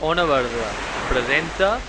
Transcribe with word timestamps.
Ona 0.00 0.24
Verda 0.24 0.48
presenta 1.08 1.80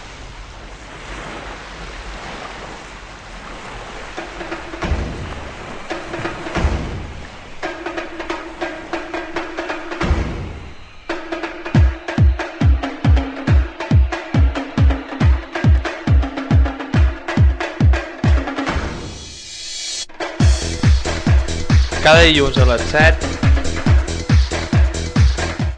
cada 22.01 22.23
dilluns 22.23 22.57
a 22.57 22.65
les 22.65 22.81
7 22.89 23.27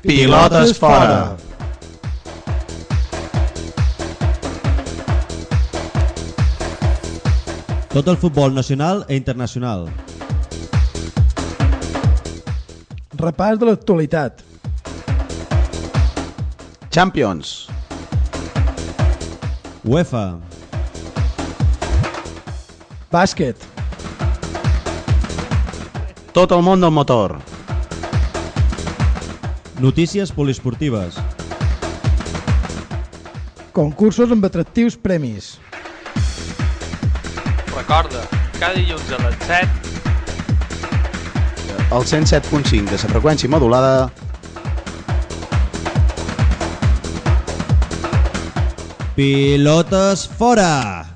Pilotes 0.02 0.78
fora. 0.80 1.51
Tot 7.92 8.08
el 8.08 8.16
futbol 8.16 8.54
nacional 8.56 9.02
e 9.10 9.18
internacional. 9.20 9.90
Repàs 13.20 13.58
de 13.60 13.66
l'actualitat. 13.68 14.38
Champions. 16.88 17.68
UEFA. 19.84 20.40
Bàsquet. 23.12 23.60
Tot 26.32 26.56
el 26.56 26.64
món 26.64 26.80
del 26.80 26.96
motor. 26.96 27.36
Notícies 29.84 30.32
poliesportives. 30.32 31.20
Concursos 33.76 34.32
amb 34.32 34.48
atractius 34.48 34.96
premis. 34.96 35.58
Recorda, 37.92 38.24
cada 38.56 38.72
dilluns 38.80 39.10
a 39.12 39.18
les 39.20 39.36
7 39.44 39.68
El 41.92 42.06
107.5 42.08 42.88
de 42.88 42.96
la 42.96 43.10
freqüència 43.12 43.52
modulada 43.52 44.08
Pilotes 49.18 50.24
fora. 50.40 51.11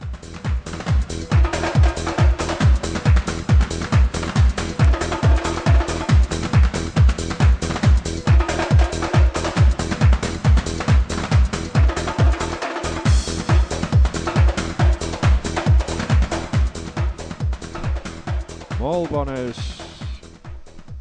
Molt 18.79 19.07
bones... 19.07 19.59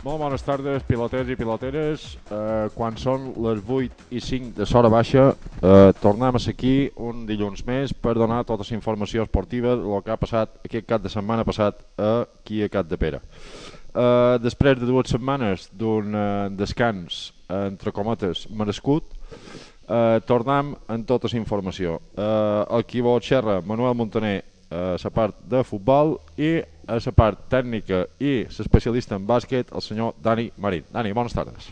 Molt 0.05 0.21
bones 0.21 0.43
tardes, 0.45 0.83
piloters 0.85 1.31
i 1.33 1.35
piloteres. 1.35 2.03
Eh, 2.29 2.67
quan 2.75 2.95
són 3.01 3.31
les 3.41 3.63
8 3.65 4.11
i 4.13 4.21
5 4.21 4.51
de 4.59 4.67
l'hora 4.69 4.91
baixa, 4.93 5.23
eh, 5.33 5.93
tornem 6.03 6.37
a 6.37 6.43
ser 6.45 6.53
aquí 6.53 6.75
un 7.01 7.25
dilluns 7.27 7.65
més 7.67 7.95
per 7.97 8.13
donar 8.15 8.43
tota 8.45 8.67
la 8.69 8.77
informació 8.77 9.25
esportiva 9.25 9.73
del 9.81 10.05
que 10.05 10.13
ha 10.13 10.21
passat 10.21 10.59
aquest 10.69 10.87
cap 10.87 11.03
de 11.03 11.09
setmana 11.09 11.47
passat 11.49 11.81
aquí 11.97 12.61
a 12.63 12.69
Cap 12.69 12.91
de 12.91 12.99
Pere. 13.01 13.23
Eh, 13.95 14.37
després 14.45 14.79
de 14.79 14.87
dues 14.87 15.09
setmanes 15.11 15.71
d'un 15.73 16.15
eh, 16.15 16.49
descans, 16.59 17.33
eh, 17.49 17.65
entre 17.73 17.93
cometes, 17.97 18.45
merescut, 18.51 19.09
eh, 19.89 20.21
tornem 20.29 20.77
amb 20.87 21.09
tota 21.09 21.33
la 21.33 21.41
informació. 21.41 21.99
Eh, 22.15 22.63
el 22.77 22.85
qui 22.85 23.01
vol 23.01 23.25
xerra, 23.25 23.63
Manuel 23.65 23.97
Montaner, 23.97 24.43
a 24.75 24.97
la 24.99 25.11
part 25.15 25.37
de 25.47 25.61
futbol 25.63 26.17
i 26.41 26.57
a 26.87 26.99
la 26.99 27.13
part 27.17 27.47
tècnica 27.51 28.05
i 28.21 28.45
l'especialista 28.45 29.17
en 29.17 29.27
bàsquet, 29.27 29.73
el 29.73 29.83
senyor 29.83 30.15
Dani 30.23 30.51
Marín. 30.57 30.85
Dani, 30.93 31.13
bones 31.13 31.35
tardes. 31.35 31.71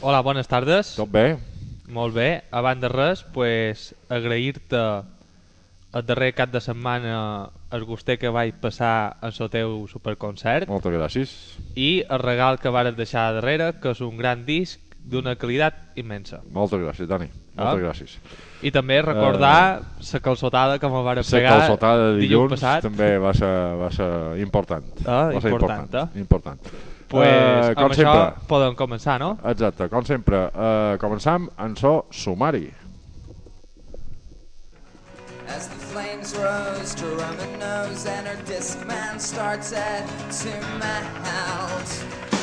Hola, 0.00 0.20
bones 0.22 0.48
tardes. 0.48 0.94
Tot 0.96 1.10
bé? 1.10 1.36
Molt 1.88 2.14
bé. 2.14 2.44
Abans 2.50 2.80
de 2.80 2.88
res, 2.88 3.22
pues, 3.32 3.94
agrair-te 4.08 4.80
el 5.96 6.04
darrer 6.04 6.34
cap 6.34 6.50
de 6.52 6.60
setmana 6.60 7.50
el 7.72 7.84
guster 7.84 8.18
que 8.18 8.28
vaig 8.28 8.58
passar 8.60 9.16
en 9.22 9.32
el 9.32 9.50
teu 9.50 9.86
superconcert 9.88 10.68
Moltes 10.68 10.92
gràcies. 10.92 11.30
i 11.74 12.04
el 12.08 12.18
regal 12.20 12.58
que 12.58 12.68
vares 12.68 12.96
deixar 12.96 13.32
darrere, 13.32 13.72
que 13.80 13.90
és 13.94 14.00
un 14.04 14.16
gran 14.18 14.44
disc 14.44 14.80
d'una 15.06 15.36
qualitat 15.38 15.96
immensa. 15.96 16.40
Moltes 16.52 16.80
gràcies, 16.82 17.06
Dani. 17.08 17.28
Ah. 17.56 17.70
Moltes 17.70 17.84
gràcies. 17.84 18.16
I 18.66 18.72
també 18.74 18.98
recordar 19.02 19.80
la 20.12 20.20
calçotada 20.20 20.78
que 20.82 20.88
me 20.90 21.02
La 21.04 21.22
pegar 21.22 21.60
calçotada 21.60 22.12
de 22.12 22.18
dilluns 22.20 22.50
passat. 22.56 22.82
també 22.82 23.16
va 23.22 23.32
ser, 23.34 23.52
va 23.80 23.90
ser 23.90 24.10
important. 24.42 24.84
Ah, 25.06 25.30
va 25.32 25.40
ser 25.40 25.52
important, 25.52 25.86
important. 25.86 26.16
eh? 26.16 26.20
important. 26.20 26.60
Pues, 27.08 27.28
Eh, 27.28 27.74
com 27.74 27.84
amb 27.84 27.92
això 27.92 28.02
sempre, 28.02 28.46
podem 28.48 28.74
començar, 28.74 29.20
no? 29.20 29.38
Exacte, 29.44 29.88
com 29.88 30.04
sempre, 30.04 30.36
uh, 30.50 30.98
començam 30.98 31.48
en 31.58 31.76
so 31.76 32.06
sumari. 32.10 32.72
As 35.48 35.68
the 35.68 35.76
flames 35.92 36.34
rose 36.34 36.96
to 36.96 37.06
Roman 37.06 37.60
nose 37.60 38.06
and 38.08 38.26
her 38.26 38.36
disc 38.44 38.84
man 38.88 39.20
starts 39.20 39.72
at 39.72 40.04
two 40.32 40.50
miles. 40.80 42.35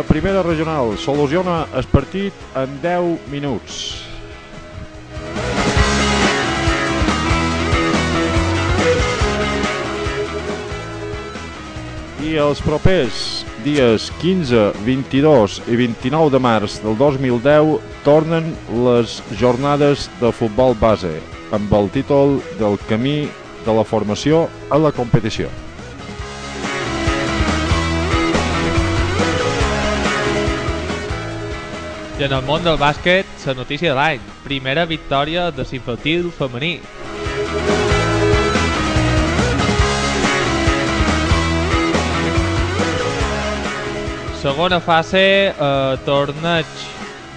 La 0.00 0.02
primera 0.02 0.42
regional 0.42 0.96
soluciona 0.98 1.66
el 1.76 1.84
partit 1.92 2.32
en 2.56 2.72
10 2.80 3.28
minuts. 3.30 3.74
I 12.24 12.32
els 12.40 12.62
propers 12.64 13.44
dies 13.62 14.08
15, 14.22 14.72
22 14.88 15.60
i 15.68 15.76
29 15.82 16.32
de 16.32 16.40
març 16.42 16.80
del 16.80 16.96
2010 16.96 17.76
tornen 18.02 18.50
les 18.88 19.20
jornades 19.36 20.08
de 20.22 20.32
futbol 20.32 20.74
base 20.80 21.12
amb 21.52 21.72
el 21.76 21.92
títol 21.92 22.40
del 22.58 22.80
camí 22.88 23.28
de 23.64 23.74
la 23.74 23.84
formació 23.84 24.48
a 24.70 24.78
la 24.78 24.92
competició. 24.92 25.50
I 32.20 32.26
en 32.26 32.34
el 32.36 32.42
món 32.44 32.60
del 32.60 32.76
bàsquet, 32.76 33.24
la 33.46 33.54
notícia 33.56 33.94
de 33.94 33.96
l'any. 33.96 34.24
Primera 34.44 34.84
victòria 34.84 35.46
de 35.56 35.64
l'infantil 35.64 36.28
femení. 36.36 36.74
Segona 44.42 44.80
fase, 44.80 45.52
eh, 45.52 45.96
torneig 46.04 46.66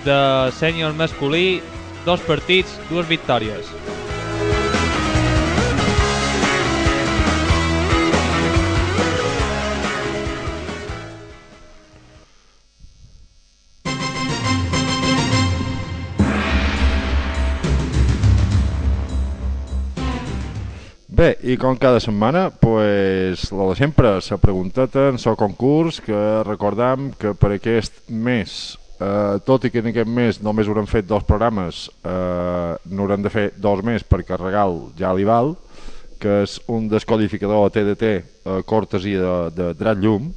de 0.04 0.20
sènior 0.60 0.94
masculí, 1.00 1.62
dos 2.06 2.20
partits, 2.28 2.80
dues 2.90 3.08
victòries. 3.08 3.93
Bé, 21.14 21.36
i 21.46 21.60
com 21.62 21.76
cada 21.78 22.00
setmana, 22.02 22.48
pues, 22.50 23.52
la 23.54 23.68
de 23.70 23.76
sempre, 23.78 24.16
la 24.18 24.38
pregunteta 24.42 25.10
en 25.12 25.20
el 25.22 25.36
concurs, 25.38 26.00
que 26.02 26.16
recordam 26.42 27.12
que 27.20 27.36
per 27.38 27.52
aquest 27.54 28.00
mes, 28.10 28.80
eh, 28.98 29.38
tot 29.46 29.68
i 29.68 29.70
que 29.70 29.84
en 29.84 29.92
aquest 29.92 30.10
mes 30.10 30.42
només 30.42 30.66
haurem 30.66 30.88
fet 30.90 31.06
dos 31.06 31.22
programes, 31.24 31.92
eh, 32.02 32.74
n'haurem 32.90 33.22
de 33.22 33.30
fer 33.30 33.52
dos 33.62 33.84
més 33.86 34.02
perquè 34.02 34.40
regal 34.42 34.90
ja 34.98 35.14
li 35.14 35.24
val, 35.24 35.54
que 36.18 36.42
és 36.48 36.58
un 36.66 36.90
descodificador 36.90 37.70
TDT 37.70 38.10
eh, 38.10 38.64
cortesia 38.66 39.22
de, 39.22 39.38
de 39.54 39.74
Drat 39.78 40.02
Llum, 40.02 40.34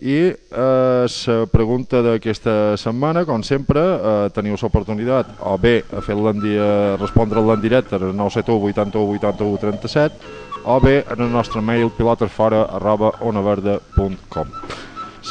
i 0.00 0.18
eh, 0.30 1.06
la 1.26 1.46
pregunta 1.50 2.02
d'aquesta 2.02 2.76
setmana, 2.78 3.24
com 3.26 3.42
sempre, 3.42 3.80
eh, 3.80 4.28
teniu 4.34 4.56
l'oportunitat 4.60 5.40
o 5.42 5.56
bé 5.58 5.82
a 5.90 6.02
fer-la 6.04 6.32
dia, 6.38 6.68
respondre-la 7.00 7.56
en 7.58 7.64
directe 7.64 7.96
al 7.96 8.14
971 8.14 8.70
81 8.70 9.18
81 9.18 9.58
37 9.58 10.36
o 10.64 10.80
bé 10.80 11.04
en 11.10 11.22
el 11.22 11.32
nostre 11.32 11.62
mail 11.62 11.90
pilotesfora 11.90 12.66
arroba 12.78 13.12
onaverda.com 13.20 14.52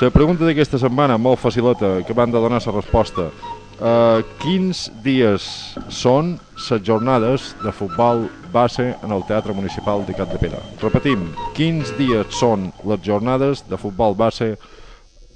La 0.02 0.10
pregunta 0.12 0.46
d'aquesta 0.46 0.78
setmana, 0.78 1.18
molt 1.18 1.40
facileta, 1.40 2.04
que 2.06 2.14
van 2.14 2.32
de 2.32 2.38
donar 2.38 2.62
la 2.62 2.74
resposta 2.74 3.32
Uh, 3.78 4.24
quins 4.42 4.88
dies 5.06 5.44
són 5.94 6.32
les 6.58 6.82
jornades 6.82 7.52
de 7.62 7.70
futbol 7.70 8.24
base 8.50 8.88
en 9.06 9.14
el 9.14 9.22
Teatre 9.30 9.54
Municipal 9.54 10.02
de 10.08 10.16
Cap 10.18 10.32
de 10.34 10.40
Pere? 10.42 10.62
Repetim, 10.82 11.28
quins 11.54 11.92
dies 12.00 12.34
són 12.34 12.72
les 12.90 13.04
jornades 13.06 13.62
de 13.70 13.78
futbol 13.78 14.18
base 14.18 14.56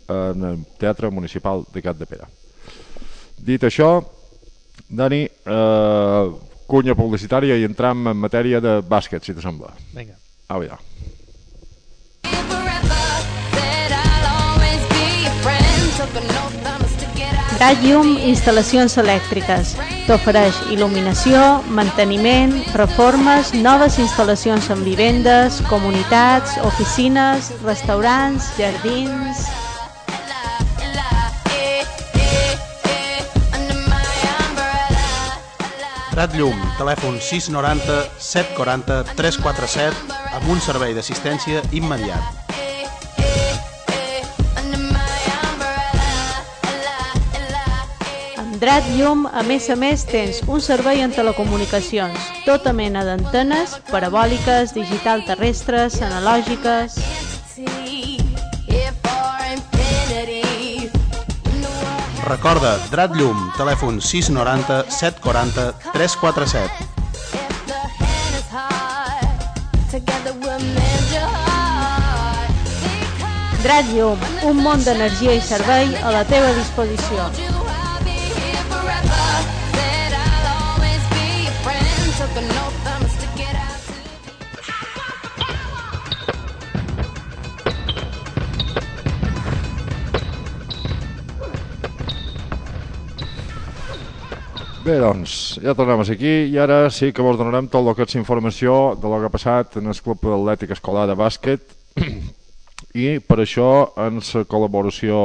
en 0.10 0.48
el 0.50 0.64
Teatre 0.82 1.12
Municipal 1.14 1.68
de 1.70 1.86
Cap 1.86 2.02
de 2.02 2.10
Pere? 2.10 2.26
Dit 3.38 3.62
això, 3.70 4.00
Dani, 4.90 5.22
uh, 5.46 6.34
cunya 6.66 6.98
publicitària 6.98 7.60
i 7.62 7.68
entram 7.68 8.10
en 8.10 8.18
matèria 8.18 8.60
de 8.64 8.80
bàsquet, 8.82 9.22
si 9.22 9.38
te 9.38 9.44
sembla. 9.44 9.70
Vinga. 9.94 10.18
A 10.50 10.58
veure. 10.58 10.91
Radium 17.62 18.16
Instal·lacions 18.26 18.96
Elèctriques. 18.98 19.76
T'ofereix 20.08 20.58
il·luminació, 20.74 21.38
manteniment, 21.70 22.56
reformes, 22.74 23.52
noves 23.54 24.00
instal·lacions 24.02 24.72
en 24.74 24.82
vivendes, 24.82 25.60
comunitats, 25.70 26.56
oficines, 26.66 27.52
restaurants, 27.62 28.50
jardins... 28.58 29.46
Prat 36.12 36.34
Llum, 36.36 36.58
telèfon 36.82 37.22
690 37.22 38.02
740 38.18 39.14
347 39.14 40.18
amb 40.34 40.50
un 40.50 40.60
servei 40.66 40.98
d'assistència 40.98 41.62
immediat. 41.78 42.42
Drat 48.62 48.86
Llum, 48.94 49.24
a 49.26 49.42
més 49.42 49.66
a 49.74 49.76
més, 49.76 50.04
tens 50.06 50.44
un 50.46 50.60
servei 50.62 51.00
en 51.02 51.10
telecomunicacions, 51.10 52.28
tota 52.46 52.70
mena 52.78 53.02
d'antenes, 53.02 53.72
parabòliques, 53.90 54.76
digital 54.78 55.24
terrestres, 55.26 55.98
analògiques... 56.06 57.00
Recorda, 62.30 62.76
Drat 62.94 63.18
Llum, 63.18 63.40
telèfon 63.58 63.98
690 63.98 64.84
740 64.94 65.74
347. 65.90 66.70
if 67.34 67.66
the 67.66 67.74
hand 67.74 68.36
is 68.38 68.48
hard, 68.54 69.42
together 69.90 70.38
we'll 70.38 70.62
mend 70.78 71.06
your 71.10 71.26
heart. 71.26 72.54
Because 73.18 73.64
Drat 73.66 73.90
Llum, 73.90 74.22
un 74.46 74.62
món 74.62 74.86
d'energia 74.86 75.34
i 75.34 75.42
servei 75.42 75.98
a 76.06 76.14
la 76.14 76.22
teva 76.30 76.54
disposició. 76.62 77.51
Bé, 94.92 94.98
doncs, 95.00 95.34
ja 95.64 95.72
tornem 95.72 96.02
aquí 96.04 96.32
i 96.52 96.58
ara 96.60 96.90
sí 96.92 97.14
que 97.16 97.24
vos 97.24 97.38
donarem 97.40 97.70
tot 97.72 97.86
el 97.88 97.94
que 97.96 98.04
és 98.04 98.16
informació 98.20 98.98
de 99.00 99.08
lo 99.08 99.22
que 99.22 99.30
ha 99.30 99.32
passat 99.32 99.78
en 99.80 99.88
el 99.88 99.96
Club 100.04 100.26
Atlètic 100.28 100.74
Escolar 100.76 101.06
de 101.08 101.16
Bàsquet 101.16 101.64
i 102.94 103.20
per 103.24 103.38
això 103.40 103.68
en 104.04 104.20
la 104.20 104.44
col·laboració 104.50 105.18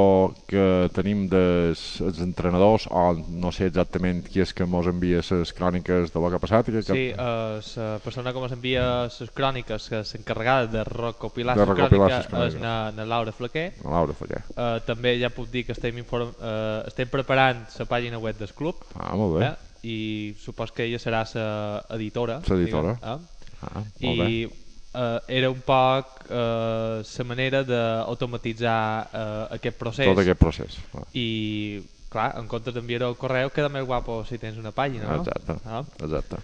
que 0.47 0.87
tenim 0.95 1.25
dels 1.31 1.83
els 2.05 2.21
entrenadors 2.23 2.87
o 2.91 3.07
no 3.17 3.51
sé 3.55 3.67
exactament 3.71 4.23
qui 4.29 4.43
és 4.45 4.53
que 4.55 4.67
mos 4.71 4.87
envia 4.87 5.23
les 5.27 5.53
cròniques 5.57 6.13
de 6.15 6.23
lo 6.23 6.31
que 6.31 6.39
ha 6.39 6.43
passat 6.43 6.71
que, 6.71 6.83
Sí, 6.87 7.07
uh, 7.13 7.59
la 7.59 7.99
persona 8.05 8.33
que 8.33 8.43
ens 8.45 8.55
envia 8.55 8.85
les 9.07 9.33
cròniques, 9.35 9.89
que 9.91 10.01
és 10.05 10.15
encarregada 10.19 10.67
de 10.71 10.85
recopilar 10.87 11.57
les 11.59 11.73
cròniques, 11.73 12.29
és 12.47 12.59
na, 12.63 12.93
na 12.95 13.07
Laura 13.09 13.33
Flaquer. 13.35 13.73
Laura 13.85 14.15
Faller. 14.15 14.43
Uh, 14.55 14.79
també 14.87 15.17
ja 15.21 15.31
puc 15.35 15.51
dir 15.51 15.65
que 15.67 15.75
estem, 15.75 15.99
inform 15.99 16.31
uh, 16.39 16.85
estem 16.87 17.11
preparant 17.11 17.65
la 17.79 17.89
pàgina 17.91 18.21
web 18.23 18.39
del 18.39 18.53
club 18.55 18.85
Ah, 18.95 19.15
molt 19.17 19.39
bé. 19.39 19.47
eh? 19.47 19.55
i 19.87 20.35
supos 20.43 20.73
que 20.75 20.87
ella 20.87 20.99
serà 20.99 21.23
la 21.35 21.83
editora. 21.97 22.41
L'editora. 22.49 22.97
diguem, 22.99 23.27
eh? 23.27 23.61
Ah, 23.63 23.83
molt 24.03 24.23
bé. 24.23 24.66
Uh, 24.97 25.19
era 25.29 25.51
un 25.53 25.59
poc 25.61 26.23
la 26.31 27.25
manera 27.29 27.61
d'automatitzar 27.63 28.79
uh, 29.13 29.55
aquest 29.55 29.77
procés. 29.77 30.09
Tot 30.09 30.23
aquest 30.23 30.39
procés. 30.41 30.79
Ah, 30.97 31.03
I, 31.13 31.83
clar, 32.09 32.31
en 32.41 32.47
comptes 32.49 32.73
d'enviar-ho 32.73 33.11
al 33.11 33.17
correu, 33.21 33.51
queda 33.53 33.69
més 33.69 33.85
guapo 33.85 34.23
si 34.25 34.39
tens 34.41 34.57
una 34.57 34.73
pàgina, 34.73 35.05
no? 35.11 35.19
Exacte, 35.21 35.57
Ah. 35.69 35.83
exacte. 36.01 36.39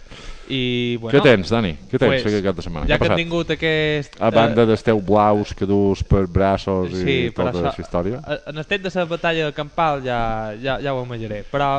I, 0.53 0.97
bueno, 1.01 1.15
Què 1.17 1.23
tens, 1.25 1.49
Dani? 1.49 1.71
Què 1.89 1.97
tens 1.97 2.11
pues, 2.11 2.27
aquest 2.29 2.45
cap 2.45 2.59
de 2.59 2.65
setmana? 2.67 2.85
Ja 2.91 2.99
que 2.99 3.07
he 3.07 3.09
passat? 3.09 3.21
tingut 3.23 3.53
aquest... 3.55 4.19
A 4.21 4.29
banda 4.35 4.67
dels 4.69 4.83
teus 4.85 5.01
blaus 5.07 5.53
que 5.57 5.65
dus 5.65 6.03
per 6.05 6.27
braços 6.27 6.91
sí, 6.93 7.15
i 7.25 7.31
tota 7.31 7.49
això- 7.55 7.63
aquesta 7.65 7.81
història. 7.87 8.21
En 8.53 8.61
el 8.61 8.67
temps 8.69 8.85
de 8.93 8.99
la 8.99 9.05
batalla 9.09 9.47
de 9.49 9.53
Campal 9.57 10.03
ja, 10.05 10.19
ja, 10.61 10.77
ja 10.83 10.93
ho 10.93 11.01
imaginaré. 11.07 11.41
Però, 11.49 11.71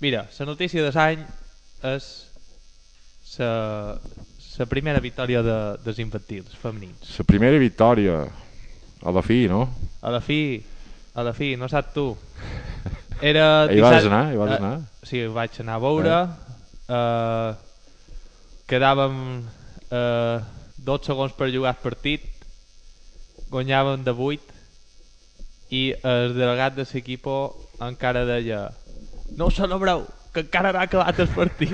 mira, 0.00 0.28
la 0.38 0.46
notícia 0.52 0.86
de 0.86 0.92
l'any 0.94 1.26
és 1.96 2.12
la 3.40 3.98
la 4.58 4.66
primera 4.70 5.00
victòria 5.02 5.42
de, 5.42 5.56
dels 5.84 5.98
infantils 6.02 6.54
femenins. 6.60 7.16
La 7.18 7.26
primera 7.26 7.58
victòria, 7.58 8.20
a 9.02 9.14
la 9.14 9.22
fi, 9.22 9.44
no? 9.50 9.66
A 10.02 10.12
la 10.14 10.20
fi, 10.22 10.62
a 11.14 11.24
la 11.26 11.32
fi, 11.34 11.54
no 11.58 11.68
saps 11.70 11.94
tu. 11.94 12.06
Era 13.20 13.64
Hi 13.72 13.80
vas 13.82 14.06
anar? 14.06 14.24
Hi 14.32 14.38
vas 14.40 14.54
eh, 14.54 14.58
anar? 14.60 14.74
sí, 15.02 15.24
vaig 15.26 15.58
anar 15.64 15.78
a 15.78 15.84
veure. 15.84 16.18
Eh, 16.98 17.50
quedàvem 18.70 19.18
eh, 19.90 20.38
12 20.84 21.10
segons 21.10 21.34
per 21.36 21.50
jugar 21.52 21.74
el 21.74 21.82
partit. 21.82 22.30
Guanyàvem 23.50 24.06
de 24.06 24.14
8 24.14 24.54
i 25.74 25.84
el 26.06 26.34
delegat 26.36 26.74
de 26.76 26.84
l'equipo 26.86 27.36
encara 27.82 28.24
deia 28.28 28.68
no 29.36 29.48
us 29.50 29.56
celebreu, 29.58 30.04
que 30.34 30.42
encara 30.44 30.72
no 30.74 30.80
ha 30.80 30.86
acabat 30.88 31.20
el 31.22 31.28
partit. 31.28 31.72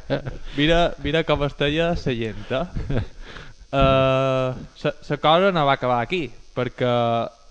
mira, 0.58 0.92
mira 1.02 1.22
com 1.24 1.44
esteia 1.46 1.92
la 1.94 2.14
gent, 2.18 2.50
eh? 2.50 2.64
Uh, 3.72 4.52
la 5.08 5.16
cosa 5.16 5.52
no 5.52 5.64
va 5.64 5.72
acabar 5.78 6.00
aquí, 6.04 6.26
perquè 6.52 6.90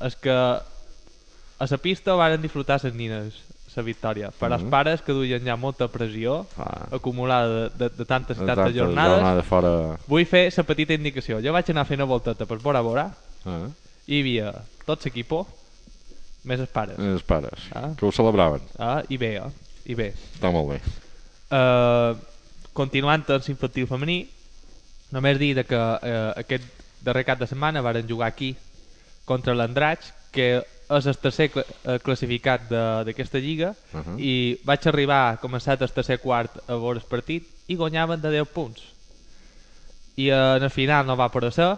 és 0.05 0.15
que 0.21 0.33
a 0.35 1.65
la 1.71 1.77
pista 1.81 2.13
varen 2.17 2.41
disfrutar 2.43 2.77
les 2.83 2.93
nines 2.93 3.39
la 3.71 3.83
victòria, 3.87 4.29
però 4.35 4.57
els 4.57 4.63
Mhm. 4.65 4.69
pares 4.69 5.01
que 5.01 5.13
duien 5.15 5.45
ja 5.45 5.55
molta 5.55 5.87
pressió 5.87 6.45
Ah. 6.59 6.87
acumulada 6.91 7.47
de, 7.47 7.69
de, 7.79 7.89
de 7.95 8.05
tantes 8.05 8.35
i 8.35 8.39
tantes 8.41 8.55
tantes 8.57 8.75
jornades, 8.75 9.15
jornades 9.15 9.45
fora... 9.45 9.97
vull 10.07 10.25
fer 10.25 10.51
la 10.57 10.63
petita 10.63 10.93
indicació. 10.93 11.39
Jo 11.41 11.53
vaig 11.53 11.69
anar 11.71 11.85
fent 11.87 12.01
una 12.01 12.09
volteta 12.11 12.45
per 12.45 12.57
Bora 12.59 12.81
Bora 12.81 13.07
Ah, 13.45 13.69
i 14.07 14.17
hi 14.17 14.19
havia 14.21 14.51
tot 14.85 15.05
l'equipo, 15.05 15.47
més 16.43 16.59
els 16.59 16.69
pares. 16.69 16.99
els 16.99 17.23
pares, 17.23 17.69
Ah. 17.73 17.93
que 17.97 18.05
ho 18.05 18.11
celebraven. 18.11 18.61
Ah, 18.77 19.01
I 19.07 19.17
bé, 19.17 19.37
eh? 19.37 19.49
I 19.85 19.95
bé. 19.97 20.11
Està 20.35 20.51
molt 20.53 20.69
bé. 20.73 20.79
Uh, 21.51 22.15
continuant 22.77 23.23
amb 23.27 23.47
l'infantil 23.47 23.87
femení, 23.89 24.19
només 25.11 25.39
dir 25.41 25.53
de 25.57 25.63
que 25.67 25.75
uh, 25.77 26.31
aquest 26.39 26.63
darrer 27.03 27.25
cap 27.27 27.39
de 27.41 27.47
setmana 27.49 27.81
varen 27.83 28.07
jugar 28.07 28.27
aquí 28.31 28.53
contra 29.25 29.55
l'Andratx, 29.55 30.13
que 30.31 30.61
és 30.91 31.05
el 31.07 31.15
tercer 31.23 31.47
cla 31.53 31.63
eh, 31.85 31.99
classificat 32.03 32.65
de- 32.69 33.03
d'aquesta 33.07 33.39
lliga, 33.39 33.73
Uh 33.93 33.99
-huh. 34.03 34.19
i 34.19 34.59
vaig 34.63 34.87
arribar, 34.87 35.39
començat 35.41 35.81
el 35.81 35.91
tercer 35.91 36.19
quart 36.19 36.51
a 36.67 36.75
veure 36.75 36.99
el 36.99 37.05
partit, 37.07 37.47
i 37.67 37.75
guanyaven 37.75 38.21
de 38.21 38.29
10 38.29 38.47
punts. 38.47 38.81
I 40.17 40.27
eh, 40.29 40.55
en 40.57 40.63
el 40.63 40.69
final 40.69 41.05
no 41.07 41.15
va 41.15 41.29
poder 41.31 41.51
ser, 41.53 41.77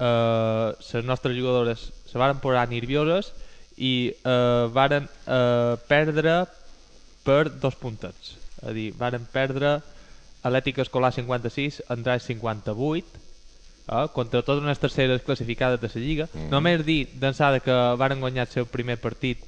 eh, 0.00 0.72
les 0.94 1.04
nostres 1.04 1.36
jugadores 1.36 1.92
se 2.10 2.18
varen 2.18 2.40
posar 2.40 2.68
nervioses 2.68 3.32
i 3.76 4.12
eh, 4.24 4.68
varen 4.72 5.08
eh, 5.26 5.76
perdre 5.88 6.46
per 7.24 7.50
dos 7.60 7.74
puntets. 7.76 8.36
És 8.60 8.68
a 8.68 8.72
dir, 8.76 8.90
varen 8.96 9.26
perdre 9.32 9.80
Atlètic 10.42 10.78
Escolar 10.80 11.12
56, 11.12 11.82
Andràs 11.92 12.24
58, 12.28 13.04
eh, 13.88 14.06
contra 14.14 14.42
totes 14.42 14.62
unes 14.62 14.78
terceres 14.80 15.22
classificades 15.22 15.80
de 15.80 15.88
la 15.92 16.00
Lliga. 16.06 16.28
Mm. 16.32 16.48
Només 16.52 16.84
dir 16.86 17.06
d'ençà 17.20 17.52
que 17.60 17.76
varen 18.00 18.20
guanyar 18.20 18.46
el 18.48 18.52
seu 18.52 18.66
primer 18.66 18.96
partit 19.00 19.38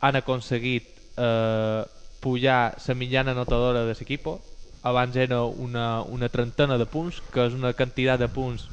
han 0.00 0.16
aconseguit 0.16 0.88
eh, 1.16 1.84
pujar 2.20 2.74
la 2.86 2.94
mitjana 2.94 3.34
notadora 3.34 3.84
de 3.84 3.94
l'equip. 3.94 4.26
Abans 4.82 5.14
era 5.16 5.42
una, 5.44 6.02
una 6.02 6.28
trentena 6.28 6.76
de 6.78 6.86
punts, 6.86 7.20
que 7.32 7.46
és 7.46 7.54
una 7.54 7.72
quantitat 7.72 8.18
de 8.18 8.28
punts 8.28 8.68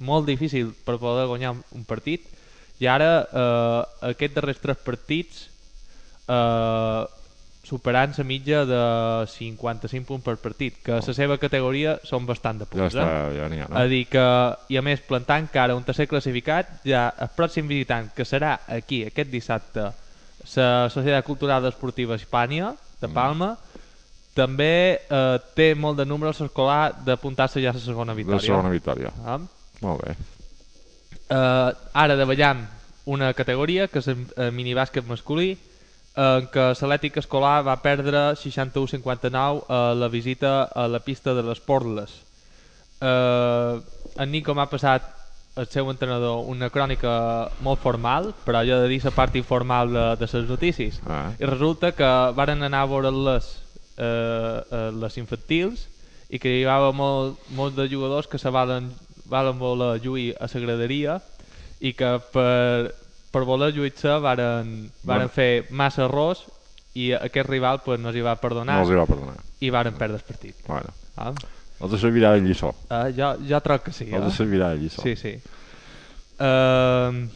molt 0.00 0.24
difícil 0.26 0.70
per 0.84 0.96
poder 0.98 1.26
guanyar 1.28 1.50
un- 1.52 1.64
un 1.76 1.84
partit. 1.84 2.24
I 2.80 2.86
ara, 2.88 3.28
eh, 3.28 4.08
aquests 4.10 4.34
darrers 4.34 4.60
tres 4.62 4.78
partits, 4.80 5.48
eh, 6.26 7.04
superant 7.70 8.16
la 8.18 8.24
mitja 8.26 8.64
de 8.66 8.80
55 9.30 10.06
punts 10.08 10.24
per 10.26 10.34
partit, 10.42 10.80
que 10.82 10.96
a 10.96 11.00
la 11.06 11.14
seva 11.14 11.36
categoria 11.38 11.94
són 12.02 12.26
bastant 12.26 12.58
de 12.58 12.66
Ja 12.66 12.70
punts. 12.72 12.94
està, 12.96 13.06
eh? 13.06 13.36
ja 13.38 13.48
n'hi 13.52 13.60
ha, 13.62 13.68
A 13.70 13.84
no? 13.84 13.88
dir 13.92 14.04
que, 14.10 14.24
i 14.74 14.78
a 14.80 14.82
més, 14.82 15.00
plantant 15.06 15.46
cara 15.54 15.76
un 15.78 15.84
tercer 15.86 16.08
classificat, 16.10 16.80
ja 16.84 17.06
el 17.16 17.30
pròxim 17.36 17.68
visitant, 17.70 18.10
que 18.16 18.26
serà 18.26 18.56
aquí, 18.66 19.04
aquest 19.06 19.30
dissabte, 19.30 19.86
la 20.56 20.68
Societat 20.90 21.24
Cultural 21.26 21.66
Esportiva 21.70 22.16
Hispània, 22.18 22.72
de 23.00 23.06
Mm. 23.08 23.14
Palma, 23.14 23.50
també 24.34 25.00
eh, 25.10 25.38
té 25.54 25.74
molt 25.74 25.98
de 25.98 26.04
números 26.06 26.40
escolar 26.40 26.92
d'apuntar-se 27.04 27.60
ja 27.62 27.70
a 27.70 27.74
la 27.74 27.80
segona 27.80 28.14
victòria. 28.14 28.40
segona 28.46 28.70
victòria. 28.70 29.10
Ah? 29.26 29.38
Molt 29.80 30.04
bé. 30.04 30.14
Eh, 31.30 31.70
ara 31.92 32.16
davallam 32.16 32.66
una 33.10 33.32
categoria 33.34 33.86
que 33.88 33.98
és 34.02 34.08
el 34.08 34.26
eh, 34.36 34.50
minibàsquet 34.54 35.06
masculí 35.06 35.56
en 36.20 36.48
què 36.52 36.66
l'Atlètic 36.72 37.16
Escolar 37.22 37.62
va 37.64 37.78
perdre 37.80 38.34
61-59 38.36 39.62
a 39.72 39.80
la 39.96 40.08
visita 40.12 40.64
a 40.64 40.86
la 40.88 41.00
pista 41.00 41.34
de 41.34 41.44
les 41.46 41.60
Portles. 41.60 42.12
Eh, 43.00 43.80
en 44.20 44.30
Nico 44.30 44.54
m'ha 44.54 44.68
passat 44.68 45.06
el 45.60 45.66
seu 45.66 45.88
entrenador 45.90 46.44
una 46.48 46.70
crònica 46.70 47.12
molt 47.64 47.80
formal, 47.82 48.30
però 48.44 48.62
jo 48.66 48.76
he 48.76 48.84
de 48.84 48.92
dir 48.92 49.00
la 49.04 49.14
part 49.16 49.34
informal 49.36 49.92
de, 49.92 50.04
de 50.20 50.28
les 50.32 50.48
notícies. 50.48 51.00
Ah. 51.06 51.32
I 51.40 51.48
resulta 51.48 51.92
que 51.96 52.10
varen 52.36 52.62
anar 52.62 52.84
a 52.84 52.90
veure 52.90 53.10
les, 53.10 53.50
eh, 53.96 54.60
eh, 54.60 54.90
les 55.00 55.18
infantils 55.18 55.88
i 56.30 56.38
que 56.38 56.52
hi 56.60 56.64
havia 56.64 56.92
molt, 56.94 57.40
molts 57.56 57.76
de 57.76 57.88
jugadors 57.90 58.28
que 58.30 58.38
se 58.38 58.52
valen, 58.52 58.92
valen 59.26 59.58
voler 59.58 59.96
lluir 60.04 60.34
a 60.38 60.48
la 60.52 60.64
graderia 60.66 61.20
i 61.80 61.94
que 61.96 62.18
per, 62.32 62.92
per 63.30 63.44
voler 63.46 63.72
lluir-se 63.74 64.16
varen, 64.18 64.90
varen 65.02 65.28
Bueno. 65.28 65.34
fer 65.34 65.66
massa 65.70 66.04
errors 66.04 66.44
i 66.94 67.12
aquest 67.14 67.48
rival 67.48 67.80
pues, 67.84 68.00
no 68.00 68.08
els 68.10 68.16
hi 68.18 68.22
va 68.26 68.34
perdonar 68.36 68.74
No 68.80 68.82
els 68.82 68.90
hi 68.90 68.98
va 68.98 69.06
perdonar. 69.06 69.36
i 69.60 69.70
varen 69.70 69.94
perdre 69.94 70.16
el 70.16 70.22
partit. 70.26 70.56
Bueno, 70.66 70.90
Ah? 71.16 71.32
els 71.80 71.92
servirà 72.00 72.32
de 72.34 72.40
lliçó. 72.42 72.74
Uh, 72.90 73.08
jo, 73.16 73.36
jo 73.48 73.60
troc 73.60 73.84
que 73.84 73.92
sí. 73.92 74.08
Els 74.12 74.34
Eh? 74.34 74.36
servirà 74.36 74.70
de 74.74 74.78
lliçó. 74.82 75.02
Sí, 75.02 75.14
sí. 75.16 75.36
Uh, 76.40 77.28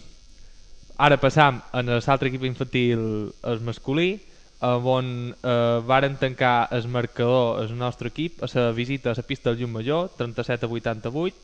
ara 0.96 1.16
passam 1.20 1.60
en 1.76 1.86
l'altre 1.92 2.28
equip 2.30 2.44
infantil, 2.48 3.32
el 3.44 3.60
masculí, 3.60 4.14
on 4.64 5.34
uh, 5.44 5.80
varen 5.84 6.16
tancar 6.16 6.68
el 6.72 6.86
marcador 6.88 7.62
el 7.64 7.74
nostre 7.76 8.08
equip 8.08 8.42
a 8.42 8.48
la 8.54 8.70
visita 8.72 9.10
a 9.10 9.14
la 9.16 9.22
pista 9.22 9.50
del 9.50 9.58
Llum 9.60 9.72
Major, 9.76 10.08
37 10.16 10.64
a 10.64 10.68
88, 10.68 11.36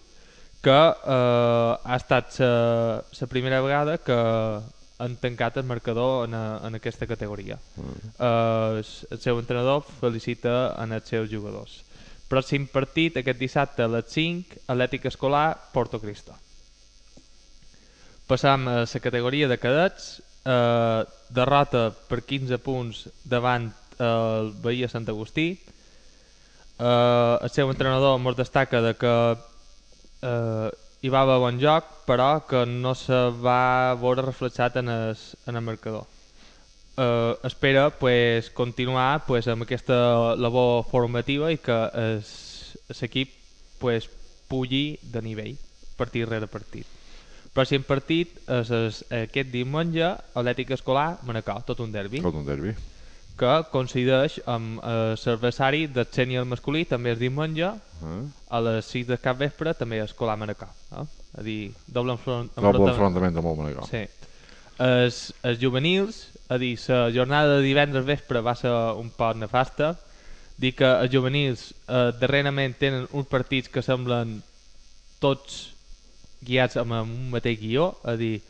que 0.60 0.76
uh, 0.76 1.78
ha 1.80 1.96
estat 1.96 2.36
la 2.40 3.28
primera 3.28 3.62
vegada 3.64 3.96
que 3.98 4.16
han 5.00 5.16
tancat 5.16 5.56
el 5.56 5.64
marcador 5.64 6.26
en, 6.28 6.34
a, 6.36 6.60
en 6.68 6.76
aquesta 6.76 7.06
categoria. 7.08 7.56
Uh, 8.20 8.82
el 8.82 9.20
seu 9.20 9.40
entrenador 9.40 9.86
felicita 10.00 10.74
en 10.82 10.92
els 10.92 11.08
seus 11.08 11.30
jugadors. 11.32 11.80
Pròxim 12.30 12.68
partit 12.70 13.16
aquest 13.18 13.40
dissabte 13.40 13.82
a 13.82 13.90
les 13.90 14.06
5, 14.12 14.60
Atlètic 14.70 15.08
Escolar, 15.10 15.56
Porto 15.72 15.98
Cristo. 15.98 16.36
Passam 18.30 18.68
a 18.70 18.76
la 18.84 19.00
categoria 19.02 19.48
de 19.50 19.58
cadets, 19.58 20.20
eh, 20.46 21.02
derrota 21.34 21.90
per 21.90 22.22
15 22.22 22.58
punts 22.62 23.08
davant 23.24 23.66
el 23.98 24.52
Bahia 24.62 24.88
Sant 24.88 25.08
Agustí. 25.10 25.48
Eh, 26.78 27.36
el 27.42 27.50
seu 27.50 27.72
entrenador 27.74 28.20
ens 28.20 28.38
destaca 28.38 28.80
de 28.80 28.94
que 28.94 29.14
eh, 30.22 30.70
hi 31.00 31.08
va 31.08 31.22
haver 31.24 31.38
bon 31.40 31.60
joc, 31.60 31.90
però 32.06 32.30
que 32.48 32.64
no 32.68 32.94
se 32.94 33.18
va 33.42 33.94
veure 34.00 34.26
reflexat 34.26 34.76
en 34.76 34.88
el, 34.92 35.16
en 35.46 35.56
el 35.56 35.64
marcador. 35.64 36.06
Eh, 36.96 37.34
espera 37.44 37.88
pues, 37.90 38.50
continuar 38.50 39.24
pues, 39.26 39.48
amb 39.48 39.64
aquesta 39.64 40.36
labor 40.36 40.84
formativa 40.90 41.52
i 41.52 41.58
que 41.62 41.78
l'equip 43.00 43.36
pues, 43.80 44.08
pugi 44.50 44.98
de 45.02 45.22
nivell 45.24 45.56
partit 45.96 46.28
rere 46.28 46.48
partit. 46.50 46.86
Pròxim 47.50 47.82
partit 47.82 48.36
és, 48.46 48.70
és 48.70 49.00
aquest 49.24 49.48
diumenge 49.50 50.06
Atlètic 50.38 50.70
Escolar 50.76 51.16
Manacor, 51.26 51.64
tot 51.66 51.80
un 51.82 51.90
derbi 51.90 52.20
Tot 52.22 52.36
un 52.38 52.46
derbi. 52.46 52.76
Que 53.40 53.54
coincideix 53.72 54.40
amb 54.50 54.82
eh, 54.84 55.14
l'adversari 55.24 55.86
del 55.88 56.08
sènior 56.12 56.44
masculí 56.48 56.84
també 56.88 57.14
és 57.14 57.22
diumenge 57.22 57.72
Eh? 58.00 58.20
a 58.48 58.60
les 58.64 58.86
6 58.88 59.10
de 59.10 59.16
cap 59.20 59.36
vespre 59.36 59.74
també 59.76 59.98
és 60.00 60.08
Escolar 60.08 60.38
Manacor 60.40 60.70
eh? 60.96 61.02
a 61.36 61.42
dir, 61.44 61.72
doble, 61.86 62.14
enfront, 62.16 62.48
Doble 62.56 62.90
enfrontament 62.90 63.36
de 63.36 63.42
molt 63.44 63.60
manegó. 63.60 63.84
Sí. 63.86 64.02
Els, 64.80 65.18
els 65.46 65.60
juvenils, 65.60 66.22
a 66.50 66.56
dir, 66.58 66.72
la 66.88 67.10
jornada 67.14 67.58
de 67.58 67.66
divendres 67.66 68.06
vespre 68.08 68.42
va 68.42 68.56
ser 68.58 68.72
un 68.98 69.12
poc 69.14 69.36
nefasta. 69.38 69.92
Dir 70.60 70.72
que 70.76 70.88
els 71.04 71.12
juvenils 71.12 71.68
eh, 71.86 72.10
darrerament 72.20 72.74
tenen 72.80 73.06
uns 73.16 73.28
partits 73.30 73.70
que 73.70 73.84
semblen 73.84 74.40
tots 75.22 75.60
guiats 76.42 76.80
amb 76.80 76.96
un 76.98 77.30
mateix 77.30 77.60
guió, 77.60 77.92
a 78.02 78.16
dir, 78.18 78.40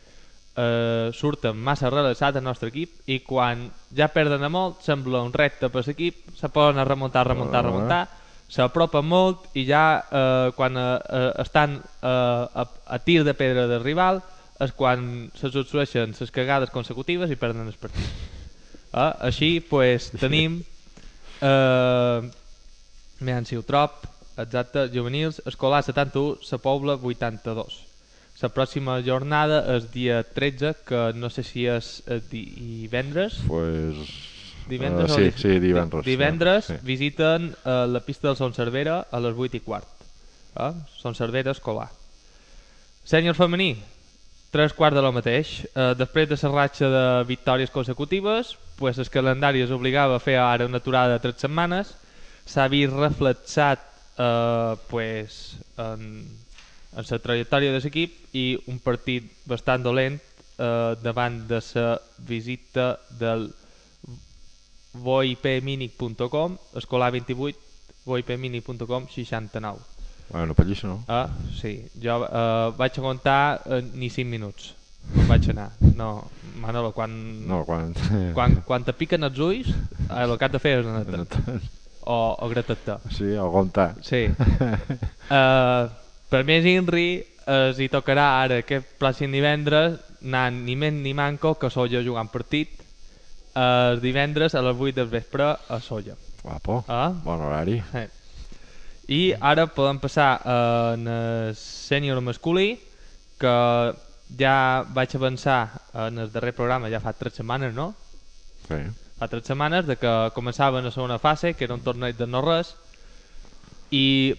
eh, 0.56 1.10
surten 1.14 1.56
massa 1.56 1.90
relaxats 1.90 2.38
al 2.38 2.44
nostre 2.44 2.70
equip 2.70 3.08
i 3.10 3.20
quan 3.26 3.68
ja 3.96 4.08
perden 4.08 4.42
a 4.44 4.50
molt 4.50 4.82
sembla 4.84 5.22
un 5.22 5.32
repte 5.32 5.68
per 5.68 5.84
l'equip, 5.86 6.24
se 6.36 6.48
poden 6.48 6.78
a 6.78 6.84
remuntar, 6.84 7.26
remuntar, 7.26 7.64
Ah. 7.64 7.68
remuntar, 7.68 8.08
s'apropen 8.50 9.06
molt 9.06 9.54
i 9.54 9.64
ja 9.66 10.02
eh, 10.10 10.50
quan 10.56 10.76
eh, 10.76 11.32
estan 11.38 11.78
eh, 11.78 12.08
a, 12.08 12.66
a 12.86 12.98
tir 12.98 13.22
de 13.24 13.34
pedra 13.34 13.66
del 13.70 13.84
rival 13.84 14.22
és 14.60 14.72
quan 14.76 15.30
se 15.38 15.48
succeeixen 15.48 16.14
les 16.18 16.30
cagades 16.30 16.70
consecutives 16.70 17.30
i 17.30 17.36
perden 17.36 17.66
el 17.66 17.78
partit. 17.80 18.04
Eh? 18.92 19.12
Així 19.30 19.60
pues, 19.60 20.10
tenim 20.22 20.60
eh, 21.40 22.20
Mehan 23.20 23.46
Ciutrop, 23.46 24.04
exacte, 24.36 24.88
juvenils, 24.92 25.40
escolar 25.46 25.82
71, 25.84 26.40
la 26.50 26.58
Pobla 26.58 26.96
82. 26.96 27.89
La 28.40 28.48
pròxima 28.48 28.98
jornada 29.04 29.60
és 29.76 29.90
dia 29.92 30.22
13, 30.24 30.74
que 30.88 31.00
no 31.14 31.28
sé 31.28 31.42
si 31.44 31.66
és 31.68 32.02
eh, 32.08 32.20
divendres, 32.30 33.40
Pues... 33.46 33.96
Divendres 34.70 35.10
o 35.10 35.16
sí, 35.18 35.32
sí, 35.36 35.58
divendres. 35.58 36.04
di- 36.04 36.10
Divendres 36.12 36.64
Sí. 36.66 36.74
visiten 36.82 37.48
eh, 37.64 37.86
la 37.90 38.00
pista 38.00 38.28
del 38.28 38.36
Son 38.36 38.54
Cervera 38.54 39.00
a 39.10 39.18
les 39.18 39.34
8 39.36 39.56
i 39.56 39.60
quart. 39.60 39.88
Eh? 40.56 40.70
Son 40.96 41.14
Cervera 41.18 41.50
escolar. 41.50 41.88
Sènior 43.04 43.34
femení, 43.34 43.74
tres 44.54 44.72
quarts 44.72 44.94
de 44.94 45.02
lo 45.02 45.10
mateix. 45.12 45.64
Eh, 45.74 45.94
després 45.98 46.28
de 46.30 46.38
la 46.40 46.52
ratxa 46.54 46.88
de 46.92 47.04
victòries 47.26 47.70
consecutives, 47.74 48.54
pues, 48.78 48.98
el 48.98 49.10
calendari 49.10 49.62
es 49.64 49.70
obligava 49.74 50.16
a 50.16 50.22
fer 50.22 50.36
ara 50.38 50.66
una 50.70 50.78
aturada 50.78 51.18
de 51.18 51.24
3 51.26 51.34
setmanes. 51.48 51.96
S'ha 52.46 52.68
vist 52.68 52.94
reflexat 52.94 53.82
eh, 54.18 54.76
pues, 54.88 55.56
en, 55.78 56.28
en 56.96 57.06
la 57.10 57.18
trajectòria 57.22 57.72
de 57.72 57.80
l'equip 57.84 58.34
i 58.34 58.58
un 58.68 58.80
partit 58.82 59.26
bastant 59.46 59.82
dolent 59.82 60.18
eh, 60.58 60.96
davant 61.02 61.40
de 61.48 61.60
la 61.74 61.98
visita 62.18 62.98
del 63.18 63.50
voipminic.com, 64.92 66.58
escolar 66.74 67.12
28, 67.12 67.58
voipminic.com 68.04 69.06
69. 69.06 69.78
Bueno, 70.30 70.54
pallissa 70.54 70.86
no. 70.86 71.04
Ah, 71.08 71.28
sí. 71.60 71.86
Jo 72.02 72.24
eh, 72.26 72.72
vaig 72.78 72.98
aguantar 72.98 73.62
eh, 73.66 73.82
ni 73.94 74.10
5 74.10 74.30
minuts. 74.30 74.74
No 75.14 75.26
vaig 75.26 75.48
anar. 75.50 75.70
No, 75.96 76.10
Manolo, 76.60 76.92
quan, 76.92 77.10
No, 77.48 77.64
quan... 77.64 77.94
quan, 78.36 78.60
quan 78.66 78.84
te 78.86 78.94
piquen 78.94 79.26
els 79.26 79.38
ulls, 79.38 79.70
eh, 79.70 80.22
el 80.22 80.36
que 80.38 80.46
has 80.46 80.52
de 80.54 80.62
fer 80.62 80.76
és 80.82 80.86
anar 80.86 81.26
o, 82.14 82.18
o 82.38 82.48
gratar-te. 82.50 82.98
Sí, 83.14 83.34
aguantar. 83.34 83.94
Sí. 84.06 84.26
Uh, 85.30 85.90
per 86.30 86.44
més 86.46 86.66
Inri, 86.68 87.24
es 87.50 87.80
hi 87.82 87.88
tocarà 87.90 88.26
ara 88.44 88.60
aquest 88.62 88.94
pròxim 89.00 89.32
divendres 89.34 89.98
anant 90.22 90.62
ni 90.66 90.76
més 90.78 90.94
ni 90.94 91.14
manco 91.16 91.56
que 91.58 91.66
a 91.66 91.74
Solla 91.74 92.04
jugant 92.06 92.30
partit 92.30 92.78
el 93.58 94.00
divendres 94.00 94.54
a 94.54 94.62
les 94.62 94.76
8 94.76 94.94
del 94.94 95.08
vespre 95.10 95.48
a 95.68 95.80
Solla. 95.82 96.14
Guapo. 96.42 96.84
Ah? 96.88 97.10
Bon 97.24 97.40
horari. 97.40 97.80
Eh. 97.94 98.06
I 99.10 99.20
ara 99.34 99.66
podem 99.66 99.98
passar 99.98 100.38
en 100.94 101.08
el 101.10 101.56
sènior 101.58 102.20
masculí, 102.22 102.78
que 103.40 103.56
ja 104.38 104.84
vaig 104.94 105.16
avançar 105.16 105.60
en 106.06 106.22
el 106.22 106.30
darrer 106.30 106.54
programa, 106.54 106.90
ja 106.92 107.00
fa 107.02 107.12
3 107.12 107.40
setmanes, 107.40 107.74
no? 107.74 107.90
Sí. 108.68 108.78
Fa 109.18 109.28
3 109.28 109.50
setmanes 109.50 109.88
de 109.88 109.96
que 109.98 110.12
començaven 110.36 110.86
la 110.86 110.94
segona 110.94 111.18
fase, 111.18 111.54
que 111.54 111.66
era 111.66 111.74
un 111.74 111.82
torneig 111.82 112.16
de 112.16 112.28
no 112.30 112.44
res, 112.44 112.76
i 113.90 114.36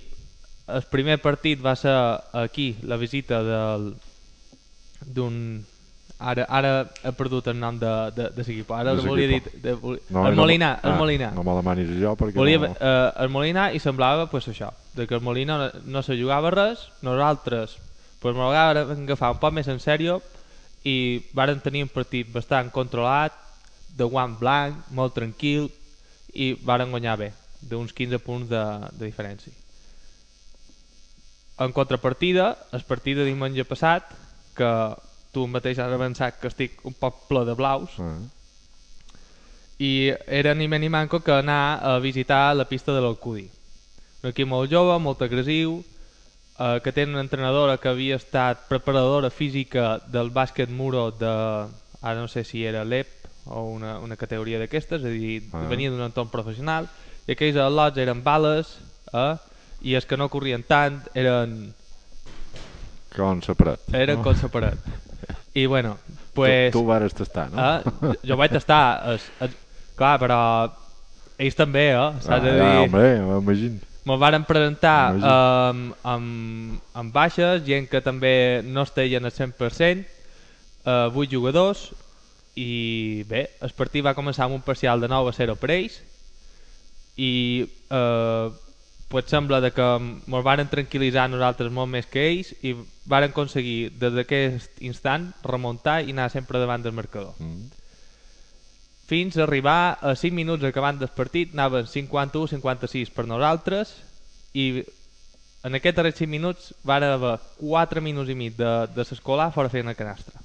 el 0.78 0.84
primer 0.90 1.20
partit 1.22 1.60
va 1.66 1.76
ser 1.76 1.94
aquí, 2.34 2.76
la 2.84 2.98
visita 2.98 3.42
del 3.44 3.94
d'un 5.06 5.38
ara, 6.22 6.46
ara 6.50 6.72
he 7.04 7.12
perdut 7.18 7.48
el 7.50 7.58
nom 7.60 7.80
de, 7.82 7.92
de, 8.16 8.28
de 8.36 8.44
l'equip 8.46 8.70
ara 8.78 8.94
De 8.94 9.02
el 9.02 9.08
volia 9.10 9.28
dir 9.32 9.42
de, 9.64 9.74
vol- 9.74 10.02
No, 10.14 10.28
el 10.28 10.36
no- 10.36 10.42
Molina, 10.44 10.80
el 10.84 10.92
ah, 10.92 10.98
Molina. 11.00 11.32
No 11.34 11.44
me 11.44 11.56
demanis 11.58 11.90
jo 11.98 12.14
perquè 12.20 12.38
Volia, 12.38 12.60
no... 12.62 12.70
eh, 12.78 13.12
el 13.24 13.30
Molina 13.34 13.72
i 13.74 13.80
semblava 13.82 14.28
pues, 14.30 14.48
això, 14.52 14.70
de 14.94 15.08
que 15.08 15.16
el 15.18 15.22
Molina 15.26 15.58
no, 15.58 15.70
no 15.86 16.04
se 16.06 16.18
jugava 16.20 16.52
res, 16.54 16.86
nosaltres 17.02 17.78
pues, 18.22 18.36
m'ho 18.38 18.52
vam 18.54 18.94
agafar 19.08 19.32
un 19.34 19.42
poc 19.42 19.56
més 19.58 19.68
en 19.74 19.80
sèrio 19.82 20.20
i 20.86 21.24
varen 21.34 21.60
tenir 21.62 21.84
un 21.88 21.90
partit 21.94 22.30
bastant 22.34 22.70
controlat, 22.74 23.34
de 23.98 24.06
guant 24.06 24.38
blanc, 24.40 24.78
molt 24.96 25.14
tranquil 25.18 25.68
i 26.38 26.54
varen 26.64 26.94
guanyar 26.94 27.18
bé, 27.20 27.32
d'uns 27.62 27.92
15 27.94 28.22
punts 28.24 28.48
de, 28.50 28.62
de 28.94 29.10
diferència. 29.10 29.52
En 31.62 31.72
contrapartida, 31.76 32.46
el 32.74 32.82
partit 32.90 33.18
de 33.20 33.26
diumenge 33.28 33.66
passat, 33.70 34.08
que 34.58 34.70
tu 35.32 35.46
mateix 35.48 35.78
has 35.80 35.94
avançat 35.94 36.40
que 36.42 36.50
estic 36.50 36.80
un 36.90 36.96
poc 36.98 37.28
ple 37.30 37.44
de 37.48 37.54
blaus, 37.60 37.98
Ah. 38.02 38.16
i 39.82 40.12
era 40.28 40.54
ni 40.54 40.68
més 40.70 40.80
ni 40.82 40.90
manco 40.94 41.20
que 41.26 41.32
anar 41.34 41.80
a 41.82 42.00
visitar 42.00 42.54
la 42.56 42.66
pista 42.70 42.94
de 42.94 43.02
l'Alcudi. 43.02 43.48
Un 44.24 44.30
equip 44.30 44.48
molt 44.48 44.70
jove, 44.72 44.98
molt 45.02 45.22
agressiu, 45.26 45.80
eh, 46.60 46.80
que 46.84 46.92
té 46.94 47.06
una 47.06 47.22
entrenadora 47.22 47.78
que 47.78 47.90
havia 47.90 48.16
estat 48.22 48.68
preparadora 48.70 49.30
física 49.34 50.00
del 50.08 50.30
bàsquet 50.32 50.70
muro 50.70 51.10
de, 51.12 51.32
ara 52.02 52.20
no 52.22 52.28
sé 52.28 52.44
si 52.44 52.64
era 52.66 52.84
l'EP 52.86 53.08
o 53.46 53.64
una, 53.74 53.98
una 54.00 54.16
categoria 54.18 54.60
d'aquestes, 54.60 55.02
és 55.02 55.06
a 55.06 55.10
dir, 55.10 55.44
Ah. 55.54 55.66
venia 55.68 55.90
d'un 55.90 56.02
entorn 56.06 56.30
professional, 56.30 56.88
i 57.28 57.32
aquells 57.34 57.56
al·lots 57.58 57.98
eren 57.98 58.22
bales, 58.24 58.78
eh, 59.14 59.36
i 59.82 59.96
els 59.98 60.06
que 60.06 60.18
no 60.18 60.30
corrien 60.30 60.64
tant 60.68 61.00
eren, 61.18 61.74
Com 63.16 63.42
separat. 63.44 63.82
eren 63.94 64.18
no? 64.20 64.24
com 64.24 64.36
separat. 64.40 64.78
I 65.54 65.66
bueno, 65.66 65.98
pues, 66.34 66.72
Tu, 66.72 66.80
tu 66.80 66.86
vares 66.88 67.14
tastar, 67.14 67.50
no? 67.52 67.60
Ah, 67.60 67.82
jo- 68.24 68.38
vaig 68.40 68.54
estar, 68.56 69.14
es, 69.16 69.26
es, 69.44 69.52
clar, 70.00 70.14
però 70.22 70.38
ells 71.38 71.58
també, 71.58 71.90
eh? 71.92 72.06
S'ha 72.24 72.40
de 72.40 72.52
Ah, 72.52 72.54
dir... 72.54 72.62
ja, 72.62 72.82
hombre, 72.86 73.08
m'imagino. 73.20 73.80
Me'l 74.08 74.18
varen 74.18 74.46
presentar 74.48 75.12
amb, 75.12 75.92
amb, 76.10 76.80
amb 76.98 77.12
baixes, 77.14 77.62
gent 77.68 77.86
que 77.92 78.00
també 78.02 78.62
no 78.66 78.82
estaven 78.88 79.28
al 79.28 79.32
100%, 79.36 80.06
eh, 80.86 81.12
8 81.14 81.28
jugadors, 81.30 81.92
i 82.58 83.22
bé, 83.30 83.44
el 83.62 83.72
partit 83.78 84.04
va 84.06 84.16
començar 84.18 84.48
amb 84.48 84.56
un 84.58 84.64
parcial 84.66 85.00
de 85.04 85.08
9 85.12 85.30
a 85.30 85.36
0 85.38 85.56
per 85.60 85.70
ells, 85.76 86.00
i 87.20 87.68
eh, 87.92 88.50
pues 89.12 89.26
sembla 89.28 89.60
de 89.60 89.74
que 89.76 89.84
ens 89.84 90.46
varen 90.48 90.70
tranquil·litzar 90.72 91.28
nosaltres 91.30 91.72
molt 91.76 91.92
més 91.92 92.08
que 92.08 92.24
ells 92.30 92.54
i 92.64 92.72
varen 93.12 93.34
aconseguir 93.34 93.92
des 94.00 94.14
d'aquest 94.16 94.80
instant 94.88 95.28
remuntar 95.44 96.00
i 96.06 96.16
anar 96.16 96.30
sempre 96.32 96.62
davant 96.64 96.84
del 96.84 96.96
marcador 96.96 97.36
Mm. 97.40 97.68
fins 99.12 99.36
a 99.36 99.44
arribar 99.44 100.00
a 100.00 100.16
5 100.16 100.34
minuts 100.34 100.64
acabant 100.64 100.98
del 101.00 101.12
partit 101.12 101.52
anaven 101.54 101.86
51-56 101.92 103.12
per 103.12 103.28
nosaltres 103.28 103.98
i 104.54 104.86
en 105.68 105.76
aquests 105.76 105.98
darrers 105.98 106.16
5 106.24 106.32
minuts 106.32 106.72
van 106.88 107.04
haver 107.04 107.36
4 107.60 108.02
minuts 108.02 108.32
i 108.32 108.36
mig 108.36 108.56
de, 108.56 108.72
de 108.96 109.04
s'escolar 109.06 109.52
fora 109.52 109.70
fent 109.70 109.84
una 109.84 109.98
canastra 110.00 110.40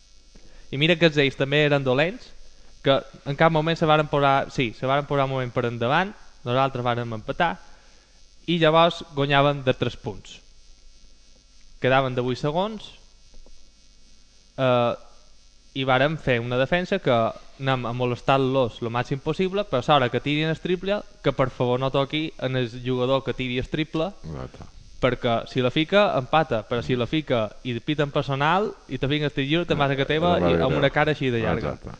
i 0.75 0.77
mira 0.77 0.99
que 0.99 1.07
els 1.07 1.17
ells 1.23 1.39
també 1.39 1.63
eren 1.69 1.87
dolents 1.87 2.33
que 2.83 2.99
en 3.31 3.39
cap 3.39 3.55
moment 3.55 3.79
se 3.79 3.87
varen 3.87 4.11
posar 4.11 4.51
sí, 4.51 4.73
se 4.75 4.87
varen 4.87 5.07
posar 5.07 5.25
un 5.31 5.37
moment 5.37 5.55
per 5.55 5.69
endavant 5.71 6.11
nosaltres 6.43 6.85
vàrem 6.85 7.15
empatar 7.15 7.55
i 8.47 8.59
llavors 8.63 9.03
guanyaven 9.15 9.65
de 9.67 9.75
3 9.75 9.97
punts 10.03 10.41
quedaven 11.83 12.15
de 12.15 12.23
8 12.23 12.41
segons 12.47 12.93
eh, 14.57 14.95
i 15.77 15.85
vàrem 15.85 16.17
fer 16.17 16.39
una 16.41 16.57
defensa 16.57 16.99
que 17.05 17.17
anem 17.61 17.85
a 17.89 17.93
molestar-los 17.97 18.81
el 18.83 18.93
màxim 18.93 19.21
possible 19.21 19.67
però 19.69 19.83
a 19.83 19.99
l'hora 19.99 20.13
que 20.13 20.23
tirin 20.25 20.49
el 20.53 20.61
triple 20.61 21.01
que 21.23 21.33
per 21.33 21.51
favor 21.51 21.81
no 21.81 21.91
toqui 21.91 22.31
en 22.39 22.57
el 22.57 22.71
jugador 22.71 23.25
que 23.25 23.35
tiri 23.37 23.59
el 23.59 23.69
triple 23.69 24.13
Exacte. 24.25 24.71
perquè 25.01 25.35
si 25.51 25.61
la 25.61 25.71
fica 25.71 26.07
empata 26.17 26.63
però 26.69 26.83
si 26.83 26.97
la 26.97 27.07
fica 27.07 27.51
i 27.65 27.77
pita 27.81 28.07
en 28.07 28.15
personal 28.15 28.73
i 28.89 28.99
te 28.99 29.09
fiques 29.09 29.35
tir 29.35 29.45
lliure 29.51 29.69
te'n 29.69 29.79
vas 29.79 29.93
a 29.93 29.99
casa 29.99 30.15
teva 30.15 30.39
i 30.41 30.55
amb 30.55 30.79
una 30.79 30.91
cara 30.91 31.13
així 31.13 31.31
de 31.31 31.43
llarga 31.45 31.77
Exacte. 31.77 31.99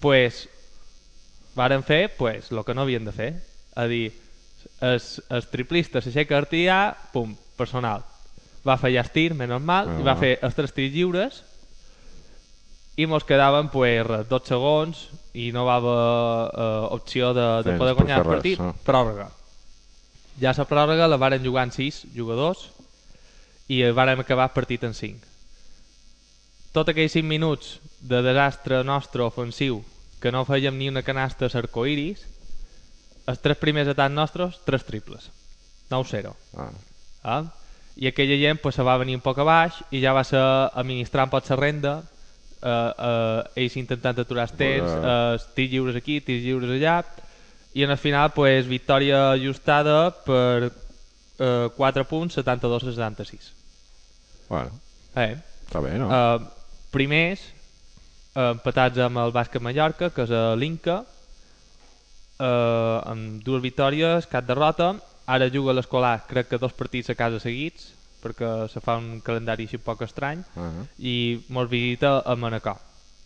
pues 0.00 0.48
varen 1.54 1.82
fer 1.84 2.08
pues, 2.16 2.50
el 2.50 2.64
que 2.64 2.74
no 2.74 2.82
havien 2.82 3.04
de 3.04 3.12
fer 3.12 3.32
a 3.74 3.86
dir, 3.86 4.12
es, 4.82 5.20
es 5.30 5.46
triplista 5.50 6.02
s'aixeca 6.02 6.34
a 6.36 6.42
artiar, 6.42 6.82
pum, 7.12 7.36
personal. 7.56 8.02
Va 8.66 8.76
fallar 8.78 9.04
el 9.06 9.10
tir, 9.14 9.32
menys 9.34 9.62
mal 9.62 9.88
i 9.98 10.02
va 10.06 10.12
Ah. 10.16 10.20
fer 10.20 10.36
els 10.42 10.54
tres 10.54 10.72
tirs 10.74 10.92
lliures. 10.94 11.42
I 12.96 13.06
mos 13.06 13.24
quedaven 13.24 13.70
pues, 13.72 14.06
dos 14.28 14.42
segons 14.44 15.08
i 15.32 15.50
no 15.52 15.64
va 15.64 15.76
haver 15.80 16.50
eh, 16.52 16.86
opció 16.92 17.32
de, 17.32 17.46
de 17.64 17.78
poder 17.78 17.94
guanyar 17.94 18.18
el 18.18 18.24
fer 18.24 18.30
res, 18.30 18.36
partit 18.36 18.60
ah. 18.60 18.74
pròrroga. 18.84 19.30
Ja 20.40 20.52
la 20.56 20.64
pròrroga 20.68 21.08
la 21.08 21.16
varen 21.16 21.44
jugar 21.44 21.64
en 21.68 21.72
6 21.72 22.06
jugadors 22.14 22.68
i 23.68 23.82
vàrem 23.96 24.20
acabar 24.20 24.50
el 24.50 24.54
partit 24.56 24.84
en 24.84 24.92
5 24.94 25.28
tot 26.72 26.88
aquells 26.88 27.12
5 27.12 27.28
minuts 27.28 27.80
de 28.00 28.22
desastre 28.24 28.82
nostre 28.84 29.22
ofensiu 29.22 29.82
que 30.20 30.32
no 30.32 30.44
fèiem 30.48 30.76
ni 30.78 30.88
una 30.88 31.02
canasta 31.04 31.46
a 31.46 31.52
l'arcoiris 31.52 32.24
els 33.26 33.42
tres 33.42 33.58
primers 33.60 33.88
atacs 33.92 34.14
nostres, 34.14 34.60
tres 34.66 34.84
triples 34.84 35.30
9-0 35.90 36.32
Ah. 36.56 36.70
ah? 37.24 37.42
i 37.96 38.08
aquella 38.08 38.38
gent 38.40 38.60
pues, 38.62 38.74
se 38.74 38.82
va 38.82 38.96
venir 38.98 39.18
un 39.18 39.24
poc 39.24 39.38
a 39.38 39.44
baix 39.44 39.82
i 39.90 40.00
ja 40.02 40.14
va 40.16 40.24
ser 40.24 40.40
administrant 40.40 41.30
pot 41.30 41.48
la 41.50 41.56
renda 41.60 41.94
eh, 42.62 42.68
eh, 42.68 43.62
ells 43.62 43.76
intentant 43.76 44.18
aturar 44.18 44.48
els 44.48 44.56
temps 44.56 44.94
eh, 44.96 45.52
tirs 45.56 45.70
lliures 45.74 45.98
aquí, 45.98 46.20
tirs 46.24 46.42
lliures 46.44 46.72
allà 46.78 47.02
i 47.74 47.84
en 47.84 47.90
el 47.90 48.00
final 48.00 48.32
pues, 48.32 48.66
victòria 48.68 49.30
ajustada 49.32 50.10
per 50.26 50.70
eh, 50.70 51.68
4 51.76 52.04
punts 52.08 52.40
72 52.40 52.84
a 52.84 52.92
76 52.92 53.52
Bueno, 54.48 54.72
eh? 55.16 55.38
està 55.64 55.80
bé, 55.80 55.94
no? 55.96 56.10
Uh, 56.12 56.42
primers, 56.92 57.40
uh, 58.36 58.50
empatats 58.50 59.00
amb 59.00 59.22
el 59.22 59.30
Bàsquet 59.32 59.62
Mallorca, 59.64 60.10
que 60.12 60.26
és 60.26 60.32
a 60.36 60.50
l'Inca, 60.60 60.98
uh, 62.42 62.98
amb 63.08 63.40
dues 63.46 63.62
victòries, 63.62 64.26
cap 64.26 64.46
derrota. 64.50 64.92
Ara 65.30 65.46
juga 65.54 65.72
l'escolar, 65.72 66.24
crec 66.28 66.48
que 66.50 66.58
dos 66.58 66.74
partits 66.74 67.12
a 67.12 67.14
casa 67.14 67.38
seguits, 67.40 67.92
perquè 68.22 68.68
se 68.70 68.82
fa 68.82 68.96
un 68.98 69.20
calendari 69.22 69.64
així 69.68 69.78
poc 69.78 70.02
estrany, 70.02 70.42
Ah. 70.58 70.84
i 70.98 71.40
mos 71.48 71.68
visita 71.70 72.20
a 72.26 72.34
Manacor, 72.36 72.76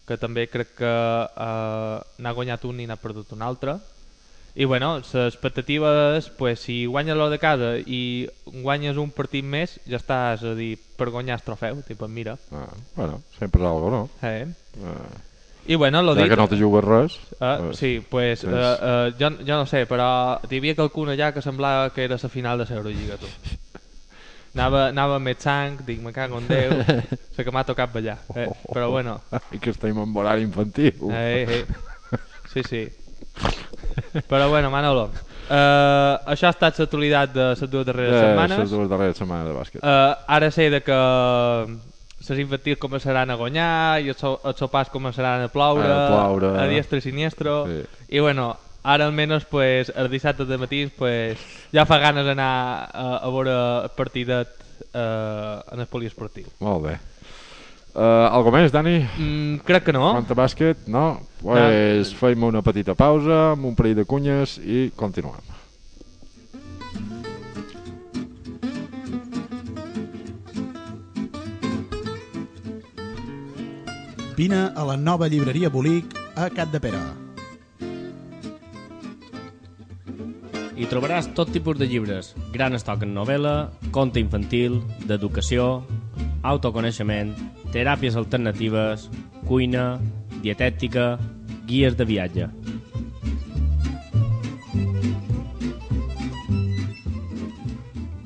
que 0.06 0.16
també 0.20 0.46
crec 0.48 0.74
que 0.78 0.92
uh, 1.26 1.98
n'ha 2.22 2.32
guanyat 2.36 2.64
un 2.68 2.80
i 2.80 2.86
n'ha 2.86 2.96
perdut 3.00 3.32
un 3.32 3.42
altre. 3.42 3.78
I 4.56 4.64
bueno, 4.64 4.94
les 5.02 5.10
expectatives, 5.26 6.30
pues, 6.38 6.60
si 6.60 6.86
guanyes 6.86 7.16
lo 7.16 7.28
de 7.28 7.38
casa 7.38 7.74
i 7.76 8.26
guanyes 8.46 8.96
un 8.96 9.10
partit 9.12 9.44
més, 9.44 9.74
ja 9.84 9.98
estàs 10.00 10.44
a 10.48 10.54
dir, 10.56 10.78
per 10.96 11.10
guanyar 11.12 11.36
el 11.36 11.44
trofeu, 11.44 11.82
tipus, 11.84 12.08
mira. 12.08 12.38
ah. 12.52 12.68
Bueno, 12.94 13.20
sempre 13.38 13.60
és 13.60 13.68
algo, 13.68 13.90
no? 13.90 14.08
Eh? 14.22 14.46
Ah. 14.84 15.10
I 15.68 15.74
bueno, 15.74 16.02
lo 16.02 16.14
ja 16.14 16.22
dit... 16.22 16.30
que 16.30 16.36
no 16.36 16.46
te 16.48 16.56
jugues 16.60 16.84
res... 16.84 17.16
Uh, 17.40 17.72
sí, 17.74 18.04
pues, 18.08 18.44
uh, 18.44 18.48
uh, 18.48 19.12
jo, 19.18 19.30
jo 19.44 19.56
no 19.56 19.66
sé, 19.66 19.84
però 19.90 20.38
hi 20.48 20.58
havia 20.60 20.74
qualcun 20.78 21.10
allà 21.10 21.32
que 21.34 21.42
semblava 21.42 21.90
que 21.90 22.04
era 22.04 22.18
la 22.22 22.28
final 22.30 22.58
de 22.62 22.66
l'Eurolliga, 22.70 23.16
tu. 23.18 23.26
Anava, 24.56 24.86
anava 24.88 25.18
més 25.20 25.36
sang, 25.44 25.74
dic, 25.84 25.98
me 26.00 26.14
cago 26.16 26.38
en 26.40 26.46
Déu, 26.48 26.70
sé 27.36 27.44
que 27.44 27.52
m'ha 27.52 27.64
tocat 27.68 27.90
ballar, 27.92 28.14
eh? 28.34 28.46
però 28.72 28.88
bueno, 28.90 29.18
I 29.52 29.58
que 29.60 29.74
estem 29.74 29.98
en 30.00 30.14
horari 30.16 30.46
infantil. 30.46 30.94
eh, 31.12 31.44
eh. 31.60 32.18
sí, 32.54 32.62
sí. 32.64 32.86
Però 34.30 34.48
bueno, 34.48 34.70
Manolo, 34.72 35.10
uh, 35.50 36.14
això 36.32 36.48
ha 36.48 36.54
estat 36.54 36.78
l'actualitat 36.80 37.34
de 37.34 37.50
les 37.50 37.66
dues 37.68 37.84
darreres 37.84 38.14
Eh, 38.16 38.22
setmanes. 38.30 38.58
les 38.64 38.70
dues 38.72 38.88
darreres 38.88 39.18
setmanes 39.20 39.50
de 39.50 39.58
bàsquet. 39.58 39.82
Uh, 39.84 40.14
ara 40.38 40.50
sé 40.50 40.70
de 40.72 40.80
que 40.80 40.96
les 42.30 42.38
infantils 42.42 42.78
començaran 42.82 43.30
a 43.30 43.36
guanyar 43.38 44.00
i 44.04 44.08
els, 44.12 44.18
so- 44.18 44.40
els 44.44 44.58
sopars 44.58 44.90
començaran 44.90 45.44
a 45.44 45.48
ploure, 45.48 45.86
A 45.86 46.06
ploure. 46.10 46.52
a 46.60 46.66
diestro 46.68 46.98
i 46.98 47.04
siniestro 47.04 47.66
Sí. 47.66 47.82
i 48.16 48.20
bueno, 48.20 48.56
ara 48.82 49.06
almenys 49.06 49.44
pues, 49.50 49.90
els 49.94 50.10
dissabtes 50.10 50.46
de 50.48 50.58
matí 50.58 50.86
pues, 50.96 51.38
ja 51.72 51.84
fa 51.86 51.98
ganes 51.98 52.24
d'anar 52.26 52.90
a, 52.92 53.06
a 53.22 53.28
veure 53.30 53.56
el 53.84 53.90
partidet 53.96 54.48
uh, 54.94 55.60
en 55.72 55.80
el 55.80 55.86
poliesportiu 55.90 56.46
Molt 56.60 56.84
bé. 56.86 56.98
Uh, 57.96 58.28
algo 58.28 58.50
més, 58.52 58.68
Dani? 58.70 58.98
mm, 59.00 59.62
crec 59.64 59.86
que 59.88 59.92
no 59.96 60.10
Quant 60.12 60.28
a 60.30 60.34
bàsquet? 60.36 60.82
No? 60.92 61.20
Pues 61.40 62.10
fem 62.18 62.42
una 62.44 62.60
petita 62.60 62.92
pausa 62.94 63.52
amb 63.54 63.64
un 63.70 63.74
parell 63.74 63.94
de 63.96 64.04
cunyes 64.04 64.58
i 64.60 64.90
continuem. 64.94 65.40
Vine 74.36 74.70
a 74.76 74.82
la 74.84 74.98
nova 75.00 75.30
llibreria 75.32 75.70
Bolic 75.72 76.10
a 76.36 76.50
Cap 76.52 76.68
de 76.68 76.76
Pere. 76.76 76.98
Hi 80.76 80.88
trobaràs 80.90 81.30
tot 81.32 81.48
tipus 81.54 81.78
de 81.80 81.88
llibres, 81.88 82.34
gran 82.52 82.76
estoc 82.76 83.06
en 83.06 83.14
novel·la, 83.16 83.70
conte 83.96 84.20
infantil, 84.20 84.82
d'educació, 85.08 85.86
autoconeixement, 86.44 87.32
teràpies 87.72 88.18
alternatives, 88.20 89.06
cuina, 89.48 89.86
dietètica, 90.44 91.14
guies 91.64 91.96
de 91.96 92.04
viatge. 92.04 92.50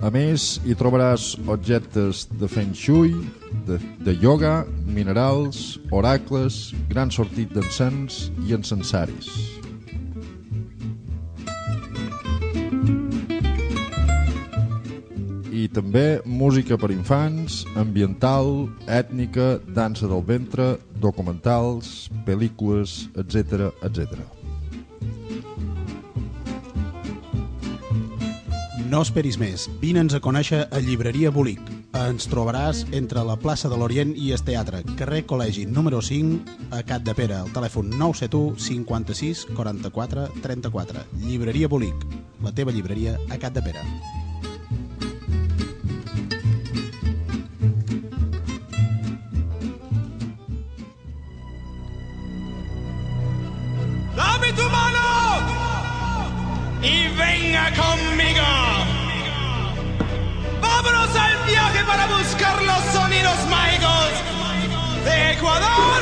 A 0.02 0.10
més, 0.10 0.56
hi 0.66 0.74
trobaràs 0.74 1.36
objectes 1.46 2.26
de 2.34 2.50
feng 2.50 2.74
shui, 2.74 3.14
de, 3.70 3.78
de 4.04 4.16
yoga, 4.18 4.66
minerals, 4.86 5.78
oracles, 5.94 6.74
gran 6.90 7.10
sortit 7.14 7.52
d'encens 7.54 8.28
i 8.46 8.54
encensaris. 8.56 9.30
I 15.60 15.68
també 15.76 16.22
música 16.24 16.78
per 16.80 16.90
infants, 16.94 17.62
ambiental, 17.78 18.66
ètnica, 18.88 19.58
dansa 19.76 20.08
del 20.10 20.24
ventre, 20.26 20.72
documentals, 21.02 22.08
pel·lícules, 22.26 23.04
etc 23.20 23.68
etc. 23.86 24.18
No 28.90 29.04
esperis 29.04 29.36
més, 29.38 29.68
vine'ns 29.78 30.16
a 30.16 30.22
conèixer 30.24 30.64
a 30.66 30.80
Llibreria 30.82 31.30
Bolic, 31.30 31.60
ens 31.90 32.28
trobaràs 32.30 32.84
entre 32.94 33.22
la 33.26 33.34
plaça 33.34 33.68
de 33.68 33.74
l'Orient 33.74 34.12
i 34.14 34.28
el 34.30 34.42
teatre, 34.46 34.84
carrer 34.98 35.24
Col·legi 35.26 35.64
número 35.66 35.98
5, 35.98 36.68
a 36.70 36.84
Cat 36.86 37.02
de 37.02 37.14
Pere, 37.18 37.40
el 37.42 37.50
telèfon 37.50 37.90
971 37.90 38.54
56 38.62 39.46
44 39.56 40.28
34. 40.44 41.02
Llibreria 41.24 41.68
Bolic, 41.68 42.06
la 42.46 42.54
teva 42.54 42.70
llibreria 42.70 43.18
a 43.28 43.38
Cat 43.42 43.58
de 43.58 43.62
Pere. 43.66 43.82
¡Dame 54.14 54.52
tu 54.52 54.66
mano! 54.70 55.06
Y 56.82 57.08
venga 57.18 57.66
conmigo. 57.74 58.99
Vámonos 60.82 61.14
al 61.14 61.46
viaje 61.46 61.84
para 61.84 62.06
buscar 62.06 62.62
los 62.62 62.80
sonidos 62.94 63.36
mágicos 63.50 64.08
de 65.04 65.32
Ecuador. 65.32 66.00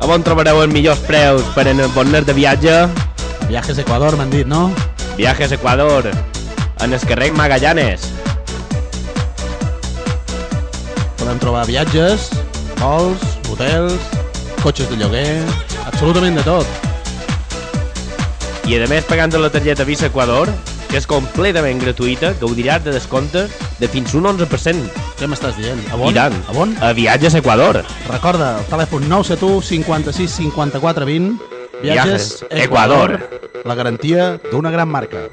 A 0.00 0.10
on 0.10 0.26
trobareu 0.26 0.64
els 0.64 0.74
millors 0.74 0.98
preus 1.06 1.46
per 1.54 1.68
en 1.70 1.86
el 1.86 1.94
bonner 1.94 2.26
de 2.26 2.34
viatge? 2.34 2.76
Viajes 3.46 3.78
Ecuador, 3.78 4.18
m'han 4.18 4.34
dit, 4.34 4.42
no? 4.42 4.72
Viajes 5.14 5.54
Ecuador, 5.54 6.10
en 6.82 6.92
el 6.92 7.06
carrer 7.06 7.30
Magallanes. 7.30 8.10
Podem 11.14 11.38
trobar 11.38 11.68
viatges, 11.70 12.32
vols, 12.82 13.22
hotels, 13.50 14.00
cotxes 14.62 14.90
de 14.90 14.98
lloguer, 14.98 15.42
absolutament 15.86 16.36
de 16.38 16.44
tot. 16.46 16.66
I 18.66 18.78
a 18.78 18.88
més, 18.90 19.06
pagant 19.06 19.34
la 19.38 19.50
targeta 19.50 19.86
Visa 19.86 20.08
Ecuador, 20.10 20.50
que 20.90 20.98
és 20.98 21.06
completament 21.08 21.80
gratuïta, 21.82 22.32
gaudiràs 22.40 22.82
de 22.84 22.94
descomptes 22.94 23.54
de 23.78 23.88
fins 23.90 24.14
un 24.18 24.26
11%. 24.28 24.82
Què 25.18 25.28
m'estàs 25.30 25.56
dient? 25.58 25.80
A 25.90 25.98
on? 25.98 26.10
I 26.10 26.18
tant. 26.18 26.36
A 26.50 26.56
on? 26.58 26.74
A 26.82 26.92
Viatges 26.96 27.38
Ecuador. 27.38 27.82
Recorda, 28.10 28.56
el 28.60 28.68
telèfon 28.70 29.08
971 29.08 29.62
56 29.70 30.38
54 30.42 31.08
20. 31.08 31.38
Viatges 31.82 32.44
Ecuador. 32.50 33.18
La 33.64 33.78
garantia 33.78 34.34
d'una 34.50 34.74
gran 34.74 34.90
marca. 34.90 35.26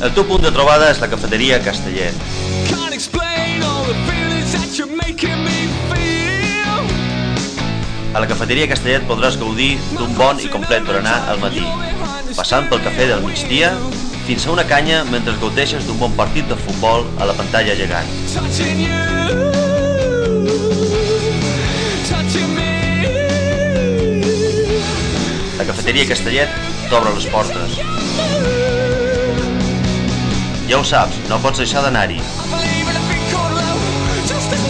El 0.00 0.14
teu 0.16 0.24
punt 0.24 0.40
de 0.40 0.48
trobada 0.48 0.86
és 0.88 0.98
la 1.02 1.10
cafeteria 1.12 1.58
Castellet. 1.60 2.16
A 8.10 8.22
la 8.24 8.28
cafeteria 8.30 8.68
Castellet 8.70 9.04
podràs 9.10 9.36
gaudir 9.42 9.74
d'un 9.98 10.14
bon 10.16 10.40
i 10.40 10.48
complet 10.48 10.86
berenar 10.88 11.18
al 11.28 11.42
matí, 11.42 11.60
passant 12.32 12.70
pel 12.72 12.80
cafè 12.86 13.10
del 13.10 13.20
migdia 13.26 13.74
fins 14.24 14.46
a 14.48 14.54
una 14.54 14.64
canya 14.64 15.02
mentre 15.10 15.36
gaudeixes 15.42 15.84
d'un 15.84 16.00
bon 16.00 16.16
partit 16.16 16.48
de 16.48 16.56
futbol 16.56 17.04
a 17.20 17.28
la 17.28 17.36
pantalla 17.36 17.76
gegant. 17.76 18.08
La 25.60 25.68
cafeteria 25.68 26.08
Castellet 26.08 26.56
t'obre 26.88 27.12
les 27.18 27.28
portes. 27.36 28.09
Ja 30.70 30.78
ho 30.78 30.84
saps, 30.86 31.16
no 31.26 31.34
pots 31.42 31.58
deixar 31.58 31.80
d'anar-hi. 31.82 32.20
In 32.20 32.94
a 32.94 33.02
big 33.08 33.24
cold 33.32 33.56
love. 33.58 33.82
Just 34.28 34.60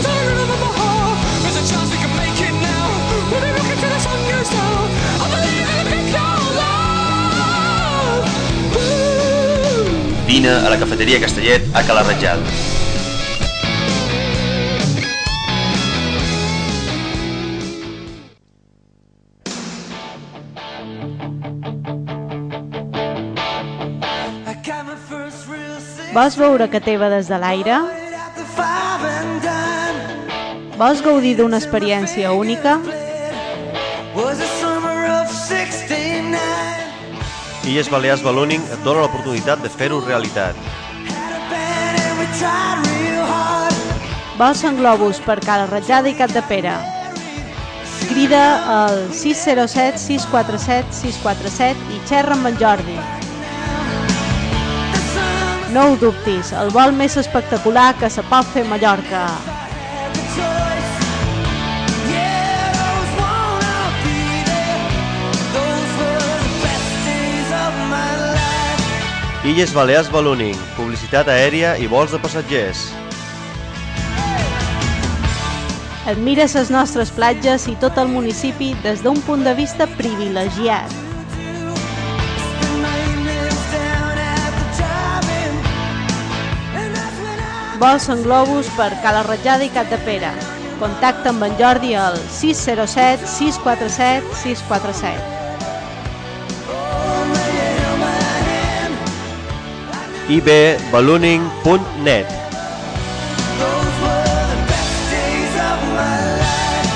Vols 26.11 26.35
veure 26.35 26.67
que 26.67 26.81
teva 26.83 27.07
des 27.13 27.29
de 27.31 27.37
l'aire? 27.39 27.77
Vols 30.81 31.03
gaudir 31.07 31.37
d'una 31.39 31.61
experiència 31.61 32.33
única? 32.35 32.81
Was 34.17 34.41
the 34.43 34.49
summer 34.59 35.07
of 35.07 35.31
69. 35.31 36.35
Illes 37.71 37.91
Balears 37.93 38.25
Ballooning 38.27 38.65
et 38.75 38.83
dona 38.83 39.05
l'oportunitat 39.05 39.63
de 39.63 39.71
fer-ho 39.71 40.01
realitat. 40.09 40.59
Vols 44.41 44.65
en 44.67 44.83
globus 44.83 45.23
per 45.23 45.39
Cala 45.47 45.71
Ratjada 45.71 46.11
i 46.11 46.19
Cap 46.19 46.35
de 46.35 46.43
Pere? 46.51 46.75
Crida 48.11 48.45
al 48.81 49.07
607 49.15 50.03
647 50.09 50.91
647 51.05 51.91
i 51.95 52.03
xerra 52.11 52.35
amb 52.35 52.51
en 52.51 52.59
Jordi. 52.59 53.20
No 55.71 55.85
ho 55.87 55.97
dubtis, 55.97 56.49
el 56.59 56.73
vol 56.75 56.91
més 56.99 57.15
espectacular 57.21 57.93
que 57.99 58.09
se 58.11 58.25
pot 58.27 58.47
fer 58.51 58.65
a 58.67 58.71
Mallorca. 58.73 59.21
Illes 69.51 69.71
Balears 69.73 70.11
Ballooning, 70.13 70.59
publicitat 70.75 71.31
aèria 71.33 71.77
i 71.79 71.87
vols 71.89 72.11
de 72.13 72.21
passatgers. 72.21 72.83
Admires 76.11 76.59
les 76.59 76.75
nostres 76.75 77.15
platges 77.15 77.69
i 77.71 77.77
tot 77.79 77.97
el 78.03 78.11
municipi 78.11 78.75
des 78.83 79.07
d'un 79.07 79.23
punt 79.25 79.47
de 79.47 79.55
vista 79.55 79.87
privilegiat. 79.95 81.00
Vols 87.81 88.11
en 88.13 88.21
globus 88.21 88.69
per 88.77 88.91
Cala 89.01 89.23
Ratjada 89.25 89.65
i 89.65 89.71
Cap 89.73 89.89
de 89.89 89.97
Pere. 90.05 90.29
Contacta 90.77 91.31
amb 91.33 91.47
en 91.47 91.55
Jordi 91.57 91.95
al 91.97 92.19
607 92.37 93.25
647 93.25 94.35
647. 94.45 95.39
ibballooning.net 100.31 102.29
Days 105.11 105.57
of 105.59 105.81
my 105.97 106.21
life. 106.39 106.91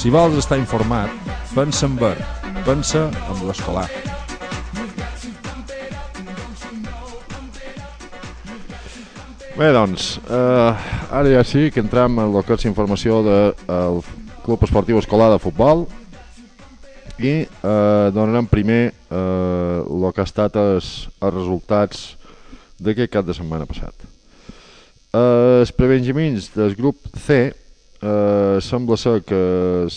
Si 0.00 0.08
vols 0.08 0.38
estar 0.40 0.56
informat, 0.56 1.12
pensa 1.52 1.84
en 1.84 1.98
verd, 2.00 2.20
pensa 2.64 3.02
en 3.12 3.42
l'escolar. 3.44 3.84
Bé, 9.58 9.68
doncs, 9.76 10.14
eh, 10.24 10.88
ara 11.12 11.34
ja 11.34 11.44
sí 11.44 11.66
que 11.68 11.84
entrem 11.84 12.16
en 12.16 12.32
el 12.32 12.48
que 12.48 12.56
és 12.56 12.64
informació 12.64 13.20
del 13.28 13.52
de, 14.00 14.16
Club 14.46 14.64
Esportiu 14.64 14.96
Escolar 15.04 15.28
de 15.34 15.42
Futbol 15.44 15.84
i 17.20 17.44
eh, 17.44 18.08
donarem 18.16 18.48
primer 18.48 18.82
eh, 18.88 19.84
que 19.84 20.24
ha 20.24 20.30
estat 20.30 20.56
els, 20.56 21.10
els 21.20 21.34
resultats 21.42 22.06
d'aquest 22.80 23.12
cap 23.12 23.28
de 23.28 23.36
setmana 23.36 23.68
passat. 23.68 23.92
Eh, 25.12 25.60
els 25.60 25.76
prebenjamins 25.76 26.54
del 26.56 26.72
grup 26.80 27.04
C 27.20 27.50
eh, 28.02 28.58
sembla 28.64 28.96
ser 28.96 29.20
que 29.26 29.40
es, 29.86 29.96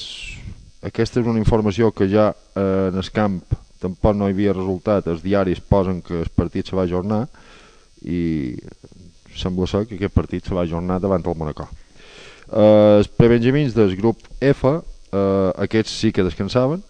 aquesta 0.83 1.21
és 1.21 1.27
una 1.27 1.41
informació 1.41 1.91
que 1.95 2.09
ja 2.11 2.31
eh, 2.31 2.89
en 2.91 2.99
el 2.99 3.11
camp 3.15 3.41
tampoc 3.83 4.15
no 4.15 4.27
hi 4.27 4.35
havia 4.35 4.55
resultat, 4.55 5.07
els 5.11 5.23
diaris 5.23 5.59
posen 5.59 6.01
que 6.03 6.21
el 6.23 6.31
partit 6.35 6.69
se 6.69 6.75
va 6.75 6.85
ajornar 6.87 7.25
i 8.03 8.55
sembla 9.35 9.67
ser 9.67 9.85
que 9.87 9.97
aquest 9.97 10.15
partit 10.15 10.45
se 10.45 10.55
va 10.55 10.63
ajornar 10.63 10.99
davant 11.01 11.23
del 11.23 11.37
Monacó. 11.39 11.67
Eh, 12.51 12.99
els 12.99 13.09
prebenjamins 13.09 13.75
del 13.75 13.95
grup 13.99 14.19
F, 14.39 14.69
eh, 14.69 15.51
aquests 15.65 15.99
sí 16.03 16.11
que 16.11 16.25
descansaven, 16.25 16.83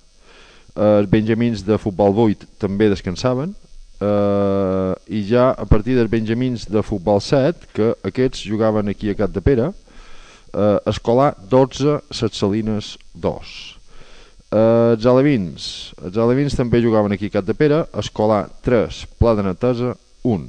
eh, 0.75 0.97
els 0.99 1.09
benjamins 1.09 1.63
de 1.65 1.77
futbol 1.77 2.17
8 2.27 2.49
també 2.59 2.89
descansaven. 2.89 3.55
Eh, 4.03 4.93
i 5.15 5.21
ja 5.29 5.51
a 5.53 5.65
partir 5.69 5.95
dels 5.95 6.11
benjamins 6.11 6.65
de 6.67 6.81
futbol 6.83 7.21
7, 7.21 7.69
que 7.73 7.93
aquests 8.03 8.43
jugaven 8.43 8.89
aquí 8.89 9.09
a 9.09 9.15
Cat 9.15 9.31
de 9.31 9.41
Pere, 9.41 9.69
eh, 10.53 10.79
escolar 10.85 11.35
12, 11.49 11.99
Set 12.11 12.33
Salines 12.37 12.97
2. 13.13 13.53
Eh, 14.53 14.93
els 14.93 15.05
alevins, 15.09 15.69
els 16.03 16.17
alevins 16.17 16.55
també 16.57 16.81
jugaven 16.83 17.15
aquí 17.15 17.31
a 17.31 17.37
Cat 17.37 17.47
de 17.47 17.55
Pere, 17.57 17.83
escolar 17.97 18.45
3, 18.65 19.05
Pla 19.17 19.33
de 19.37 19.47
Netesa 19.47 19.95
1. 20.23 20.45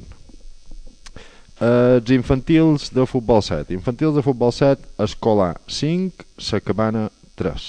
Eh, 1.55 1.97
els 1.97 2.11
infantils 2.13 2.91
de 2.93 3.05
futbol 3.09 3.41
7, 3.41 3.73
infantils 3.73 4.15
de 4.17 4.23
futbol 4.25 4.53
7, 4.53 4.81
escolar 5.05 5.55
5, 5.67 6.25
Sa 6.37 6.59
Cabana 6.59 7.07
3. 7.39 7.67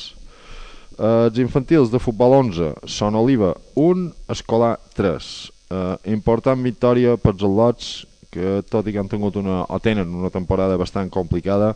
Eh, 0.99 1.27
els 1.29 1.39
infantils 1.39 1.93
de 1.93 2.01
futbol 2.03 2.35
11, 2.43 2.73
Son 2.87 3.15
Oliva 3.15 3.55
1, 3.75 4.11
escolar 4.33 4.77
3. 4.97 5.31
Eh, 5.71 5.97
important 6.13 6.61
victòria 6.63 7.17
pels 7.19 7.43
al·lots 7.43 7.95
que 8.31 8.61
tot 8.69 8.87
i 8.87 8.93
que 8.93 9.01
han 9.01 9.09
tingut 9.09 9.39
una, 9.41 9.63
o 9.65 9.79
tenen 9.81 10.13
una 10.13 10.31
temporada 10.35 10.77
bastant 10.77 11.09
complicada, 11.13 11.73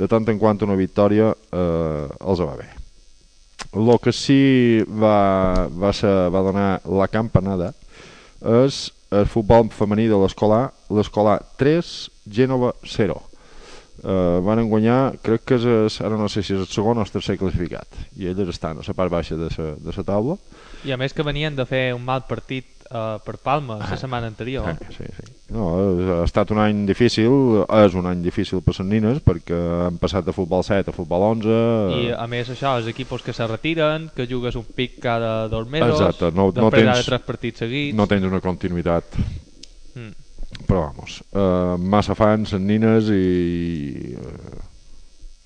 de 0.00 0.08
tant 0.08 0.28
en 0.32 0.38
quant 0.40 0.62
una 0.64 0.78
victòria 0.78 1.32
eh, 1.32 2.06
els 2.24 2.40
va 2.40 2.54
bé. 2.56 2.68
El 3.76 3.90
que 4.02 4.12
sí 4.16 4.82
va, 4.88 5.68
va, 5.68 5.92
ser, 5.94 6.10
va 6.32 6.42
donar 6.42 6.70
la 6.88 7.06
campanada 7.12 7.74
és 8.40 8.88
el 9.12 9.26
futbol 9.28 9.68
femení 9.74 10.06
de 10.08 10.18
l'escolar, 10.18 10.70
l'escolar 10.90 11.40
3, 11.60 11.90
Gènova 12.30 12.72
0. 12.86 13.18
Uh, 14.00 14.40
van 14.40 14.62
guanyar, 14.64 15.18
crec 15.20 15.42
que 15.44 15.58
és, 15.60 15.98
ara 16.00 16.16
no 16.16 16.28
sé 16.32 16.40
si 16.40 16.54
és 16.54 16.62
el 16.62 16.68
segon 16.72 16.96
o 16.96 17.04
el 17.04 17.10
tercer 17.12 17.36
classificat, 17.36 17.98
i 18.16 18.30
elles 18.30 18.48
estan 18.48 18.80
a 18.80 18.86
la 18.86 18.94
part 18.96 19.12
baixa 19.12 19.36
de 19.36 19.50
la, 19.52 19.66
de 19.76 19.92
la 19.92 20.04
taula. 20.08 20.38
I 20.88 20.94
a 20.94 20.96
més 20.96 21.12
que 21.12 21.26
venien 21.26 21.58
de 21.58 21.66
fer 21.68 21.90
un 21.92 22.06
mal 22.06 22.24
partit 22.30 22.88
uh, 22.88 23.18
per 23.20 23.36
Palma 23.44 23.76
la 23.82 23.98
setmana 24.00 24.30
anterior. 24.32 24.70
Ah, 24.72 24.78
sí, 24.96 25.04
sí. 25.04 25.28
No, 25.50 25.66
ha 26.14 26.22
estat 26.22 26.52
un 26.54 26.60
any 26.62 26.84
difícil, 26.86 27.64
és 27.64 27.94
un 27.98 28.06
any 28.06 28.20
difícil 28.22 28.60
per 28.62 28.76
les 28.76 28.86
nines 28.86 29.18
perquè 29.26 29.58
han 29.88 29.98
passat 29.98 30.26
de 30.28 30.34
futbol 30.34 30.62
7 30.66 30.92
a 30.92 30.94
futbol 30.94 31.24
11. 31.32 31.56
I 31.96 32.12
a 32.14 32.26
més 32.30 32.52
això, 32.54 32.76
els 32.78 32.86
equipos 32.90 33.24
que 33.26 33.34
se 33.34 33.46
retiren, 33.50 34.08
que 34.14 34.28
jugues 34.30 34.54
un 34.60 34.68
pic 34.76 35.00
cada 35.02 35.48
dos 35.50 35.66
mesos, 35.66 35.96
Exacte, 35.98 36.30
no, 36.36 36.52
no 36.54 36.70
tens, 36.70 36.92
ara 36.92 37.06
tres 37.06 37.26
partits 37.26 37.64
seguits. 37.64 37.96
no 37.98 38.06
tens 38.10 38.28
una 38.30 38.42
continuïtat. 38.44 39.18
Mm. 39.98 40.12
Però 40.68 40.84
vamos, 40.86 41.18
uh, 41.34 41.74
massa 41.78 42.14
fans 42.14 42.54
en 42.54 42.66
nines 42.68 43.10
i 43.10 44.14
uh, 44.14 44.60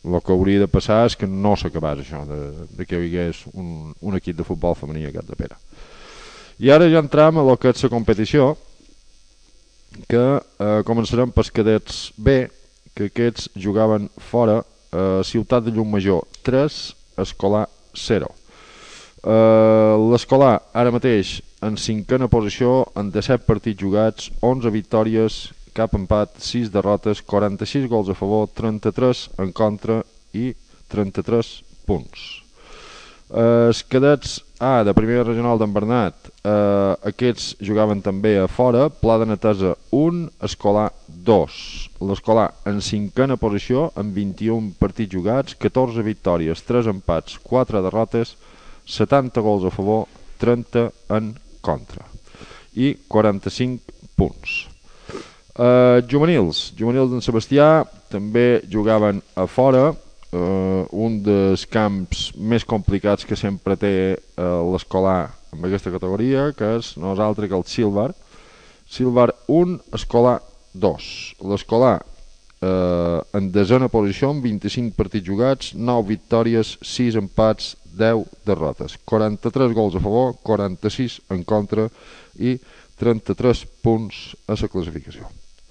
el 0.05 0.21
que 0.21 0.37
hauria 0.37 0.67
de 0.67 0.69
passar 0.69 1.07
és 1.09 1.17
que 1.17 1.27
no 1.27 1.55
s'acabés 1.57 2.05
això, 2.05 2.21
de, 2.29 2.69
de 2.77 2.85
que 2.85 3.01
hi 3.01 3.09
hagués 3.09 3.47
un, 3.55 3.95
un 4.05 4.21
equip 4.21 4.37
de 4.37 4.45
futbol 4.45 4.77
femení 4.77 5.07
a 5.09 5.15
Cat 5.17 5.33
de 5.33 5.39
Pere. 5.39 5.57
I 6.61 6.71
ara 6.71 6.93
ja 6.93 7.01
entram 7.01 7.41
a 7.41 7.47
lo 7.47 7.57
que 7.57 7.73
és 7.73 7.87
la 7.87 7.91
competició, 7.91 8.53
que 10.11 10.25
eh, 10.39 10.81
començarem 10.87 11.33
pels 11.35 11.51
cadets 11.55 12.07
B, 12.17 12.45
que 12.95 13.09
aquests 13.11 13.51
jugaven 13.59 14.09
fora 14.31 14.63
a 14.95 15.23
Ciutat 15.27 15.65
de 15.67 15.73
Llumajor 15.75 16.23
3, 16.47 16.95
Escolar 17.19 17.67
0. 17.95 18.31
Uh, 19.25 19.97
L'escolar 20.13 20.59
ara 20.77 20.93
mateix 20.93 21.39
en 21.65 21.79
cinquena 21.81 22.29
posició 22.29 22.83
en 22.93 23.09
17 23.09 23.47
partits 23.49 23.81
jugats 23.81 24.27
11 24.45 24.69
victòries 24.75 25.39
cap 25.75 25.95
empat, 25.97 26.37
6 26.45 26.69
derrotes 26.75 27.23
46 27.25 27.89
gols 27.89 28.11
a 28.13 28.17
favor 28.19 28.51
33 28.53 29.25
en 29.41 29.55
contra 29.57 30.03
i 30.37 30.53
33 30.93 31.55
punts 31.89 32.27
uh, 33.33 33.73
els 33.73 33.81
cadets 33.89 34.43
A 34.65 34.81
de 34.81 34.95
primera 34.97 35.27
regional 35.27 35.59
d'en 35.61 35.73
Bernat. 35.77 36.17
Uh, 36.41 36.95
aquests 37.05 37.51
jugaven 37.61 38.01
també 38.01 38.39
a 38.41 38.47
fora. 38.49 38.87
Pla 38.89 39.19
de 39.21 39.27
Netesa 39.29 39.75
1 39.93 40.23
Escolar 40.49 40.87
2 41.27 41.59
l'escolar 42.09 42.47
en 42.69 42.81
cinquena 42.85 43.37
posició 43.41 43.91
amb 44.01 44.17
21 44.17 44.73
partits 44.81 45.13
jugats 45.13 45.57
14 45.61 46.05
victòries, 46.07 46.63
3 46.65 46.89
empats 46.95 47.37
4 47.45 47.83
derrotes 47.85 48.35
70 48.89 49.45
gols 49.45 49.67
a 49.69 49.73
favor, 49.75 50.07
30 50.41 50.87
en 51.17 51.35
contra. 51.61 52.05
I 52.73 52.95
45 53.09 54.17
punts. 54.17 54.57
Uh, 55.55 56.01
juvenils, 56.09 56.71
juvenils 56.77 57.13
d'en 57.13 57.23
Sebastià 57.23 57.85
també 58.09 58.63
jugaven 58.71 59.21
a 59.37 59.45
fora, 59.45 59.91
uh, 60.35 60.85
un 60.91 61.21
dels 61.25 61.65
camps 61.71 62.27
més 62.37 62.67
complicats 62.67 63.25
que 63.25 63.39
sempre 63.39 63.79
té 63.81 63.95
uh, 64.15 64.61
l'escolar 64.73 65.31
en 65.55 65.65
aquesta 65.65 65.93
categoria, 65.95 66.51
que 66.57 66.75
és 66.81 66.95
no 66.99 67.15
és 67.15 67.23
altre 67.23 67.49
que 67.49 67.57
el 67.57 67.67
Silvar. 67.71 68.11
Silvar 68.91 69.31
1, 69.49 69.79
escolar 69.97 70.41
2. 70.75 71.07
L'escolar 71.47 71.97
eh, 72.65 73.21
en 73.39 73.51
desena 73.55 73.89
posició 73.93 74.31
amb 74.33 74.45
25 74.45 74.97
partits 74.99 75.27
jugats, 75.27 75.73
9 75.75 76.07
victòries, 76.11 76.75
6 76.83 77.19
empats, 77.23 77.75
10 77.95 78.27
derrotes. 78.47 78.99
43 79.07 79.75
gols 79.77 79.99
a 79.99 80.03
favor, 80.03 80.35
46 80.43 81.21
en 81.35 81.45
contra 81.47 81.89
i 82.39 82.57
33 83.01 83.65
punts 83.83 84.35
a 84.47 84.59
la 84.59 84.71
classificació. 84.71 85.31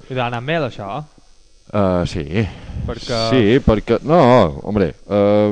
I 0.09 0.19
anat 0.19 0.43
bé 0.47 0.59
això, 0.59 0.89
Uh, 1.73 2.05
sí, 2.05 2.21
Perquè- 2.85 3.19
sí, 3.31 3.59
perquè, 3.65 3.97
no, 4.05 4.19
hombre, 4.61 4.91
uh, 5.09 5.49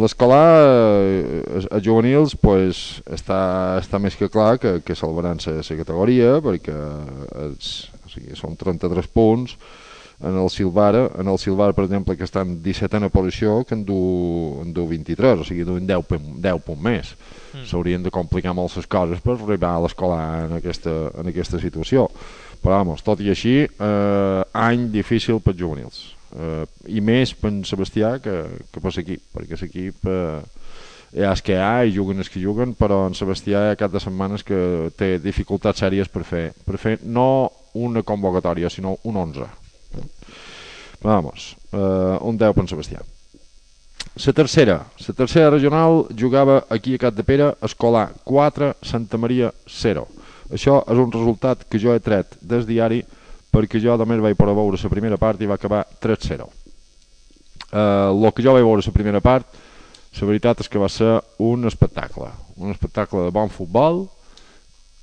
l'escolar 0.00 0.46
uh, 0.64 1.66
a 1.68 1.80
juvenils 1.84 2.32
pues, 2.40 3.02
està, 3.04 3.76
està 3.82 4.00
més 4.00 4.16
que 4.16 4.30
clar 4.32 4.54
que, 4.62 4.78
que 4.80 4.96
salvaran 4.96 5.36
la 5.44 5.60
categoria 5.82 6.38
perquè 6.40 6.72
és, 7.50 7.90
o 8.06 8.08
sigui, 8.08 8.32
són 8.40 8.56
33 8.56 9.12
punts. 9.12 9.56
En 10.20 10.34
el 10.36 10.50
Silvar, 10.52 10.94
en 11.16 11.28
el 11.32 11.38
Silvar 11.40 11.70
per 11.72 11.86
exemple 11.86 12.12
que 12.16 12.26
està 12.28 12.42
en 12.44 12.58
17a 12.60 13.08
posició 13.08 13.62
que 13.64 13.72
en 13.72 13.86
du, 13.88 14.00
en 14.60 14.72
du 14.76 14.84
23, 14.88 15.40
o 15.40 15.46
sigui 15.48 15.64
duen 15.64 15.86
10, 15.88 16.04
pun- 16.08 16.34
10 16.44 16.58
punts 16.66 16.82
més. 16.84 17.14
Mm. 17.50 17.64
s'haurien 17.66 18.02
de 18.04 18.12
complicar 18.14 18.52
molt 18.54 18.76
les 18.76 18.86
coses 18.86 19.18
per 19.24 19.32
arribar 19.34 19.72
a 19.74 19.80
l'escola 19.82 20.18
en, 20.44 20.52
aquesta, 20.60 20.92
en 21.18 21.32
aquesta 21.32 21.58
situació 21.58 22.04
però 22.60 22.80
vamos, 22.80 23.04
tot 23.06 23.20
i 23.24 23.30
així 23.32 23.54
eh, 23.64 24.40
any 24.52 24.88
difícil 24.92 25.40
per 25.44 25.56
juvenils. 25.56 26.10
Eh, 26.30 26.64
i 26.94 27.02
més 27.02 27.32
per 27.34 27.52
Sebastià 27.66 28.16
que, 28.22 28.34
que 28.70 28.82
per 28.82 28.92
l'equip 28.94 29.22
perquè 29.34 29.56
l'equip 29.58 30.04
eh, 30.06 30.42
els 31.26 31.42
que 31.42 31.56
hi 31.56 31.58
ha 31.58 31.82
i 31.82 31.96
juguen 31.96 32.22
els 32.22 32.30
que 32.30 32.42
juguen 32.42 32.76
però 32.78 33.00
en 33.08 33.16
Sebastià 33.18 33.64
hi 33.64 33.72
ha 33.72 33.80
cap 33.80 33.90
de 33.90 33.98
setmanes 33.98 34.46
que 34.46 34.92
té 34.94 35.16
dificultats 35.18 35.82
sèries 35.82 36.06
per 36.06 36.22
fer, 36.22 36.44
per 36.62 36.78
fer 36.78 37.00
no 37.02 37.50
una 37.74 38.04
convocatòria 38.06 38.70
sinó 38.70 38.94
un 39.10 39.18
11 39.18 39.48
però 41.00 41.16
vamos, 41.16 41.56
eh, 41.72 42.18
un 42.20 42.36
10 42.36 42.54
per 42.54 42.68
Sebastià. 42.68 43.00
La 44.26 44.32
tercera, 44.32 44.86
la 45.06 45.14
tercera 45.14 45.50
regional 45.50 46.06
jugava 46.14 46.66
aquí 46.68 46.94
a 46.94 46.98
Cat 46.98 47.14
de 47.14 47.24
Pere, 47.24 47.54
Escolar 47.62 48.10
4, 48.24 48.74
Santa 48.82 49.16
Maria 49.16 49.52
0. 49.66 50.06
Això 50.50 50.80
és 50.90 50.98
un 50.98 51.12
resultat 51.12 51.64
que 51.70 51.78
jo 51.78 51.94
he 51.94 52.02
tret 52.02 52.36
del 52.42 52.66
diari 52.66 53.00
perquè 53.50 53.80
jo 53.82 53.96
només 53.98 54.22
vaig 54.22 54.38
poder 54.38 54.54
veure 54.54 54.78
la 54.82 54.92
primera 54.92 55.18
part 55.18 55.40
i 55.42 55.48
va 55.50 55.58
acabar 55.58 55.84
3-0. 56.02 56.46
El 57.70 58.24
uh, 58.26 58.32
que 58.34 58.42
jo 58.42 58.54
vaig 58.54 58.66
veure 58.66 58.86
la 58.86 58.94
primera 58.94 59.20
part, 59.22 59.46
la 60.18 60.26
veritat 60.26 60.62
és 60.62 60.68
que 60.68 60.82
va 60.82 60.88
ser 60.90 61.18
un 61.38 61.66
espectacle. 61.70 62.30
Un 62.58 62.74
espectacle 62.74 63.26
de 63.26 63.34
bon 63.34 63.50
futbol, 63.50 64.04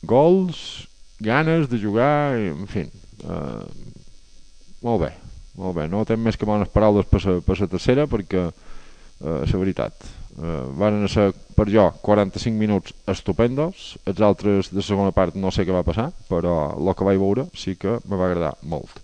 gols, 0.04 0.88
ganes 1.20 1.68
de 1.72 1.80
jugar, 1.80 2.38
i, 2.38 2.52
en 2.52 2.68
fi, 2.72 2.86
uh, 3.24 3.64
molt 4.84 5.02
bé, 5.06 5.12
molt 5.58 5.76
bé. 5.80 5.88
No 5.92 6.06
tinc 6.06 6.22
més 6.24 6.38
que 6.38 6.48
bones 6.48 6.72
paraules 6.72 7.08
per 7.08 7.24
la 7.24 7.72
tercera 7.72 8.06
perquè 8.08 8.46
eh, 8.48 9.44
la 9.52 9.60
veritat. 9.60 10.06
Eh, 10.38 10.63
van 10.78 11.08
ser 11.10 11.32
per 11.58 11.65
jo 11.73 11.88
45 12.06 12.54
minuts 12.54 12.93
estupendos, 13.10 13.95
els 14.06 14.19
altres 14.21 14.69
de 14.69 14.84
segona 14.86 15.13
part 15.15 15.34
no 15.34 15.50
sé 15.50 15.65
què 15.65 15.73
va 15.73 15.86
passar, 15.88 16.12
però 16.30 16.76
el 16.78 16.93
que 16.93 17.08
vaig 17.08 17.17
veure 17.17 17.47
sí 17.58 17.73
que 17.76 17.95
me 18.06 18.19
va 18.19 18.28
agradar 18.30 18.54
molt. 18.62 19.02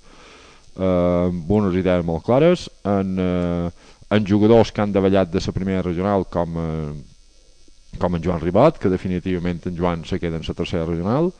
Eh, 0.77 0.85
amb 1.31 1.49
unes 1.57 1.79
idees 1.79 2.05
molt 2.05 2.25
clares, 2.27 2.67
en, 2.85 3.17
eh, 3.17 3.71
en 4.13 4.29
jugadors 4.29 4.71
que 4.71 4.81
han 4.81 4.93
davallat 4.93 5.31
de 5.33 5.41
la 5.41 5.55
primera 5.57 5.81
regional 5.81 6.25
com, 6.29 6.57
eh, 6.57 7.97
com 7.97 8.15
en 8.15 8.23
Joan 8.23 8.41
Ribot, 8.41 8.77
que 8.77 8.93
definitivament 8.93 9.65
en 9.65 9.77
Joan 9.77 10.05
se 10.05 10.19
queda 10.19 10.37
en 10.37 10.45
la 10.47 10.53
tercera 10.53 10.85
regional, 10.85 11.31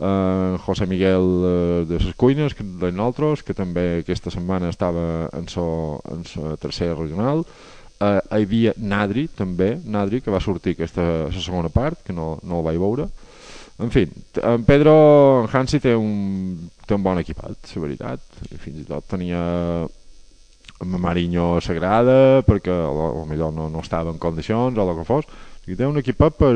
eh, 0.00 0.58
José 0.66 0.86
Miguel 0.86 1.26
eh, 1.44 1.84
de 1.86 1.98
les 1.98 2.14
Cuines, 2.14 2.54
que 2.54 2.64
de 2.64 2.90
nosaltres, 2.90 3.42
que 3.42 3.54
també 3.54 4.00
aquesta 4.00 4.30
setmana 4.30 4.70
estava 4.70 5.28
en 5.32 5.46
la 5.46 5.70
en 6.14 6.24
sa 6.26 6.56
tercera 6.56 6.94
regional, 6.94 7.44
eh, 8.00 8.20
hi 8.30 8.44
havia 8.44 8.74
Nadri 8.78 9.26
també, 9.34 9.74
Nadri 9.84 10.20
que 10.22 10.34
va 10.34 10.42
sortir 10.42 10.76
aquesta 10.76 11.04
la 11.28 11.42
segona 11.44 11.72
part 11.72 12.04
que 12.06 12.14
no, 12.16 12.36
no 12.42 12.60
el 12.60 12.66
vaig 12.66 12.78
veure. 12.82 13.08
En 13.78 13.92
fi, 13.94 14.08
en 14.42 14.64
Pedro 14.66 14.94
en 15.44 15.52
Hansi 15.52 15.78
té 15.82 15.94
un, 15.94 16.56
té 16.86 16.96
un 16.96 17.04
bon 17.04 17.20
equipat 17.20 17.70
la 17.74 17.82
veritat, 17.84 18.40
i 18.50 18.58
fins 18.58 18.80
i 18.82 18.86
tot 18.88 19.06
tenia 19.06 19.42
en 20.78 20.96
Mariño 21.02 21.60
Sagrada 21.62 22.42
perquè 22.46 22.74
potser 22.74 23.52
no, 23.54 23.68
no 23.70 23.84
estava 23.84 24.10
en 24.14 24.18
condicions 24.18 24.78
o 24.78 24.88
el 24.88 24.98
que 24.98 25.06
fos. 25.06 25.30
I 25.68 25.76
té 25.76 25.86
un 25.86 26.00
equipat 26.00 26.34
per, 26.38 26.54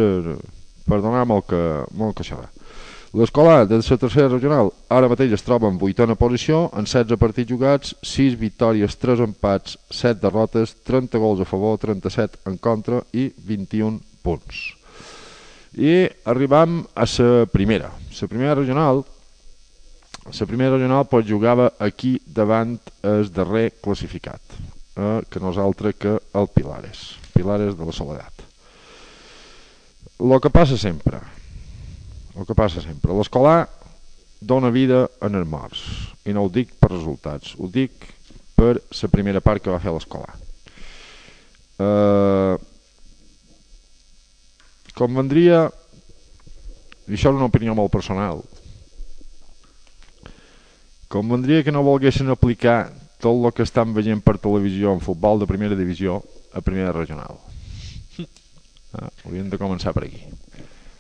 per 0.89 0.99
donar 1.05 1.27
molt 1.29 1.47
que, 1.51 1.63
molt 1.95 2.19
que 2.19 2.27
xerrar 2.27 2.51
L'escolar 3.13 3.67
de 3.69 3.77
la 3.77 3.97
tercera 4.01 4.29
regional 4.33 4.71
ara 4.89 5.09
mateix 5.13 5.35
es 5.37 5.43
troba 5.45 5.69
en 5.69 5.77
vuitena 5.77 6.15
posició, 6.17 6.71
en 6.73 6.87
16 6.89 7.19
partits 7.21 7.51
jugats, 7.53 7.95
6 8.01 8.39
victòries, 8.41 8.97
3 8.97 9.21
empats, 9.27 9.77
7 9.93 10.17
derrotes, 10.23 10.73
30 10.89 11.21
gols 11.21 11.43
a 11.45 11.49
favor, 11.49 11.77
37 11.77 12.41
en 12.49 12.57
contra 12.57 13.03
i 13.13 13.27
21 13.37 14.01
punts. 14.25 14.63
I 15.77 16.09
arribam 16.25 16.87
a 16.97 17.05
la 17.05 17.45
primera. 17.53 17.93
La 17.93 18.29
primera 18.29 18.55
regional 18.55 19.05
la 20.25 20.47
primera 20.47 20.71
regional 20.77 21.05
pues, 21.11 21.27
jugava 21.29 21.73
aquí 21.81 22.21
davant 22.25 22.79
el 23.03 23.29
darrer 23.35 23.73
classificat, 23.83 24.41
eh, 24.97 25.21
que 25.29 25.41
no 25.43 25.51
és 25.51 25.59
altre 25.59 25.93
que 25.99 26.15
el 26.15 26.49
Pilares, 26.55 27.19
Pilares 27.35 27.77
de 27.77 27.85
la 27.85 27.93
Soledat. 27.93 28.45
El 30.23 30.39
que 30.41 30.53
passa 30.55 30.79
sempre, 30.79 31.19
el 32.37 32.47
que 32.49 32.57
passa 32.57 32.83
sempre, 32.85 33.15
l'escolar 33.17 33.67
dona 34.41 34.73
vida 34.75 35.05
en 35.23 35.37
els 35.39 35.49
morts, 35.49 35.83
i 36.27 36.35
no 36.35 36.47
ho 36.47 36.51
dic 36.51 36.75
per 36.81 36.91
resultats, 36.93 37.55
ho 37.59 37.69
dic 37.71 38.09
per 38.57 38.75
la 38.79 39.11
primera 39.13 39.43
part 39.45 39.63
que 39.63 39.71
va 39.71 39.81
fer 39.83 39.93
l'escolar. 39.95 40.35
Eh, 41.83 42.57
com 44.99 45.15
vendria, 45.21 45.67
i 47.07 47.15
això 47.15 47.31
és 47.31 47.39
una 47.39 47.49
opinió 47.51 47.77
molt 47.79 47.93
personal, 47.95 48.43
com 51.13 51.29
vendria 51.29 51.63
que 51.63 51.73
no 51.75 51.85
volguessin 51.85 52.31
aplicar 52.33 52.91
tot 53.21 53.37
el 53.37 53.53
que 53.55 53.67
estan 53.67 53.93
veient 53.95 54.23
per 54.25 54.39
televisió 54.41 54.95
en 54.97 55.03
futbol 55.05 55.39
de 55.39 55.47
primera 55.47 55.77
divisió 55.79 56.23
a 56.53 56.63
primera 56.65 56.95
regional. 56.97 57.37
Ah, 58.93 59.09
hauríem 59.25 59.49
de 59.49 59.57
començar 59.61 59.95
per 59.97 60.03
aquí. 60.05 60.19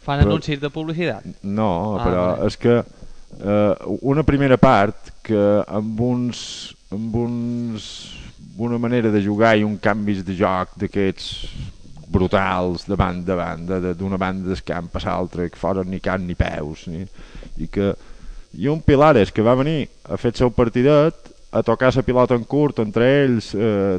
Fan 0.02 0.18
Però- 0.20 0.30
anuncis 0.32 0.58
de 0.60 0.70
publicitat? 0.70 1.24
No, 1.42 1.96
Ah, 1.98 2.04
però 2.04 2.24
vale. 2.36 2.46
és 2.48 2.56
que 2.58 2.76
eh, 2.78 3.74
una 4.02 4.22
primera 4.24 4.56
part 4.58 5.12
que 5.22 5.62
amb 5.66 6.00
uns 6.00 6.74
amb 6.92 7.14
uns 7.16 7.86
una 8.58 8.76
manera 8.78 9.10
de 9.10 9.22
jugar 9.24 9.56
i 9.56 9.62
un 9.64 9.78
canvis 9.78 10.24
de 10.26 10.34
joc 10.36 10.74
d'aquests 10.76 11.46
brutals 12.12 12.84
de 12.86 12.96
banda 12.96 13.32
a 13.32 13.36
banda, 13.36 13.80
de- 13.80 13.94
d'una 13.94 14.18
banda 14.18 14.48
del 14.48 14.62
camp 14.62 14.90
a 14.96 15.00
l'altra, 15.06 15.48
que 15.48 15.56
foren 15.56 15.88
ni 15.88 16.00
camp 16.00 16.26
ni 16.26 16.34
peus, 16.34 16.86
ni, 16.88 17.06
i 17.58 17.66
que 17.68 17.94
i 18.58 18.66
un 18.68 18.82
Pilares 18.82 19.32
que 19.32 19.40
va 19.40 19.54
venir 19.54 19.88
a 20.04 20.18
fer 20.18 20.32
el 20.32 20.36
seu 20.36 20.50
partidet, 20.50 21.14
a 21.52 21.62
tocar 21.62 21.94
la 21.96 22.02
pilota 22.02 22.34
en 22.34 22.44
curt 22.44 22.78
entre 22.80 23.24
ells, 23.24 23.54
eh, 23.54 23.98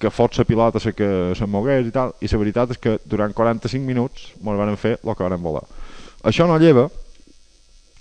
que 0.00 0.10
fot 0.10 0.36
la 0.38 0.44
pilota 0.48 0.80
la 0.84 0.92
que 0.96 1.08
se'n 1.36 1.50
mogués 1.50 1.86
i 1.86 1.92
tal, 1.92 2.14
i 2.20 2.28
la 2.30 2.38
veritat 2.40 2.70
és 2.72 2.78
que 2.80 2.98
durant 3.04 3.34
45 3.34 3.84
minuts 3.84 4.30
mos 4.40 4.56
van 4.56 4.76
fer 4.76 4.98
el 5.04 5.14
que 5.14 5.28
van 5.28 5.42
voler. 5.42 5.64
Això 6.24 6.46
no 6.48 6.56
lleva 6.58 6.88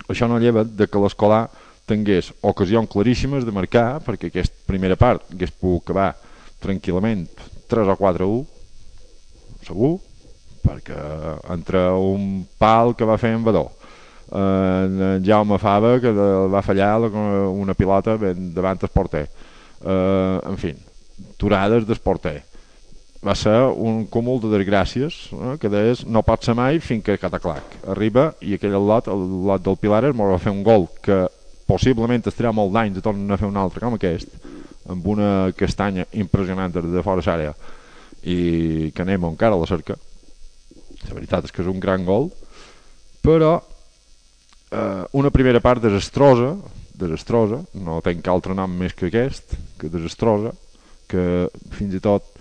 això 0.07 0.27
no 0.29 0.37
lleva 0.39 0.63
de 0.63 0.87
que 0.87 0.99
l'escolar 1.01 1.49
tingués 1.87 2.31
ocasions 2.41 2.87
claríssimes 2.91 3.45
de 3.45 3.51
marcar, 3.51 3.99
perquè 4.05 4.29
aquesta 4.29 4.55
primera 4.67 4.95
part 4.95 5.23
hagués 5.33 5.51
pogut 5.51 5.83
acabar 5.83 6.15
tranquil·lament 6.63 7.25
3 7.67 7.87
o 7.91 7.95
4 7.99 8.23
a 8.23 8.27
1, 8.27 8.45
segur, 9.67 9.97
perquè 10.63 10.97
entre 11.53 11.89
un 11.95 12.45
pal 12.59 12.93
que 12.95 13.07
va 13.07 13.17
fer 13.19 13.33
en 13.35 13.43
Badó, 13.43 13.65
en 14.31 15.23
Jaume 15.23 15.57
Fava, 15.59 15.97
que 16.03 16.11
va 16.11 16.61
fallar 16.61 16.99
la- 16.99 17.09
una 17.49 17.73
pilota 17.73 18.17
ben 18.17 18.53
davant 18.53 18.79
el 18.83 18.89
porter, 18.89 19.27
eh, 19.83 20.39
en 20.43 20.57
fi, 20.57 20.73
turades 21.37 21.85
del 21.87 21.99
porter. 22.03 22.41
Va 23.25 23.33
ser 23.35 23.55
un 23.73 24.05
cúmul 24.05 24.39
de 24.43 24.51
desgràcies 24.53 25.17
eh, 25.33 25.55
que 25.61 25.71
deies 25.73 26.05
no 26.05 26.23
pot 26.25 26.45
ser 26.45 26.53
mai 26.57 26.79
fins 26.83 27.03
que 27.05 27.17
cataclac 27.17 27.79
arriba 27.93 28.29
i 28.45 28.55
aquell 28.55 28.77
lot, 28.77 29.09
el 29.09 29.25
lot 29.47 29.63
del 29.65 29.79
Pilares 29.81 30.15
mos 30.15 30.35
va 30.35 30.41
fer 30.41 30.53
un 30.53 30.61
gol 30.65 30.85
que 31.03 31.25
possiblement 31.67 32.29
estarà 32.29 32.53
molt 32.55 32.71
d'anys 32.75 32.99
i 32.99 33.03
tornen 33.03 33.33
a 33.33 33.39
fer 33.41 33.49
un 33.49 33.57
altre 33.57 33.83
com 33.83 33.97
aquest 33.97 34.37
amb 34.87 35.07
una 35.09 35.49
castanya 35.57 36.05
impressionant 36.15 36.71
des 36.71 36.85
de 36.93 37.03
fora 37.03 37.25
l'àrea 37.25 37.55
i 38.23 38.91
que 38.95 39.03
anem 39.03 39.25
encara 39.27 39.57
a 39.57 39.59
la 39.59 39.67
cerca 39.67 39.97
la 41.07 41.17
veritat 41.17 41.49
és 41.49 41.51
que 41.51 41.65
és 41.65 41.71
un 41.73 41.81
gran 41.81 42.05
gol 42.05 42.29
però 43.25 43.57
eh, 43.57 45.03
una 45.17 45.33
primera 45.33 45.59
part 45.59 45.83
desastrosa 45.83 46.53
desastrosa, 46.97 47.61
no 47.77 47.99
tenc 48.01 48.27
altre 48.27 48.55
nom 48.57 48.71
més 48.73 48.95
que 48.97 49.11
aquest, 49.11 49.53
que 49.77 49.89
desastrosa 49.93 50.53
que 51.07 51.47
fins 51.75 51.95
i 51.95 52.01
tot 52.03 52.37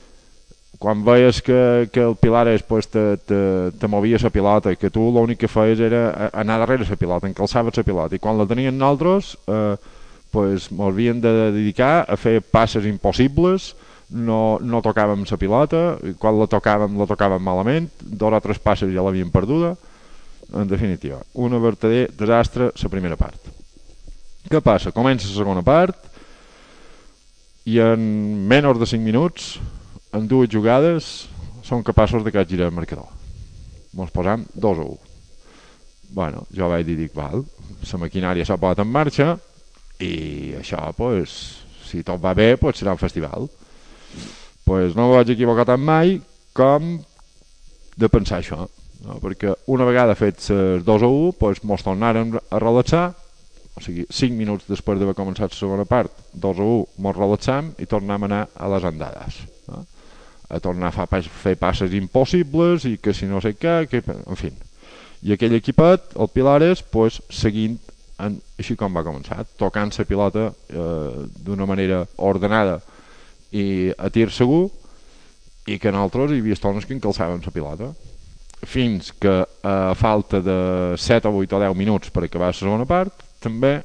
quan 0.79 1.03
veies 1.05 1.41
que, 1.43 1.89
que 1.93 2.03
el 2.05 2.17
Pilares 2.21 2.63
pues, 2.63 2.89
te, 2.89 3.17
te, 3.17 3.73
te 3.73 3.89
movia 3.89 4.19
la 4.23 4.31
pilota 4.31 4.75
que 4.77 4.91
tu 4.91 5.09
l'únic 5.13 5.41
que 5.45 5.49
feies 5.49 5.81
era 5.81 6.31
anar 6.33 6.61
darrere 6.61 6.87
la 6.89 6.97
pilota, 6.97 7.29
encalçaves 7.29 7.77
la 7.77 7.85
pilota. 7.87 8.17
I 8.17 8.23
quan 8.23 8.39
la 8.39 8.47
tenien 8.47 8.77
nosaltres 8.79 9.37
eh, 9.47 9.77
pues, 10.31 10.71
mos 10.71 10.93
havien 10.93 11.21
de 11.21 11.33
dedicar 11.53 12.05
a 12.09 12.17
fer 12.17 12.41
passes 12.41 12.87
impossibles 12.87 13.75
no, 14.11 14.59
no 14.63 14.83
tocàvem 14.85 15.25
la 15.27 15.41
pilota 15.41 15.83
i 16.07 16.15
quan 16.21 16.39
la 16.39 16.47
tocàvem, 16.51 16.99
la 16.99 17.09
tocàvem 17.09 17.43
malament 17.43 17.89
dos 18.01 18.33
o 18.33 18.41
tres 18.45 18.61
passes 18.63 18.93
ja 18.93 19.03
l'havien 19.03 19.33
perduda. 19.33 19.75
En 20.55 20.69
definitiva, 20.71 21.19
un 21.35 21.57
verdader 21.59 22.07
desastre 22.15 22.71
la 22.71 22.89
primera 22.89 23.17
part. 23.19 23.49
Què 24.47 24.61
passa? 24.63 24.93
Comença 24.95 25.27
la 25.27 25.41
segona 25.41 25.65
part 25.67 25.97
i 27.67 27.81
en 27.83 28.01
menys 28.47 28.79
de 28.79 28.87
5 28.87 29.03
minuts 29.03 29.57
en 30.15 30.29
dues 30.31 30.51
jugades 30.53 31.27
són 31.67 31.83
capaços 31.83 32.23
de 32.23 32.33
capgirar 32.33 32.71
el 32.71 32.77
marcador. 32.77 33.11
Mos 33.97 34.13
posam 34.15 34.47
2 34.55 34.79
a 34.79 34.87
1 34.87 35.07
bueno, 36.11 36.47
jo 36.55 36.69
vaig 36.71 36.87
dir, 36.87 36.97
dic, 36.99 37.15
val 37.15 37.43
la 37.87 38.01
maquinària 38.03 38.45
s'ha 38.47 38.59
posat 38.61 38.83
en 38.83 38.91
marxa 38.91 39.37
i 40.03 40.55
això, 40.59 40.81
pues, 40.97 41.33
si 41.87 42.03
tot 42.05 42.21
va 42.23 42.35
bé, 42.35 42.57
pues, 42.61 42.77
serà 42.81 42.93
un 42.93 43.01
festival. 43.01 43.47
Pues, 44.67 44.97
no 44.97 45.09
me 45.09 45.17
vaig 45.17 45.31
equivocar 45.33 45.67
tant 45.69 45.83
mai 45.83 46.19
com 46.57 46.97
de 47.97 48.09
pensar 48.13 48.41
això 48.41 48.65
no? 49.05 49.19
perquè 49.23 49.55
una 49.73 49.87
vegada 49.89 50.17
fets 50.19 50.51
els 50.53 50.85
2 50.85 51.05
a 51.07 51.11
1 51.13 51.37
pues, 51.39 51.63
mos 51.65 51.85
tornaren 51.85 52.35
a 52.37 52.59
relaxar 52.61 53.07
o 53.77 53.83
sigui, 53.85 54.07
5 54.09 54.37
minuts 54.37 54.69
després 54.71 54.99
d'haver 54.99 55.17
començat 55.17 55.53
la 55.53 55.59
segona 55.59 55.85
part 55.89 56.13
2 56.33 56.63
a 56.63 56.69
1 56.77 57.03
mos 57.05 57.17
relaxam 57.17 57.75
i 57.79 57.89
tornem 57.91 58.25
a 58.25 58.31
anar 58.31 58.43
a 58.55 58.71
les 58.73 58.87
andades 58.89 59.43
no? 59.69 59.83
a 60.49 60.61
tornar 60.63 60.93
a 60.93 60.95
fa, 60.95 61.21
fer 61.21 61.57
passes 61.61 61.93
impossibles 61.93 62.87
i 62.89 62.97
que 63.03 63.15
si 63.15 63.29
no 63.29 63.43
sé 63.43 63.57
què 63.59 63.83
que, 63.91 64.03
en 64.07 64.39
fi 64.39 64.53
i 65.27 65.33
aquell 65.35 65.57
equipet, 65.57 66.13
el 66.21 66.29
Pilares 66.31 66.83
pues, 66.93 67.21
seguint 67.33 67.79
en, 68.23 68.39
així 68.57 68.77
com 68.79 68.95
va 68.97 69.05
començar 69.05 69.45
tocant 69.61 69.93
la 69.99 70.09
pilota 70.09 70.49
eh, 70.49 71.27
d'una 71.45 71.69
manera 71.69 72.05
ordenada 72.17 72.81
i 73.53 73.93
a 73.93 74.09
tir 74.11 74.31
segur 74.33 74.69
i 75.67 75.79
que 75.83 75.93
nosaltres 75.93 76.33
hi 76.33 76.41
havia 76.41 76.57
estones 76.57 76.87
que 76.87 76.95
encalçàvem 76.97 77.43
la 77.45 77.53
pilota 77.53 77.93
fins 78.67 79.13
que 79.21 79.35
a 79.63 79.95
falta 79.95 80.41
de 80.41 80.59
7 80.97 81.29
o 81.29 81.43
8 81.43 81.57
o 81.57 81.61
10 81.67 81.77
minuts 81.77 82.11
per 82.11 82.25
acabar 82.25 82.55
la 82.55 82.57
segona 82.57 82.89
part 82.89 83.26
també 83.47 83.79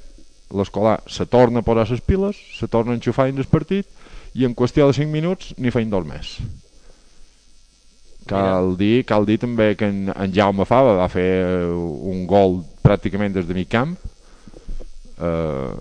l'escolar 0.52 1.00
se 1.08 1.26
torna 1.30 1.62
a 1.62 1.65
posar 1.65 1.88
les 1.89 2.04
piles 2.04 2.38
se 2.58 2.67
torna 2.67 2.91
a 2.93 3.00
enxufar 3.00 3.30
dins 3.30 3.45
el 3.45 3.52
partit 3.52 3.88
i 4.36 4.45
en 4.47 4.56
qüestió 4.56 4.88
de 4.88 4.97
5 4.97 5.12
minuts 5.12 5.54
n'hi 5.58 5.71
feien 5.71 5.91
dos 5.91 6.08
més 6.08 6.36
cal 8.28 8.76
dir, 8.80 9.04
cal 9.08 9.26
dir 9.26 9.39
també 9.41 9.74
que 9.76 9.89
en, 9.89 10.12
en 10.12 10.34
Jaume 10.36 10.67
Fava 10.69 10.95
va 11.00 11.10
fer 11.12 11.28
eh, 11.41 11.65
un 12.13 12.26
gol 12.30 12.62
pràcticament 12.84 13.34
des 13.36 13.47
de 13.47 13.58
mig 13.58 13.69
camp 13.71 13.95
eh, 15.17 15.74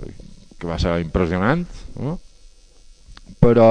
que 0.58 0.68
va 0.68 0.78
ser 0.80 0.98
impressionant 1.02 1.66
no? 2.00 2.18
però 3.40 3.70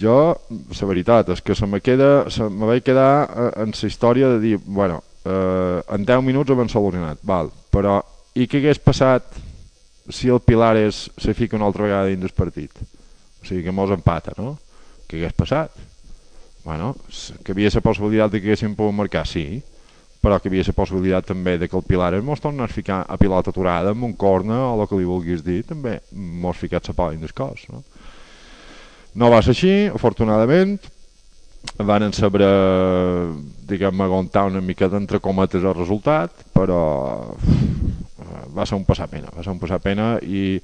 jo, 0.00 0.16
la 0.46 0.88
veritat 0.88 1.32
és 1.34 1.42
que 1.42 1.54
se 1.54 1.66
me 1.66 1.80
queda, 1.82 2.30
se 2.30 2.46
me 2.48 2.68
vaig 2.68 2.84
quedar 2.86 3.26
eh, 3.26 3.50
en 3.64 3.74
la 3.74 3.88
història 3.88 4.28
de 4.34 4.40
dir, 4.40 4.58
bueno, 4.64 5.02
eh, 5.24 5.82
en 5.90 6.06
10 6.06 6.22
minuts 6.24 6.50
ho 6.50 6.60
han 6.60 6.70
solucionat, 6.70 7.18
val, 7.22 7.50
però 7.72 8.00
i 8.34 8.46
què 8.46 8.60
hagués 8.60 8.78
passat 8.82 9.26
si 10.10 10.30
el 10.30 10.40
Pilares 10.42 11.08
se 11.18 11.34
fica 11.34 11.56
una 11.58 11.66
altra 11.66 11.86
vegada 11.86 12.10
dins 12.10 12.22
del 12.22 12.34
partit? 12.36 12.74
O 13.40 13.46
sigui 13.46 13.64
que 13.64 13.74
mos 13.74 13.90
empata, 13.94 14.34
no? 14.38 14.56
Què 15.08 15.18
hagués 15.18 15.36
passat? 15.36 15.74
Bueno, 16.64 16.94
que 17.44 17.54
havia 17.54 17.70
la 17.72 17.80
possibilitat 17.80 18.32
de 18.32 18.40
que 18.40 18.50
haguessin 18.50 18.76
pogut 18.76 18.94
marcar, 18.94 19.24
sí, 19.26 19.62
però 20.20 20.36
que 20.38 20.50
havia 20.50 20.66
la 20.66 20.76
possibilitat 20.76 21.30
també 21.32 21.56
de 21.58 21.68
que 21.68 21.78
el 21.78 21.86
Pilares 21.88 22.24
mos 22.24 22.42
tornés 22.42 22.68
a 22.68 22.74
ficar 22.74 23.00
a 23.08 23.16
pilota 23.16 23.50
aturada 23.50 23.94
amb 23.94 24.04
un 24.04 24.12
corna 24.12 24.60
o 24.68 24.76
el 24.76 24.86
que 24.88 25.00
li 25.00 25.08
vulguis 25.08 25.44
dir, 25.44 25.62
també 25.64 25.98
mos 26.12 26.60
ficat 26.60 26.88
la 26.88 26.94
por 26.94 27.16
dins 27.16 27.32
cos, 27.32 27.66
no? 27.72 27.82
No 29.14 29.30
va 29.32 29.40
ser 29.42 29.56
així, 29.56 29.72
afortunadament, 29.90 30.76
van 31.82 32.12
saber, 32.12 32.46
diguem, 33.68 34.04
aguantar 34.04 34.46
una 34.46 34.60
mica 34.60 34.88
d'entre 34.88 35.18
cometes 35.20 35.64
el 35.64 35.74
resultat, 35.74 36.44
però 36.54 36.80
uf, 37.34 37.59
va 38.56 38.66
ser 38.66 38.76
un 38.78 38.84
passar 38.88 39.08
pena, 39.10 39.30
va 39.36 39.42
ser 39.44 39.52
un 39.52 39.60
passar 39.62 39.80
pena 39.84 40.14
i, 40.22 40.60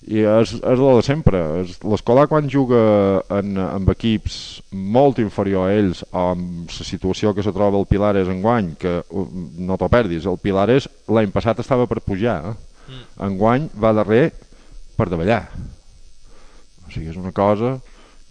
I 0.00 0.22
és, 0.24 0.54
és 0.56 0.80
el 0.80 0.96
de 0.96 1.02
sempre. 1.04 1.38
És- 1.60 1.74
L'escolar 1.84 2.22
quan 2.30 2.46
juga 2.48 2.78
en, 3.36 3.58
amb 3.60 3.90
equips 3.92 4.62
molt 4.72 5.18
inferior 5.20 5.68
a 5.68 5.74
ells 5.76 6.00
o 6.08 6.22
amb 6.30 6.72
la 6.72 6.86
situació 6.88 7.34
que 7.36 7.42
se 7.44 7.52
troba 7.52 7.76
el 7.76 7.84
Pilares 7.86 8.30
enguany, 8.32 8.70
que 8.80 8.94
no 9.60 9.76
t'ho 9.76 9.90
perdis, 9.92 10.24
el 10.24 10.38
Pilares 10.40 10.88
l'any 11.06 11.28
passat 11.34 11.60
estava 11.60 11.84
per 11.86 12.00
pujar, 12.00 12.38
eh? 12.48 12.54
Mm. 12.88 13.04
enguany 13.28 13.68
va 13.76 13.92
darrer 13.92 14.32
per 14.96 15.10
davallar. 15.12 15.42
O 16.86 16.90
sigui, 16.90 17.10
és 17.12 17.20
una 17.20 17.30
cosa 17.36 17.76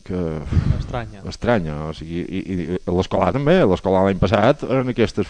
que 0.10 0.22
Estranya. 0.80 1.22
estranya, 1.30 1.76
o 1.89 1.93
sigui, 1.93 2.24
i, 2.26 2.39
i, 2.41 2.80
l'escolar 2.89 3.30
també, 3.36 3.60
l'escolar 3.62 4.07
l'any 4.07 4.20
passat 4.22 4.66
en 4.66 4.89
aquestes 4.95 5.30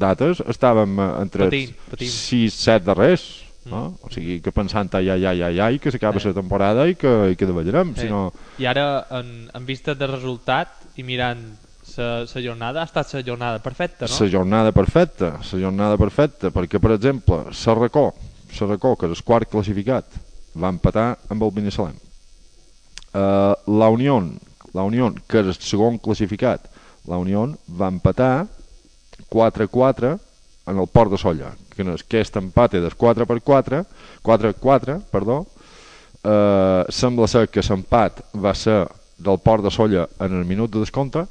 dates 0.00 0.40
estàvem 0.48 0.96
eh, 0.96 1.10
entre 1.26 1.50
Patint, 1.50 1.76
patint. 1.92 2.16
6-7 2.16 2.88
darrers 2.88 3.28
no? 3.68 3.82
o 4.02 4.10
sigui 4.12 4.40
que 4.44 4.52
pensant 4.54 4.90
ai, 4.96 5.10
ai, 5.12 5.24
ai, 5.28 5.42
ai, 5.50 5.60
ai 5.60 5.78
que 5.82 5.92
s'acaba 5.92 6.20
la 6.24 6.34
temporada 6.36 6.88
i 6.88 6.96
que, 6.96 7.12
i 7.32 7.36
que 7.36 7.48
davallarem 7.48 7.94
Sí. 7.94 8.06
si 8.06 8.12
no, 8.12 8.32
I 8.58 8.66
ara, 8.66 9.06
en, 9.20 9.50
en 9.54 9.66
vista 9.66 9.94
de 9.94 10.08
resultat 10.08 10.72
i 10.96 11.04
mirant 11.04 11.44
la 11.98 12.42
jornada, 12.44 12.82
ha 12.82 12.86
estat 12.86 13.14
la 13.14 13.24
jornada 13.26 13.58
perfecta, 13.58 14.06
no? 14.06 14.14
la 14.20 14.30
jornada 14.30 14.72
perfecta 14.72 15.32
la 15.40 15.60
jornada 15.60 15.96
perfecta, 15.98 16.52
perquè 16.54 16.78
per 16.78 16.92
exemple 16.94 17.44
Sarracó, 17.52 18.12
Sarracó 18.52 18.96
que 18.96 19.08
és 19.10 19.18
el 19.18 19.24
quart 19.24 19.50
classificat 19.50 20.20
va 20.58 20.70
empatar 20.72 21.16
amb 21.28 21.42
el 21.42 21.52
Binissalem 21.56 21.96
uh, 23.14 23.54
la 23.78 23.88
Unió 23.88 24.20
la 24.74 24.82
Unió, 24.84 25.12
que 25.26 25.40
és 25.40 25.46
el 25.46 25.54
segon 25.64 25.96
classificat 25.98 26.66
la 27.08 27.16
Unió 27.18 27.46
va 27.68 27.88
empatar 27.88 28.46
4-4 29.30 30.18
en 30.68 30.78
el 30.78 30.86
Port 30.92 31.10
de 31.12 31.18
Solla 31.18 31.52
que 31.74 31.84
no 31.86 31.94
és 31.94 32.02
que 32.02 32.18
aquest 32.20 32.36
empat 32.40 32.74
és 32.74 32.94
4 32.98 33.26
per 33.26 33.38
4 33.40 33.84
4-4, 34.26 34.98
perdó 35.12 35.44
eh, 36.24 36.84
sembla 36.90 37.28
ser 37.30 37.46
que 37.48 37.62
l'empat 37.62 38.24
va 38.34 38.54
ser 38.54 38.82
del 39.18 39.38
Port 39.42 39.64
de 39.64 39.70
Solla 39.70 40.06
en 40.20 40.34
el 40.38 40.44
minut 40.44 40.70
de 40.74 40.82
descompte 40.82 41.24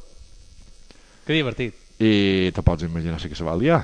Que 1.28 1.34
divertit. 1.36 1.76
i 2.00 2.52
te 2.56 2.62
pots 2.64 2.84
imaginar 2.88 3.20
si 3.20 3.30
que 3.30 3.36
se 3.36 3.44
va 3.44 3.56
liar 3.58 3.84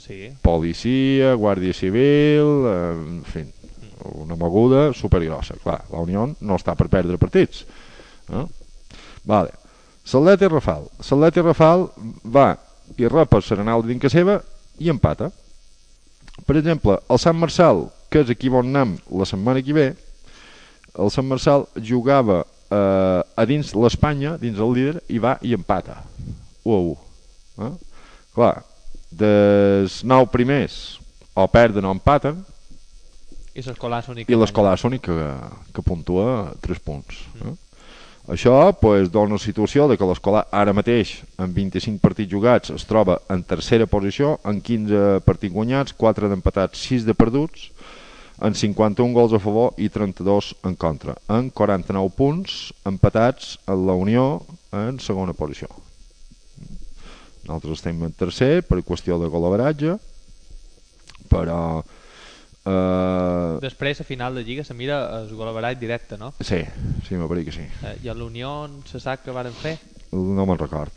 Sí. 0.00 0.32
policia, 0.42 1.34
guàrdia 1.36 1.74
civil 1.76 2.64
eh, 2.66 2.94
en 2.96 3.22
fi 3.28 3.44
una 4.20 4.36
moguda 4.36 4.90
supergrossa 4.96 5.58
clar, 5.62 5.80
la 5.92 6.02
Unió 6.04 6.26
no 6.40 6.58
està 6.58 6.76
per 6.78 6.88
perdre 6.92 7.18
partits 7.20 7.64
no? 8.30 8.48
vale. 9.24 9.52
Saldet 10.04 10.42
i 10.42 10.50
Rafal 10.50 10.86
Saldet 11.04 11.36
i 11.36 11.44
Rafal 11.44 11.88
va 12.24 12.54
i 12.98 13.06
rep 13.06 13.34
el 13.36 13.46
Serenal 13.46 13.84
casa 14.00 14.18
seva 14.18 14.40
i 14.78 14.90
empata 14.90 15.30
per 16.46 16.56
exemple, 16.56 16.96
el 17.08 17.18
Sant 17.20 17.36
Marçal 17.36 17.88
que 18.10 18.24
és 18.24 18.30
aquí 18.32 18.50
on 18.50 18.66
anem 18.66 18.96
la 19.12 19.26
setmana 19.28 19.62
que 19.62 19.76
ve 19.76 19.90
el 20.98 21.10
Sant 21.14 21.28
Marçal 21.28 21.66
jugava 21.76 22.42
eh, 22.70 23.20
a 23.22 23.46
dins 23.46 23.74
l'Espanya, 23.76 24.36
dins 24.40 24.58
el 24.58 24.74
líder, 24.74 25.02
i 25.08 25.20
va 25.22 25.36
i 25.42 25.54
empata. 25.54 26.00
1 26.64 26.74
a 26.74 26.80
1. 26.80 26.96
Eh? 27.66 27.72
Clar, 28.34 28.54
dels 29.10 30.00
9 30.06 30.30
primers 30.32 30.80
o 31.34 31.46
perden 31.50 31.86
o 31.86 31.94
empaten 31.94 32.40
I 33.54 33.64
l'escolar 33.66 33.98
és 34.02 34.08
l'únic 34.10 34.30
i 34.30 34.38
l'escolar 34.38 34.76
és 34.76 34.84
l'únic 34.84 35.02
que, 35.08 35.16
que 35.74 35.82
puntua 35.82 36.54
3 36.62 36.82
punts. 36.86 37.24
Eh? 37.42 37.54
Això 38.30 38.54
pues, 38.78 39.08
dona 39.10 39.34
la 39.34 39.42
situació 39.42 39.88
de 39.90 39.96
que 39.98 40.06
l'escolar 40.06 40.44
ara 40.54 40.74
mateix, 40.76 41.16
amb 41.40 41.56
25 41.56 41.98
partits 42.04 42.30
jugats, 42.30 42.70
es 42.70 42.86
troba 42.86 43.18
en 43.32 43.42
tercera 43.42 43.88
posició, 43.90 44.36
en 44.46 44.60
15 44.62 45.24
partits 45.26 45.54
guanyats, 45.54 45.96
4 45.98 46.30
d'empatats, 46.30 46.84
6 46.92 47.08
de 47.08 47.16
perduts, 47.18 47.70
en 48.40 48.54
51 48.54 49.12
gols 49.16 49.34
a 49.34 49.40
favor 49.42 49.74
i 49.76 49.90
32 49.92 50.54
en 50.64 50.76
contra, 50.78 51.16
en 51.28 51.50
49 51.50 52.14
punts 52.16 52.72
empatats 52.88 53.56
en 53.66 53.86
la 53.88 53.98
Unió 53.98 54.26
en 54.72 55.00
segona 55.02 55.34
posició. 55.36 55.68
Nosaltres 57.48 57.80
estem 57.80 57.98
en 58.06 58.14
tercer 58.14 58.60
per 58.68 58.84
qüestió 58.86 59.18
de 59.18 59.32
golaveratge, 59.32 59.96
però... 61.32 61.80
Eh, 62.70 63.58
Després, 63.64 64.00
a 64.00 64.04
final 64.06 64.34
de 64.34 64.44
Lliga, 64.44 64.64
se 64.64 64.74
mira 64.74 65.00
el 65.20 65.32
golaverat 65.36 65.78
directe, 65.80 66.18
no? 66.18 66.32
sí, 66.40 66.60
sí, 67.06 67.16
m'apareix 67.18 67.48
que 67.50 67.56
sí. 67.56 67.66
Eh, 67.84 67.96
I 68.04 68.10
a 68.12 68.14
l'Unió 68.14 68.68
se 68.90 69.00
sap 69.02 69.24
que 69.24 69.34
varen 69.34 69.52
fer. 69.56 69.76
No 70.10 70.42
me'n 70.46 70.58
record. 70.58 70.90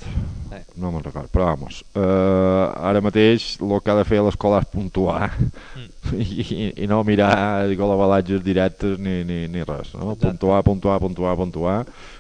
Sí. 0.50 0.60
No 0.82 0.90
me'n 0.92 1.04
record, 1.06 1.30
però 1.30 1.46
vamos. 1.52 1.84
Uh, 1.94 2.72
ara 2.90 3.02
mateix 3.06 3.60
el 3.62 3.74
que 3.86 3.92
ha 3.94 3.98
de 4.00 4.06
fer 4.10 4.24
l'escola 4.26 4.62
és 4.64 4.70
puntuar 4.72 5.30
Mm. 5.74 5.90
I, 6.20 6.84
i 6.84 6.88
no 6.90 7.00
mirar 7.08 7.66
golabalatges 7.80 8.42
directes 8.44 9.00
ni, 9.00 9.24
ni, 9.26 9.48
ni 9.50 9.64
res. 9.66 9.94
No? 9.98 10.14
Puntuar, 10.20 10.62
puntuar, 10.66 11.00
puntuar, 11.02 11.36
puntuar. 11.40 11.78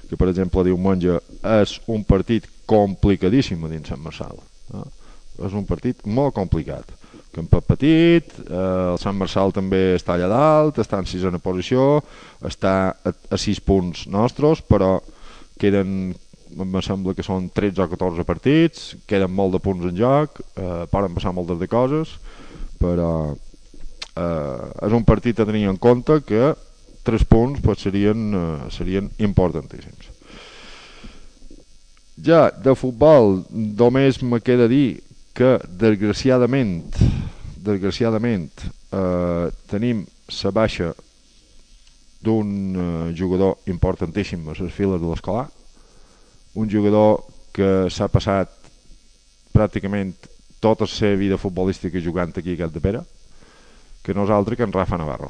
Que 0.09 0.17
per 0.17 0.29
exemple 0.31 0.63
diumenge 0.65 1.19
és 1.59 1.75
un 1.91 2.05
partit 2.07 2.47
complicadíssim 2.69 3.61
dins 3.69 3.89
Sant 3.91 4.01
Marçal. 4.01 4.39
No? 4.73 4.85
És 5.45 5.53
un 5.53 5.65
partit 5.69 6.05
molt 6.05 6.33
complicat. 6.37 6.89
Campet 7.33 7.65
petit, 7.65 8.35
eh, 8.45 8.91
el 8.93 8.99
Sant 9.01 9.17
Marçal 9.17 9.53
també 9.55 9.95
està 9.97 10.13
allà 10.15 10.29
dalt, 10.29 10.77
està 10.81 10.99
en 11.01 11.09
sisena 11.09 11.41
posició, 11.41 12.03
està 12.45 12.73
a, 12.93 13.13
a 13.13 13.39
6 13.41 13.63
punts 13.65 14.05
nostres, 14.13 14.61
però 14.61 14.99
queden 15.59 16.13
em 16.53 16.75
sembla 16.85 17.15
que 17.17 17.25
són 17.25 17.47
13 17.49 17.81
o 17.81 17.87
14 17.89 18.25
partits, 18.27 18.91
queden 19.09 19.33
molt 19.33 19.55
de 19.55 19.61
punts 19.63 19.87
en 19.89 19.97
joc, 19.97 20.41
eh, 20.53 20.83
poden 20.91 21.15
passar 21.15 21.33
moltes 21.33 21.57
de 21.57 21.69
coses, 21.71 22.13
però 22.81 23.33
eh, 23.33 24.85
és 24.85 24.93
un 24.93 25.05
partit 25.07 25.39
a 25.39 25.47
tenir 25.49 25.65
en 25.69 25.79
compte 25.81 26.19
que 26.27 26.53
3 27.03 27.25
punts 27.25 27.63
pues, 27.63 27.81
serien, 27.81 28.29
eh, 28.37 28.69
serien 28.71 29.09
importantíssims. 29.17 30.11
Ja 32.23 32.51
de 32.53 32.75
futbol 32.77 33.41
només 33.49 34.21
me 34.21 34.39
queda 34.45 34.69
dir 34.69 35.01
que 35.33 35.57
desgraciadament 35.65 36.93
desgraciadament 37.63 38.51
eh, 38.91 39.47
tenim 39.71 40.03
la 40.43 40.51
baixa 40.51 40.91
d'un 42.23 42.49
eh, 42.75 43.13
jugador 43.17 43.57
importantíssim 43.71 44.47
a 44.47 44.55
les 44.59 44.73
files 44.73 45.01
de 45.01 45.07
l'escolar 45.09 45.47
un 46.55 46.69
jugador 46.69 47.23
que 47.53 47.89
s'ha 47.89 48.09
passat 48.09 48.51
pràcticament 49.53 50.13
tota 50.63 50.87
la 50.87 50.91
seva 50.91 51.19
vida 51.19 51.37
futbolística 51.37 52.01
jugant 52.01 52.33
aquí 52.37 52.55
a 52.55 52.63
Cat 52.63 52.73
de 52.73 52.81
Pere 52.83 53.01
que 54.03 54.13
no 54.13 54.25
és 54.27 54.33
altre 54.35 54.57
que 54.59 54.65
en 54.67 54.73
Rafa 54.75 54.97
Navarro. 54.99 55.29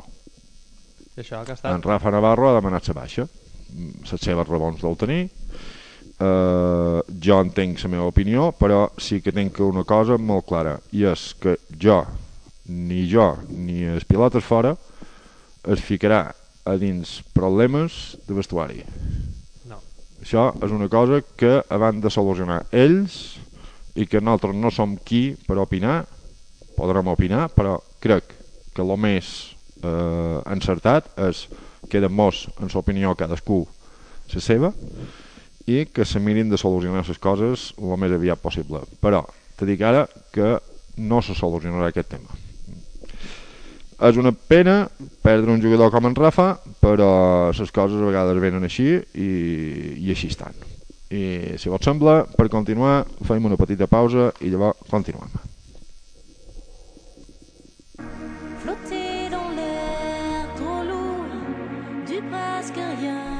I 1.13 1.21
això 1.21 1.43
que 1.45 1.53
està... 1.53 1.69
en 1.69 1.83
Rafa 1.85 2.09
Navarro 2.09 2.49
ha 2.49 2.55
demanat 2.57 2.87
la 2.89 2.95
baixa. 2.97 3.27
Mm, 3.69 4.05
les 4.09 4.23
seves 4.25 4.49
raons 4.49 4.81
deu 4.81 4.95
tenir 4.97 5.27
eh, 6.19 6.99
jo 7.27 7.39
entenc 7.41 7.83
la 7.83 7.91
meva 7.95 8.09
opinió 8.09 8.51
però 8.57 8.85
sí 8.97 9.21
que 9.21 9.33
tinc 9.33 9.59
una 9.65 9.83
cosa 9.87 10.17
molt 10.17 10.45
clara 10.49 10.77
i 10.91 11.05
és 11.09 11.31
que 11.39 11.57
jo 11.79 12.01
ni 12.67 13.03
jo 13.11 13.33
ni 13.49 13.83
els 13.89 14.05
pilotes 14.07 14.43
fora 14.45 14.75
es 15.67 15.83
ficarà 15.83 16.31
a 16.63 16.75
dins 16.79 17.19
problemes 17.35 18.15
de 18.27 18.35
vestuari. 18.37 18.83
No. 19.67 19.79
això 20.21 20.51
és 20.63 20.71
una 20.71 20.87
cosa 20.91 21.21
que 21.35 21.59
van 21.69 21.99
de 22.03 22.11
solucionar 22.11 22.63
ells 22.71 23.37
i 23.99 24.07
que 24.07 24.21
nosaltres 24.21 24.55
no 24.55 24.71
som 24.71 24.95
qui 24.97 25.35
per 25.47 25.59
opinar 25.59 26.03
podrem 26.77 27.11
opinar 27.11 27.49
però 27.53 27.77
crec 28.03 28.31
que 28.73 28.81
el 28.81 28.95
més 28.97 29.53
eh, 29.83 30.39
encertat 30.49 31.11
és 31.27 31.45
queden 31.91 32.15
molts 32.15 32.47
en 32.59 32.71
l'opinió 32.73 33.13
cadascú 33.15 33.65
la 34.33 34.41
seva 34.41 34.71
i 35.67 35.83
que 35.85 36.05
se 36.07 36.19
mirin 36.19 36.49
de 36.49 36.57
solucionar 36.57 37.03
les 37.07 37.19
coses 37.19 37.71
el 37.77 37.95
més 37.99 38.11
aviat 38.11 38.39
possible. 38.39 38.81
Però 38.99 39.21
te 39.55 39.67
dic 39.67 39.83
ara 39.83 40.07
que 40.33 40.57
no 40.97 41.21
se 41.21 41.35
solucionarà 41.35 41.91
aquest 41.91 42.09
tema 42.15 42.52
és 44.03 44.19
una 44.19 44.33
pena 44.33 44.83
perdre 45.23 45.53
un 45.53 45.61
jugador 45.63 45.91
com 45.93 46.09
en 46.09 46.15
Rafa 46.17 46.53
però 46.83 47.09
les 47.55 47.71
coses 47.71 48.01
a 48.01 48.09
vegades 48.09 48.41
venen 48.43 48.67
així 48.67 48.89
i, 48.99 49.31
i 50.03 50.11
així 50.11 50.31
estan 50.33 50.55
i 51.13 51.55
si 51.61 51.69
vos 51.69 51.83
sembla 51.85 52.23
per 52.35 52.49
continuar 52.49 53.03
fem 53.27 53.45
una 53.45 53.59
petita 53.59 53.87
pausa 53.87 54.31
i 54.41 54.49
llavors 54.49 54.79
continuem. 54.89 55.29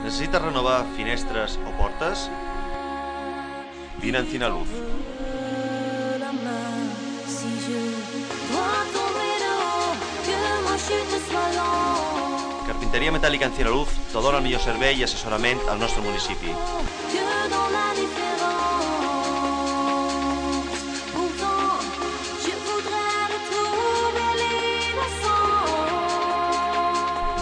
Necessites 0.04 0.42
renovar 0.44 0.84
finestres 0.98 1.58
o 1.66 1.74
portes? 1.80 2.28
Vine 4.04 4.20
a 4.20 4.22
Encinaluz. 4.22 4.70
Si 7.34 7.56
je 7.66 7.80
dois 8.52 9.03
Carpinteria 12.66 13.12
Metàl·lica 13.14 13.46
Encinaluz 13.46 13.92
te 14.10 14.22
dona 14.24 14.40
el 14.40 14.46
millor 14.48 14.62
servei 14.64 14.98
i 14.98 15.04
assessorament 15.06 15.60
al 15.70 15.78
nostre 15.78 16.02
municipi. 16.02 16.50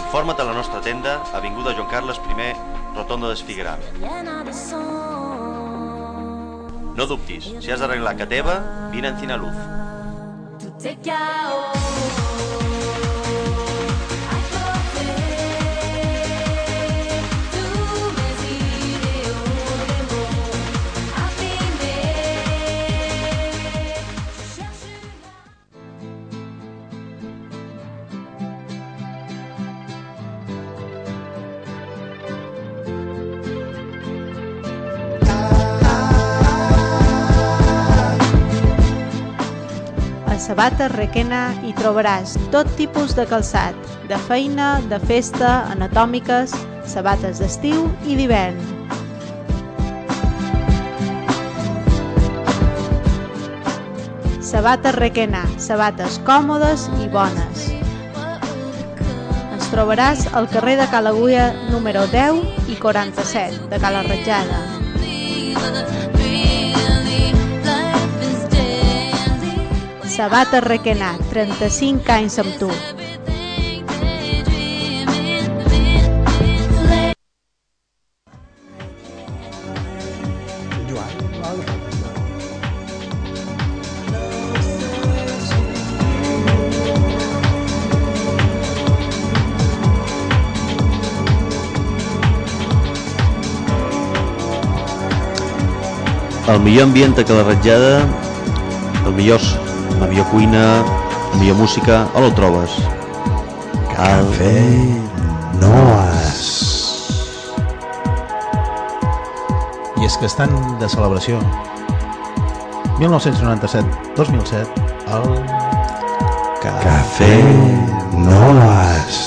Informa't 0.02 0.40
a 0.42 0.44
la 0.44 0.52
nostra 0.52 0.82
tenda, 0.84 1.22
Avinguda 1.32 1.72
Joan 1.72 1.88
Carles 1.88 2.20
I, 2.20 2.52
Rotonda 2.92 3.30
d'Esfigueral. 3.32 3.80
No 7.00 7.06
dubtis, 7.08 7.48
si 7.64 7.72
has 7.72 7.80
d'arreglar 7.80 8.18
que 8.20 8.28
teva, 8.28 8.60
vine 8.92 9.08
a 9.08 9.14
Encina 9.16 9.40
Luz. 9.40 9.56
Tout 10.60 10.84
est 10.84 11.81
A 40.52 40.54
Sabata 40.54 40.84
Requena 40.92 41.54
hi 41.64 41.70
trobaràs 41.72 42.34
tot 42.52 42.68
tipus 42.76 43.14
de 43.16 43.24
calçat, 43.24 43.72
de 44.04 44.18
feina, 44.26 44.82
de 44.90 44.98
festa, 45.00 45.62
anatòmiques, 45.72 46.52
sabates 46.84 47.40
d'estiu 47.40 47.86
i 48.04 48.18
d'hivern. 48.18 48.60
Sabata 54.44 54.92
Requena, 54.98 55.46
sabates 55.56 56.20
còmodes 56.28 56.84
i 57.00 57.08
bones. 57.16 57.64
Ens 59.56 59.72
trobaràs 59.72 60.28
al 60.36 60.52
carrer 60.52 60.76
de 60.84 60.90
Calaguia 60.92 61.48
número 61.72 62.04
10 62.12 62.68
i 62.68 62.76
47 62.76 63.72
de 63.72 63.80
Cala 63.80 64.04
Ratjada. 64.04 66.01
Sabata 70.12 70.60
Requena, 70.60 71.14
35 71.30 72.12
anys 72.12 72.34
amb 72.36 72.52
tu. 72.60 72.68
El 96.52 96.60
millor 96.60 96.84
ambient 96.84 97.16
que 97.16 97.32
la 97.32 97.48
ratjada, 97.48 97.94
el 99.06 99.14
millor, 99.16 99.40
la 100.00 100.06
millor 100.06 100.26
cuina, 100.26 100.82
la 101.32 101.38
millor 101.40 101.56
música, 101.56 102.06
on 102.14 102.24
ho 102.24 102.32
trobes? 102.34 102.76
Cafè 103.92 104.62
Noas. 105.60 106.40
I 110.00 110.06
és 110.08 110.16
que 110.18 110.26
estan 110.26 110.50
de 110.80 110.88
celebració. 110.88 111.38
1997-2007, 112.98 114.66
el 115.18 115.26
Cafè 116.62 117.34
Noas. 118.14 119.20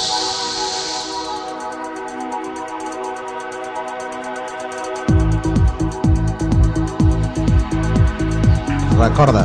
Recorda, 8.98 9.44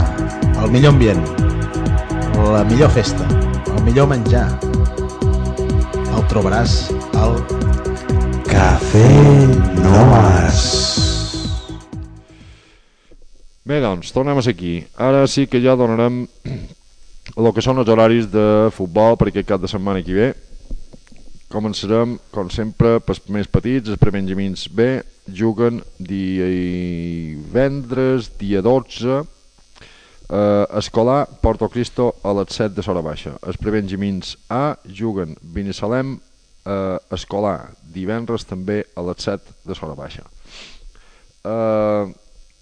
millor 0.71 0.93
ambient, 0.93 1.23
la 2.39 2.63
millor 2.65 2.91
festa, 2.95 3.27
el 3.75 3.83
millor 3.83 4.07
menjar, 4.07 4.47
el 6.15 6.23
trobaràs 6.31 6.95
al 7.19 7.35
Cafè 8.47 9.09
Noas. 9.83 10.61
Bé, 13.67 13.81
doncs, 13.83 14.15
tornem 14.15 14.39
aquí. 14.39 14.87
Ara 14.95 15.27
sí 15.27 15.47
que 15.51 15.59
ja 15.63 15.75
donarem 15.75 16.27
el 17.37 17.51
que 17.55 17.63
són 17.67 17.79
els 17.83 17.91
horaris 17.91 18.31
de 18.31 18.71
futbol 18.75 19.19
per 19.19 19.29
aquest 19.31 19.49
cap 19.51 19.61
de 19.63 19.69
setmana 19.71 20.07
que 20.07 20.15
ve. 20.15 20.31
Començarem, 21.51 22.15
com 22.31 22.47
sempre, 22.47 23.01
pels 23.03 23.27
més 23.27 23.51
petits, 23.51 23.91
els 23.91 23.99
prebenjamins 23.99 24.71
B, 24.71 25.03
juguen 25.35 25.83
divendres, 25.99 27.11
dia 28.39 28.63
12, 28.63 29.40
eh, 30.31 30.67
escolar 30.79 31.27
Porto 31.43 31.69
Cristo 31.69 32.15
a 32.23 32.33
les 32.39 32.55
7 32.55 32.75
de 32.77 32.83
Sora 32.87 33.03
Baixa. 33.03 33.37
Els 33.43 33.59
prebenjamins 33.61 34.37
A 34.49 34.77
juguen 34.87 35.37
Binissalem 35.43 36.17
eh, 36.65 36.99
escolar 37.11 37.71
divendres 37.83 38.47
també 38.47 38.85
a 38.95 39.05
les 39.11 39.23
7 39.27 39.59
de 39.67 39.75
Sora 39.79 39.95
Baixa. 39.99 40.25
Eh, 41.45 42.05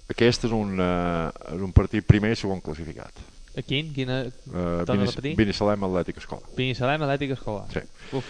aquest 0.09 0.47
és 0.49 0.55
un, 0.55 0.79
eh, 0.81 1.55
és 1.55 1.65
un 1.65 1.73
partit 1.77 2.07
primer 2.07 2.33
i 2.33 2.39
segon 2.41 2.63
classificat. 2.65 3.13
A 3.59 3.63
quin? 3.67 3.89
Quina... 3.91 4.21
Uh, 4.53 4.85
a 4.87 4.95
Binis? 4.95 5.17
Binissalem 5.37 5.83
Atlètic 5.89 6.21
Escola. 6.21 6.47
Binissalem 6.55 7.03
Atlètic 7.03 7.33
Escolar. 7.35 7.65
Sí. 7.75 7.81
Uf. 8.15 8.29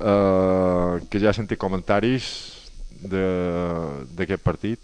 Uh, 0.00 0.98
que 1.06 1.20
ja 1.22 1.30
he 1.30 1.36
sentit 1.36 1.60
comentaris 1.62 2.24
de- 2.98 4.02
d'aquest 4.18 4.42
partit 4.42 4.80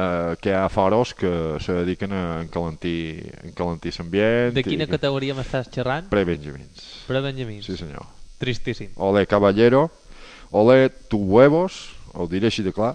uh, 0.00 0.36
que 0.40 0.50
hi 0.50 0.56
ha 0.56 0.68
foros 0.72 1.12
que 1.14 1.30
se 1.60 1.76
dediquen 1.82 2.14
a 2.16 2.40
encalentir, 2.42 3.28
encalentir 3.44 3.92
l'ambient. 3.98 4.56
De 4.56 4.64
quina 4.64 4.88
i 4.88 4.90
categoria 4.90 5.36
m'estàs 5.36 5.68
xerrant? 5.74 6.08
Pre-Benjamins. 6.10 6.88
Pre-Benjamins. 7.08 7.68
Sí, 7.68 7.76
senyor. 7.76 8.08
Tristíssim. 8.40 8.94
Ole 8.96 9.26
Caballero, 9.28 9.90
ole 10.50 10.88
tu 11.12 11.20
huevos, 11.36 11.90
ho 12.14 12.26
diré 12.30 12.48
així 12.48 12.64
de 12.64 12.72
clar, 12.72 12.94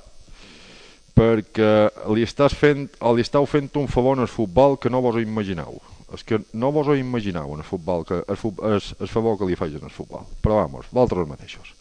perquè 1.15 1.87
li 2.11 2.25
estàs 2.25 2.55
fent, 2.57 2.89
li 3.15 3.23
estàu 3.23 3.45
fent 3.47 3.69
un 3.79 3.87
favor 3.87 4.19
al 4.19 4.31
futbol 4.31 4.75
que 4.81 4.91
no 4.91 5.01
vos 5.05 5.15
ho 5.15 5.23
imagineu. 5.23 5.79
És 6.13 6.23
que 6.23 6.41
no 6.53 6.71
vos 6.71 6.87
ho 6.87 6.95
imagineu 6.95 7.53
en 7.55 7.63
el 7.63 7.67
futbol, 7.67 8.03
que 8.05 8.19
el, 8.21 8.41
el, 8.69 8.81
el 8.99 9.09
favor 9.09 9.39
que 9.39 9.47
li 9.49 9.55
feien 9.57 9.83
al 9.83 9.93
futbol. 9.93 10.27
Però 10.43 10.59
vamos, 10.59 10.89
vosaltres 10.91 11.29
mateixos. 11.29 11.71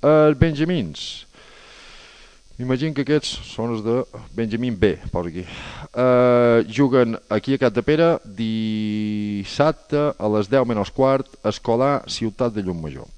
Els 0.00 0.38
Benjamins, 0.40 1.26
m'imagino 2.60 2.92
que 2.92 3.06
aquests 3.06 3.38
són 3.48 3.72
els 3.72 3.80
de 3.84 4.02
Benjamin 4.36 4.74
B, 4.76 4.92
posa 5.12 5.30
aquí. 5.30 5.46
Uh, 5.96 6.60
juguen 6.68 7.16
aquí 7.32 7.56
a 7.56 7.60
Cat 7.62 7.72
de 7.72 7.84
Pere 7.86 8.10
dissabte 8.36 10.10
a 10.12 10.30
les 10.36 10.50
10 10.52 10.68
menys 10.68 10.92
quart, 10.92 11.30
escolar 11.48 12.02
Ciutat 12.12 12.52
de 12.52 12.64
Llumajor. 12.66 13.08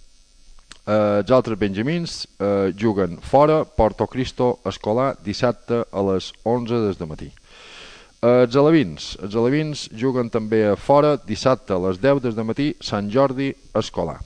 Uh, 0.83 1.23
els 1.23 1.35
altres 1.35 1.59
benjamins 1.59 2.23
uh, 2.39 2.71
juguen 2.79 3.19
fora, 3.23 3.65
Porto 3.65 4.07
Cristo, 4.07 4.61
escolar, 4.67 5.17
dissabte 5.27 5.83
a 5.91 6.07
les 6.13 6.31
11 6.47 6.87
des 6.87 7.03
de 7.03 7.11
matí. 7.11 7.31
Uh, 8.23 8.45
els 8.45 8.55
alevins, 8.55 9.13
els 9.27 9.35
alevins 9.35 9.89
juguen 9.99 10.31
també 10.31 10.65
a 10.71 10.79
fora, 10.79 11.17
dissabte 11.27 11.75
a 11.75 11.83
les 11.89 11.99
10 11.99 12.23
des 12.29 12.39
de 12.39 12.47
matí, 12.47 12.71
Sant 12.79 13.11
Jordi, 13.11 13.51
escolar. 13.75 14.21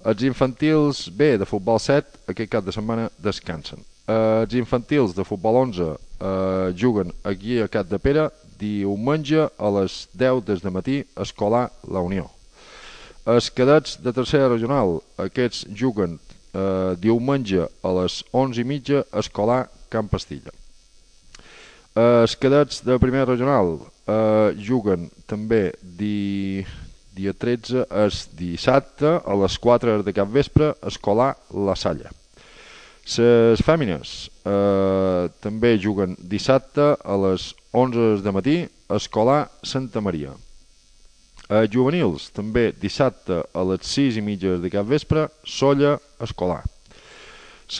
Els 0.00 0.24
infantils 0.24 1.10
B 1.12 1.34
de 1.36 1.48
futbol 1.48 1.76
7 1.76 2.32
aquest 2.32 2.56
cap 2.56 2.64
de 2.64 2.72
setmana 2.72 3.10
descansen. 3.20 3.89
Els 4.10 4.54
infantils 4.58 5.12
de 5.14 5.22
futbol 5.28 5.60
11 5.60 5.86
uh, 5.86 5.96
juguen 6.74 7.12
aquí 7.22 7.60
a 7.62 7.68
Cat 7.70 7.86
de 7.90 7.98
Pere 8.02 8.28
diumenge 8.60 9.46
a 9.56 9.70
les 9.78 10.02
10 10.18 10.44
des 10.48 10.60
de 10.62 10.70
matí, 10.70 10.98
escolar 11.16 11.70
La 11.88 12.02
Unió. 12.04 12.28
Els 13.28 13.50
cadets 13.52 13.98
de 14.00 14.12
tercera 14.16 14.48
regional, 14.48 14.98
aquests 15.20 15.66
juguen 15.76 16.16
eh, 16.18 16.96
diumenge 16.98 17.66
a 17.82 17.92
les 18.00 18.20
11 18.32 18.62
i 18.62 18.66
mitja, 18.66 19.02
escolar 19.12 19.66
Camp 19.92 20.10
Pastilla. 20.10 20.52
Eh, 21.94 22.22
els 22.22 22.36
cadets 22.40 22.80
de 22.86 22.98
primera 23.02 23.28
regional 23.28 23.76
eh, 23.80 24.56
juguen 24.56 25.08
també 25.30 25.70
di, 25.82 26.64
dia 27.16 27.34
13, 27.36 27.84
és 28.06 28.24
dissabte 28.38 29.18
a 29.20 29.36
les 29.42 29.58
4 29.58 30.00
de 30.06 30.16
cap 30.16 30.32
vespre, 30.32 30.74
escolar 30.86 31.34
La 31.52 31.76
Salla. 31.76 32.19
Les 33.10 33.58
fèmines 33.66 34.10
eh, 34.46 35.24
també 35.42 35.72
juguen 35.82 36.12
dissabte 36.20 36.92
a 36.94 37.16
les 37.24 37.48
11 37.74 38.22
de 38.22 38.32
matí, 38.34 38.54
escolar 38.86 39.48
Santa 39.66 39.98
Maria. 40.00 40.36
Eh, 41.50 41.66
juvenils, 41.66 42.28
també 42.30 42.70
dissabte 42.78 43.40
a 43.50 43.64
les 43.66 43.82
6 43.82 44.20
i 44.20 44.22
mitja 44.22 44.54
de 44.62 44.70
cap 44.70 44.86
vespre, 44.86 45.26
Solla, 45.42 45.96
escolar. 46.22 46.62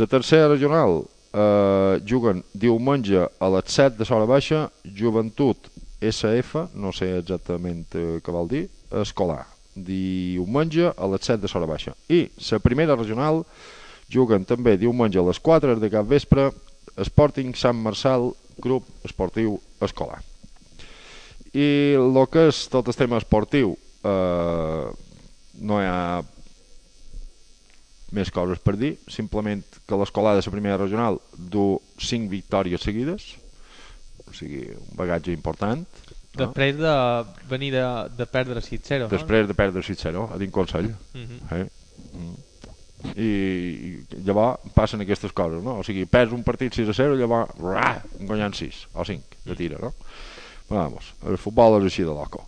La 0.01 0.07
tercera 0.11 0.49
regional 0.51 1.05
eh, 1.31 2.03
juguen 2.03 2.43
diumenge 2.53 3.23
a 3.23 3.51
les 3.55 3.71
7 3.71 3.99
de 4.01 4.09
Sora 4.11 4.27
Baixa, 4.27 4.67
Joventut 4.83 5.71
SF, 6.03 6.67
no 6.75 6.91
sé 6.91 7.13
exactament 7.21 7.87
eh, 7.95 8.19
què 8.19 8.35
vol 8.35 8.51
dir, 8.51 8.67
escolar. 8.91 9.45
diumenge 9.75 10.91
a 10.91 11.07
les 11.07 11.23
7 11.23 11.45
de 11.45 11.49
Sora 11.49 11.67
Baixa. 11.71 11.95
I 12.11 12.27
la 12.51 12.59
primera 12.59 12.97
regional 12.99 13.45
juguen 13.45 13.80
també 14.47 14.77
diumenge 14.77 15.19
a 15.19 15.23
les 15.23 15.39
4 15.39 15.79
de 15.79 15.91
cap 15.91 16.07
vespre 16.07 16.51
Sporting 16.99 17.55
Sant 17.55 17.79
Marçal, 17.79 18.33
grup 18.59 18.85
esportiu 19.05 19.61
escolar. 19.81 20.21
I 21.55 21.95
el 21.99 22.27
que 22.31 22.49
és 22.49 22.69
tot 22.71 22.87
el 22.89 22.95
tema 22.95 23.19
esportiu, 23.19 23.77
eh, 24.05 24.91
no 25.61 25.81
hi 25.81 25.87
ha 25.87 26.23
més 28.13 28.31
coses 28.35 28.59
per 28.59 28.77
dir, 28.77 28.97
simplement 29.09 29.63
que 29.87 29.97
l'escolar 29.99 30.35
de 30.37 30.43
la 30.45 30.53
primera 30.53 30.77
regional 30.77 31.21
du 31.37 31.81
5 31.99 32.29
victòries 32.31 32.83
seguides, 32.83 33.37
o 34.27 34.35
sigui, 34.35 34.67
un 34.75 34.97
bagatge 34.99 35.33
important. 35.33 35.87
no? 36.37 36.47
Després 36.47 36.77
de 36.79 36.95
venir 37.51 37.73
de, 37.73 37.87
de 38.17 38.27
perdre 38.27 38.61
6-0, 38.61 39.07
no? 39.07 39.11
Després 39.11 39.49
de 39.49 39.55
perdre 39.55 39.83
6-0 39.83 40.29
a 40.31 40.39
dins 40.39 40.53
Consell. 40.53 40.93
Mhm. 41.15 41.41
eh? 41.51 41.67
Mm. 42.15 42.50
I, 43.17 44.01
llavors 44.27 44.73
passen 44.75 45.01
aquestes 45.05 45.33
coses, 45.33 45.63
no? 45.65 45.79
O 45.81 45.87
sigui, 45.87 46.05
perds 46.11 46.35
un 46.37 46.45
partit 46.47 46.75
6-0 46.77 47.17
i 47.17 47.23
llavors 47.23 47.55
rà, 47.61 47.95
guanyant 48.21 48.57
6 48.57 48.83
o 48.95 49.07
5 49.09 49.47
de 49.49 49.57
tira, 49.57 49.81
no? 49.81 49.95
Vamos, 50.71 51.15
el 51.27 51.39
futbol 51.41 51.81
és 51.81 51.89
així 51.89 52.05
de 52.07 52.15
loco. 52.15 52.45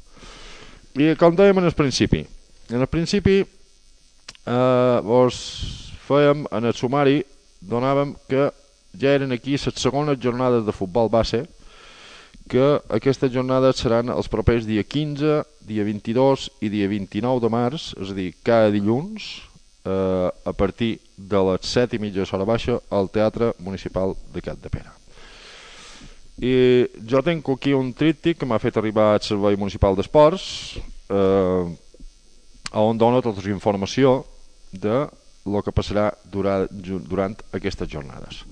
I 1.00 1.14
com 1.18 1.34
dèiem 1.34 1.59
en 1.59 1.70
el 1.70 1.76
principi, 1.76 2.20
en 2.70 2.84
el 2.84 2.90
principi 2.90 3.40
eh, 3.42 4.98
vos 5.03 5.38
fèiem 6.07 6.44
en 6.53 6.68
el 6.68 6.76
sumari, 6.76 7.22
donàvem 7.62 8.14
que 8.28 8.50
ja 8.98 9.14
eren 9.16 9.32
aquí 9.32 9.57
les 9.57 9.80
segones 9.80 10.20
jornades 10.20 10.66
de 10.66 10.74
futbol 10.76 11.09
base, 11.11 11.46
que 12.50 12.80
aquestes 12.92 13.32
jornades 13.32 13.80
seran 13.80 14.11
els 14.12 14.28
propers 14.28 14.66
dia 14.66 14.82
15, 14.82 15.40
dia 15.64 15.84
22 15.86 16.48
i 16.61 16.68
dia 16.68 16.88
29 16.90 17.40
de 17.40 17.50
març, 17.53 17.92
és 17.96 18.11
a 18.12 18.16
dir, 18.18 18.32
cada 18.44 18.70
dilluns, 18.74 19.30
eh, 19.85 20.30
a 20.45 20.53
partir 20.53 21.01
de 21.16 21.45
les 21.51 21.66
7 21.66 21.97
i 21.97 22.03
mitja 22.03 22.26
hora 22.33 22.49
baixa 22.49 22.78
al 22.91 23.11
Teatre 23.11 23.53
Municipal 23.59 24.14
de 24.35 24.43
Cat 24.43 24.61
de 24.62 24.70
Pere. 24.70 24.91
I 26.43 26.55
jo 27.07 27.22
tenc 27.22 27.49
aquí 27.53 27.74
un 27.76 27.93
tríptic 27.93 28.41
que 28.41 28.47
m'ha 28.49 28.59
fet 28.62 28.76
arribar 28.76 29.12
al 29.12 29.22
Servei 29.22 29.57
Municipal 29.57 29.97
d'Esports, 29.97 30.78
eh, 31.09 31.64
on 32.72 32.99
dona 32.99 33.20
tota 33.22 33.45
la 33.45 33.53
informació 33.53 34.22
de 34.72 35.05
lo 35.45 35.62
que 35.62 35.74
passarà 35.74 36.12
durant, 36.24 36.68
durant 36.70 37.35
aquestes 37.53 37.89
jornades. 37.89 38.45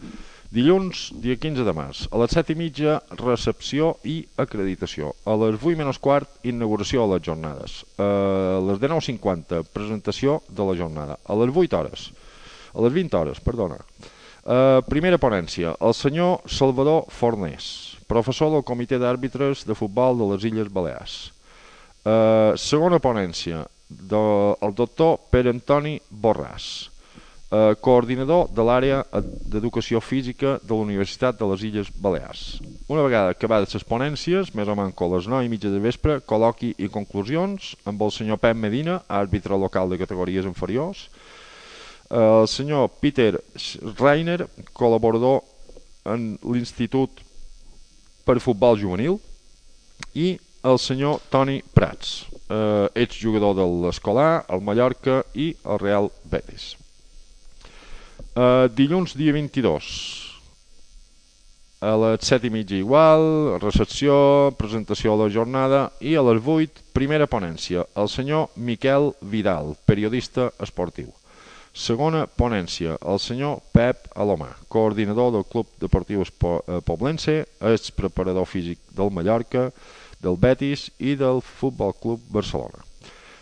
Dilluns, 0.50 1.12
dia 1.22 1.36
15 1.38 1.62
de 1.62 1.70
març, 1.70 1.98
a 2.10 2.18
les 2.18 2.32
7 2.34 2.50
i 2.50 2.58
mitja, 2.58 2.96
recepció 3.20 3.92
i 4.02 4.16
acreditació. 4.34 5.12
A 5.22 5.36
les 5.38 5.54
8 5.60 5.78
menys 5.78 6.00
quart, 6.02 6.26
inauguració 6.42 7.04
de 7.04 7.12
les 7.12 7.22
jornades. 7.28 7.76
A 8.02 8.58
les 8.66 8.80
19.50, 8.82 9.62
presentació 9.70 10.40
de 10.50 10.66
la 10.66 10.74
jornada. 10.74 11.20
A 11.22 11.38
les 11.38 11.54
8 11.54 11.78
hores, 11.78 12.08
a 12.74 12.82
les 12.82 12.96
20 12.98 13.20
hores, 13.20 13.38
perdona. 13.46 13.78
Uh, 14.42 14.82
primera 14.90 15.22
ponència, 15.22 15.76
el 15.78 15.94
senyor 15.94 16.40
Salvador 16.50 17.04
Fornés, 17.14 17.70
professor 18.10 18.50
del 18.50 18.66
Comitè 18.66 18.98
d'Àrbitres 18.98 19.62
de 19.68 19.78
Futbol 19.78 20.18
de 20.18 20.32
les 20.32 20.50
Illes 20.50 20.74
Balears. 20.74 21.20
Uh, 22.02 22.58
segona 22.58 22.98
ponència, 22.98 23.68
del 23.86 24.56
el 24.66 24.74
doctor 24.74 25.20
Pere 25.30 25.54
Antoni 25.54 26.00
Borràs, 26.10 26.88
uh, 27.50 27.74
coordinador 27.82 28.48
de 28.54 28.64
l'àrea 28.64 29.02
d'Educació 29.50 30.00
Física 30.00 30.56
de 30.62 30.74
la 30.74 30.86
Universitat 30.86 31.38
de 31.38 31.48
les 31.50 31.64
Illes 31.66 31.90
Balears. 32.02 32.60
Una 32.88 33.04
vegada 33.06 33.34
acabades 33.34 33.74
les 33.74 33.86
ponències, 33.86 34.54
més 34.54 34.68
o 34.68 34.76
menys 34.78 34.96
a 34.96 35.10
les 35.14 35.30
9 35.30 35.46
i 35.46 35.52
mitja 35.52 35.72
de 35.72 35.82
vespre, 35.82 36.20
col·loqui 36.26 36.74
i 36.78 36.90
conclusions 36.92 37.74
amb 37.84 38.02
el 38.02 38.14
senyor 38.14 38.40
Pep 38.42 38.56
Medina, 38.56 39.00
àrbitre 39.08 39.58
local 39.58 39.90
de 39.90 39.98
categories 40.00 40.48
inferiors, 40.48 41.08
el 42.10 42.48
senyor 42.50 42.88
Peter 42.98 43.36
Reiner, 44.00 44.46
col·laborador 44.74 45.44
en 46.10 46.32
l'Institut 46.42 47.22
per 48.26 48.40
Futbol 48.42 48.78
Juvenil, 48.80 49.20
i 50.14 50.34
el 50.66 50.78
senyor 50.78 51.20
Toni 51.30 51.60
Prats, 51.74 52.26
eh, 52.50 52.88
exjugador 52.94 53.54
de 53.56 53.66
l'Escolar, 53.86 54.44
el 54.48 54.60
Mallorca 54.60 55.22
i 55.34 55.54
el 55.64 55.78
Real 55.78 56.10
Betis. 56.24 56.74
Eh, 58.20 58.68
dilluns 58.76 59.16
dia 59.16 59.32
22 59.32 60.30
a 61.80 61.94
les 61.96 62.26
7 62.28 62.46
i 62.46 62.50
mitja 62.52 62.76
igual, 62.76 63.56
recepció, 63.62 64.52
presentació 64.58 65.16
de 65.16 65.24
la 65.24 65.32
jornada 65.32 65.80
i 66.04 66.12
a 66.14 66.24
les 66.26 66.44
8, 66.44 66.84
primera 66.92 67.26
ponència, 67.26 67.86
el 67.96 68.10
senyor 68.12 68.50
Miquel 68.56 69.14
Vidal, 69.22 69.72
periodista 69.88 70.50
esportiu. 70.60 71.08
Segona 71.72 72.26
ponència, 72.26 72.98
el 73.00 73.20
senyor 73.22 73.62
Pep 73.72 74.10
Alomà, 74.18 74.50
coordinador 74.68 75.32
del 75.32 75.46
Club 75.48 75.70
Deportiu 75.80 76.20
eh, 76.26 76.80
Poblense, 76.84 77.46
ex 77.60 77.90
preparador 77.96 78.44
físic 78.44 78.82
del 78.92 79.12
Mallorca, 79.14 79.70
del 80.20 80.36
Betis 80.36 80.90
i 80.98 81.14
del 81.16 81.40
Futbol 81.40 81.94
Club 81.96 82.20
Barcelona. 82.28 82.84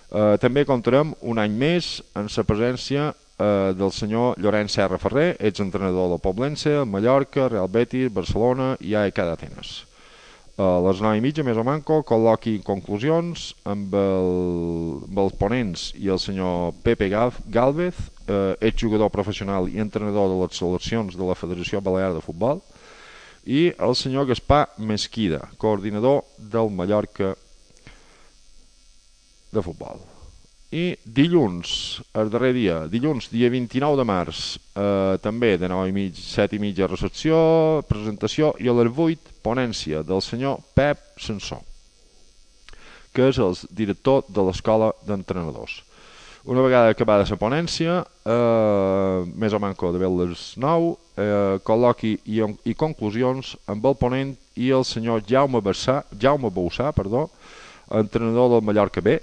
Eh, 0.08 0.36
també 0.38 0.62
comptarem 0.68 1.16
un 1.26 1.40
any 1.42 1.56
més 1.58 1.98
en 2.14 2.30
la 2.30 2.44
presència 2.46 3.14
eh, 3.38 3.72
del 3.78 3.92
senyor 3.94 4.38
Llorenç 4.38 4.74
Serra 4.76 4.98
Ferrer, 4.98 5.36
exentrenador 5.40 6.10
del 6.10 6.20
Poblense, 6.20 6.84
Mallorca, 6.84 7.48
Real 7.48 7.68
Betis, 7.68 8.12
Barcelona 8.12 8.74
i 8.80 8.94
AEK 8.98 9.22
d'Atenes. 9.30 9.76
A 10.58 10.80
les 10.82 10.98
9 10.98 11.20
i 11.20 11.22
mitja, 11.22 11.44
més 11.46 11.54
o 11.54 11.62
manco, 11.62 12.00
col·loqui 12.02 12.56
conclusions 12.66 13.52
amb, 13.62 13.92
el, 13.94 14.30
amb 15.06 15.20
els 15.22 15.36
ponents 15.38 15.92
i 15.94 16.10
el 16.10 16.18
senyor 16.18 16.72
Pepe 16.82 17.06
Gal- 17.12 17.36
Galvez, 17.46 17.94
eh, 18.26 18.56
exjugador 18.66 19.12
professional 19.14 19.70
i 19.70 19.78
entrenador 19.78 20.26
de 20.32 20.40
les 20.40 20.58
seleccions 20.58 21.14
de 21.14 21.22
la 21.28 21.38
Federació 21.38 21.78
Balear 21.80 22.10
de 22.16 22.24
Futbol, 22.26 22.58
i 23.46 23.68
el 23.78 23.94
senyor 23.96 24.26
Gaspar 24.28 24.66
Mesquida, 24.82 25.44
coordinador 25.62 26.24
del 26.36 26.74
Mallorca 26.74 27.36
de 29.52 29.62
futbol. 29.62 30.02
I 30.68 30.98
dilluns, 31.00 32.02
el 32.12 32.28
darrer 32.28 32.50
dia, 32.52 32.82
dilluns, 32.92 33.30
dia 33.32 33.48
29 33.48 33.96
de 33.96 34.04
març, 34.04 34.58
eh, 34.76 35.16
també 35.24 35.54
de 35.56 35.68
9 35.72 35.88
i 35.88 35.94
mig, 35.96 36.18
7 36.20 36.58
i 36.58 36.60
mitja 36.60 36.86
recepció, 36.90 37.80
presentació, 37.88 38.52
i 38.60 38.68
a 38.68 38.74
les 38.76 38.92
8, 38.92 39.32
ponència 39.40 40.02
del 40.04 40.20
senyor 40.20 40.60
Pep 40.76 41.00
Sensor, 41.16 41.62
que 43.16 43.30
és 43.30 43.38
el 43.40 43.56
director 43.72 44.28
de 44.28 44.44
l'escola 44.44 44.92
d'entrenadors. 45.08 45.80
Una 46.44 46.60
vegada 46.60 46.92
acabada 46.92 47.24
la 47.24 47.40
ponència, 47.40 48.04
eh, 48.28 49.24
més 49.40 49.54
o 49.54 49.58
manco 49.58 49.90
de 49.90 49.98
les 50.04 50.52
9, 50.58 50.96
eh, 51.16 51.58
col·loqui 51.64 52.18
i, 52.26 52.44
i 52.64 52.74
conclusions 52.74 53.56
amb 53.66 53.86
el 53.86 53.96
ponent 53.96 54.36
i 54.54 54.68
el 54.68 54.84
senyor 54.84 55.24
Jaume, 55.24 55.62
Bassà, 55.62 56.04
Jaume 56.12 56.50
Boussà, 56.50 56.92
perdó, 56.92 57.30
entrenador 57.88 58.50
del 58.50 58.62
Mallorca 58.62 59.00
B, 59.00 59.18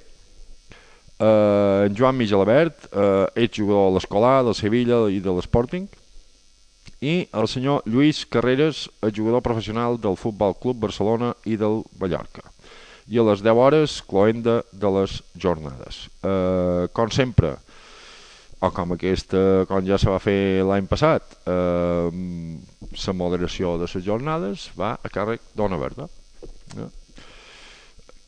eh, 1.19 1.89
Joan 1.95 2.17
Migelabert, 2.17 2.87
eh, 2.91 3.45
ets 3.45 3.57
jugador 3.57 3.89
de 3.89 3.99
l'Escolar, 3.99 4.43
del 4.43 4.55
Sevilla 4.55 5.05
i 5.09 5.19
de 5.19 5.31
l'Sporting, 5.31 5.87
i 7.01 7.27
el 7.33 7.47
senyor 7.51 7.83
Lluís 7.85 8.25
Carreras, 8.25 8.89
el 9.01 9.13
jugador 9.15 9.43
professional 9.45 9.99
del 10.01 10.17
Futbol 10.17 10.55
Club 10.61 10.79
Barcelona 10.87 11.33
i 11.45 11.57
del 11.59 11.83
Mallorca. 11.99 12.43
I 13.07 13.19
a 13.21 13.25
les 13.27 13.43
10 13.45 13.61
hores, 13.61 13.99
cloenda 14.01 14.63
de 14.71 14.91
les 14.97 15.19
jornades. 15.37 16.07
Eh, 16.25 16.87
com 16.93 17.11
sempre, 17.13 17.53
o 18.59 18.71
com 18.73 18.95
aquesta, 18.95 19.65
com 19.69 19.85
ja 19.85 19.99
se 20.01 20.09
va 20.09 20.21
fer 20.23 20.63
l'any 20.65 20.87
passat, 20.89 21.37
eh, 21.45 22.09
la 22.95 23.13
moderació 23.13 23.75
de 23.77 23.85
les 23.85 24.05
jornades 24.05 24.69
va 24.79 24.95
a 24.97 25.11
càrrec 25.11 25.43
d'Ona 25.53 25.77
Verda. 25.77 26.09
Eh? 26.79 26.89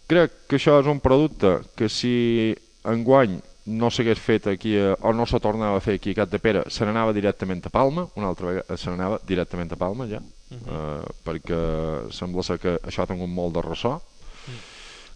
Crec 0.07 0.35
que 0.47 0.59
això 0.59 0.77
és 0.79 0.87
un 0.87 1.01
producte 1.03 1.57
que 1.75 1.89
si 1.89 2.55
enguany 2.87 3.37
no 3.67 3.89
s'hagués 3.91 4.19
fet 4.19 4.47
aquí 4.47 4.77
a, 4.79 4.93
o 5.01 5.11
no 5.13 5.25
se 5.27 5.39
tornava 5.43 5.77
a 5.77 5.83
fer 5.83 5.95
aquí 5.99 6.11
a 6.11 6.21
Cat 6.21 6.29
de 6.31 6.39
Pere, 6.39 6.63
se 6.71 6.85
n'anava 6.85 7.11
directament 7.13 7.65
a 7.67 7.69
Palma, 7.69 8.07
una 8.15 8.27
altra 8.29 8.47
vegada 8.47 8.77
se 8.77 8.89
n'anava 8.89 9.19
directament 9.27 9.71
a 9.73 9.75
Palma 9.75 10.07
ja, 10.07 10.19
uh 10.21 10.53
Mhm. 10.55 10.63
-huh. 10.63 11.01
eh, 11.03 11.05
perquè 11.25 12.11
sembla 12.11 12.43
ser 12.43 12.57
que 12.59 12.77
això 12.81 13.03
ha 13.03 13.07
tingut 13.07 13.27
molt 13.29 13.53
de 13.55 13.61
ressò. 13.61 13.99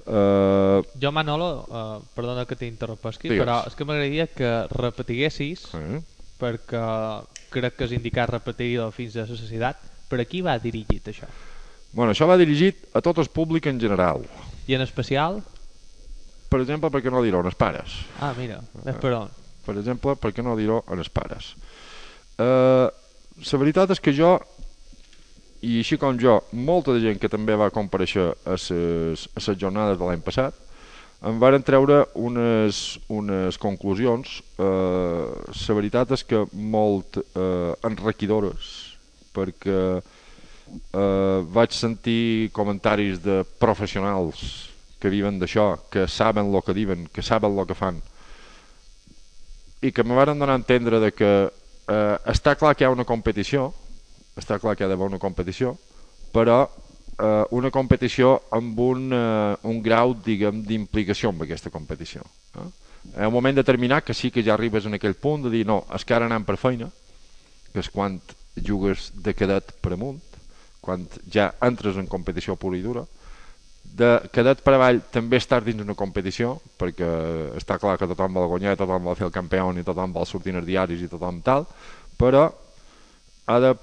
Eh, 0.05 0.81
Jo, 0.99 1.11
Manolo, 1.11 1.65
uh, 1.69 2.01
perdona 2.15 2.45
que 2.45 2.55
t'interrompesqui, 2.57 3.29
però 3.37 3.61
és 3.67 3.75
que 3.77 3.85
m'agradaria 3.85 4.27
que 4.27 4.49
repetiguessis, 4.71 5.67
Eh? 5.77 6.01
perquè 6.41 6.81
crec 7.51 7.75
que 7.77 7.85
és 7.85 7.91
indicat 7.91 8.29
repetir-ho 8.33 8.89
fins 8.91 9.15
a 9.15 9.21
la 9.21 9.27
societat, 9.27 9.77
per 10.09 10.19
a 10.19 10.25
qui 10.25 10.41
va 10.41 10.57
dirigit 10.57 11.07
això? 11.07 11.27
bueno, 11.93 12.11
això 12.13 12.25
va 12.27 12.37
dirigit 12.37 12.87
a 12.93 13.01
tot 13.01 13.17
el 13.19 13.27
públic 13.27 13.65
en 13.67 13.79
general. 13.79 14.21
I 14.67 14.73
en 14.75 14.81
especial? 14.81 15.43
Per 16.51 16.59
exemple, 16.59 16.89
per 16.91 16.99
què 16.99 17.11
no 17.13 17.21
dir-ho 17.23 17.39
als 17.45 17.55
pares? 17.55 17.93
Ah, 18.19 18.33
mira, 18.35 18.57
ves 18.83 18.97
per 18.99 19.13
on. 19.15 19.29
Per 19.63 19.75
exemple, 19.79 20.17
per 20.19 20.33
què 20.35 20.43
no 20.43 20.57
dir-ho 20.59 20.81
als 20.91 21.07
pares? 21.07 21.53
Eh, 22.35 22.87
la 23.51 23.59
veritat 23.61 23.93
és 23.95 24.01
que 24.03 24.11
jo, 24.11 24.33
i 25.63 25.77
així 25.79 25.95
com 26.01 26.17
jo, 26.19 26.41
molta 26.51 26.91
de 26.91 26.99
gent 27.05 27.21
que 27.21 27.29
també 27.31 27.55
va 27.55 27.69
compareixer 27.71 28.25
a 28.27 28.57
les, 28.57 28.67
a 29.31 29.45
les 29.45 29.61
jornades 29.61 29.99
de 30.01 30.09
l'any 30.09 30.23
passat, 30.25 30.57
en 31.23 31.37
varen 31.39 31.63
treure 31.63 32.01
unes, 32.19 32.81
unes 33.07 33.59
conclusions. 33.61 34.41
Eh, 34.59 35.27
la 35.61 35.77
veritat 35.77 36.11
és 36.17 36.25
que 36.27 36.41
molt 36.51 37.21
eh, 37.21 37.71
enriquidores, 37.87 38.73
perquè 39.31 39.79
eh, 40.01 41.39
vaig 41.55 41.79
sentir 41.79 42.51
comentaris 42.51 43.23
de 43.23 43.39
professionals 43.61 44.70
que 45.01 45.09
viven 45.09 45.39
d'això, 45.41 45.73
que 45.89 46.05
saben 46.07 46.53
el 46.53 46.63
que 46.63 46.77
diuen, 46.77 47.07
que 47.09 47.25
saben 47.25 47.57
el 47.57 47.67
que 47.67 47.77
fan, 47.77 47.97
i 49.81 49.91
que 49.91 50.05
me 50.05 50.15
varen 50.15 50.39
donar 50.39 50.53
a 50.53 50.61
entendre 50.61 50.99
de 51.01 51.11
que 51.11 51.31
eh, 51.49 52.17
està 52.29 52.53
clar 52.55 52.75
que 52.75 52.85
hi 52.85 52.87
ha 52.87 52.93
una 52.93 53.07
competició, 53.07 53.71
està 54.37 54.59
clar 54.61 54.75
que 54.77 54.83
hi 54.83 54.87
ha 54.87 54.91
d'haver 54.91 55.09
una 55.09 55.19
competició, 55.21 55.73
però 56.31 56.63
eh, 57.17 57.45
una 57.57 57.71
competició 57.73 58.35
amb 58.53 58.79
un, 58.79 59.09
eh, 59.13 59.55
un 59.67 59.81
grau, 59.81 60.13
diguem, 60.13 60.61
d'implicació 60.67 61.33
amb 61.33 61.47
aquesta 61.47 61.73
competició. 61.73 62.21
Eh? 62.55 62.69
En 63.15 63.31
un 63.31 63.33
moment 63.33 63.57
determinat 63.57 64.05
que 64.05 64.13
sí 64.13 64.29
que 64.29 64.43
ja 64.45 64.53
arribes 64.53 64.85
en 64.85 64.93
aquell 64.93 65.17
punt 65.17 65.47
de 65.47 65.53
dir 65.53 65.65
no, 65.65 65.81
és 65.95 66.05
que 66.05 66.13
ara 66.13 66.29
anem 66.29 66.45
per 66.45 66.59
feina, 66.61 66.91
que 67.73 67.81
és 67.81 67.89
quan 67.89 68.19
jugues 68.53 69.09
de 69.15 69.33
cadet 69.33 69.73
per 69.81 69.95
amunt, 69.95 70.21
quan 70.81 71.07
ja 71.33 71.51
entres 71.65 71.97
en 71.97 72.09
competició 72.09 72.55
pura 72.59 72.77
i 72.77 72.85
dura, 72.85 73.05
de 73.97 74.11
cadet 74.31 74.61
per 74.63 74.75
avall 74.77 75.01
també 75.11 75.39
estàs 75.41 75.63
dins 75.65 75.83
una 75.83 75.97
competició, 75.99 76.55
perquè 76.79 77.09
està 77.59 77.77
clar 77.81 77.97
que 77.99 78.07
tothom 78.09 78.39
vol 78.39 78.49
guanyar, 78.53 78.77
tothom 78.79 79.09
vol 79.09 79.17
fer 79.19 79.27
el 79.27 79.35
campió 79.35 79.67
i 79.75 79.83
tothom 79.87 80.13
vol 80.15 80.27
sortir 80.27 80.55
als 80.55 80.67
diaris 80.67 81.03
i 81.03 81.09
tothom 81.11 81.41
tal, 81.43 81.67
però 82.17 82.47
ha 83.47 83.59
de 83.59 83.75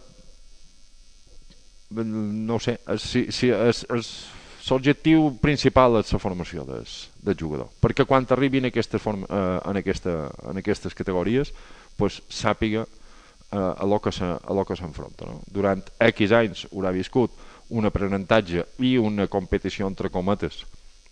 no 1.90 2.58
sé, 2.60 2.78
si, 3.00 3.28
si 3.32 3.48
és, 3.48 3.84
és, 3.96 4.08
l'objectiu 4.68 5.30
principal 5.40 5.96
és 6.02 6.12
la 6.12 6.20
formació 6.20 6.64
des, 6.68 7.08
del 7.24 7.36
jugador, 7.40 7.70
perquè 7.80 8.04
quan 8.04 8.26
arribin 8.28 8.68
a 8.68 8.72
aquesta 8.72 9.00
forma, 9.00 9.28
eh, 9.28 9.60
en, 9.70 9.80
aquesta, 9.80 10.16
en 10.50 10.60
aquestes 10.60 10.96
categories 10.96 11.54
pues, 11.96 12.20
sàpiga 12.28 12.84
eh, 12.84 13.56
a 13.56 13.86
lo 13.88 14.00
que 14.00 14.12
s'enfronta. 14.12 15.24
No? 15.24 15.40
Durant 15.48 15.82
X 16.10 16.34
anys 16.36 16.66
haurà 16.68 16.92
viscut 16.92 17.32
un 17.70 17.88
aprenentatge 17.88 18.64
i 18.84 18.96
una 18.98 19.26
competició 19.28 19.88
entre 19.88 20.10
cometes 20.10 20.62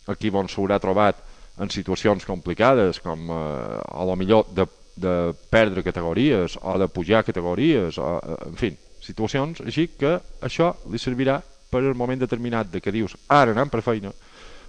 aquí 0.07 0.31
on 0.33 0.49
s'haurà 0.49 0.79
trobat 0.81 1.19
en 1.61 1.71
situacions 1.73 2.25
complicades 2.29 3.01
com 3.01 3.31
eh, 3.31 3.81
a 3.81 4.05
lo 4.05 4.17
millor 4.17 4.47
de, 4.55 4.67
de 4.97 5.15
perdre 5.51 5.85
categories 5.85 6.59
o 6.63 6.77
de 6.79 6.89
pujar 6.89 7.25
categories 7.25 7.99
o, 7.99 8.17
eh, 8.21 8.39
en 8.49 8.57
fi, 8.61 8.73
situacions 9.03 9.63
així 9.65 9.89
que 9.99 10.17
això 10.41 10.73
li 10.93 11.01
servirà 11.01 11.41
per 11.71 11.83
al 11.83 11.99
moment 11.99 12.21
determinat 12.21 12.71
de 12.73 12.81
que 12.81 12.95
dius 12.95 13.17
ara 13.29 13.53
anem 13.57 13.73
per 13.73 13.85
feina 13.85 14.13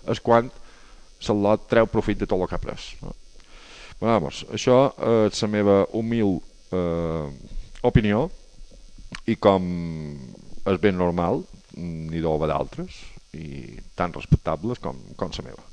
és 0.07 0.23
quan 0.23 0.49
lot 1.27 1.67
treu 1.69 1.87
profit 1.89 2.19
de 2.19 2.27
tot 2.27 2.39
el 2.39 2.47
que 2.47 2.55
ha 2.55 2.61
pres 2.61 2.91
no? 3.01 3.13
Vamos, 3.97 4.43
això 4.53 4.91
és 5.25 5.39
la 5.41 5.47
meva 5.49 5.77
humil 5.97 6.35
eh, 6.69 7.29
opinió 7.81 8.27
i 9.25 9.35
com 9.41 9.63
és 10.67 10.77
ben 10.83 10.97
normal 10.99 11.41
deu 12.11 12.33
haver 12.33 12.51
d'altres 12.51 13.01
i 13.37 13.77
tan 13.95 14.13
respectables 14.15 14.79
com, 14.81 14.97
com 15.15 15.33
la 15.37 15.45
meva. 15.45 15.65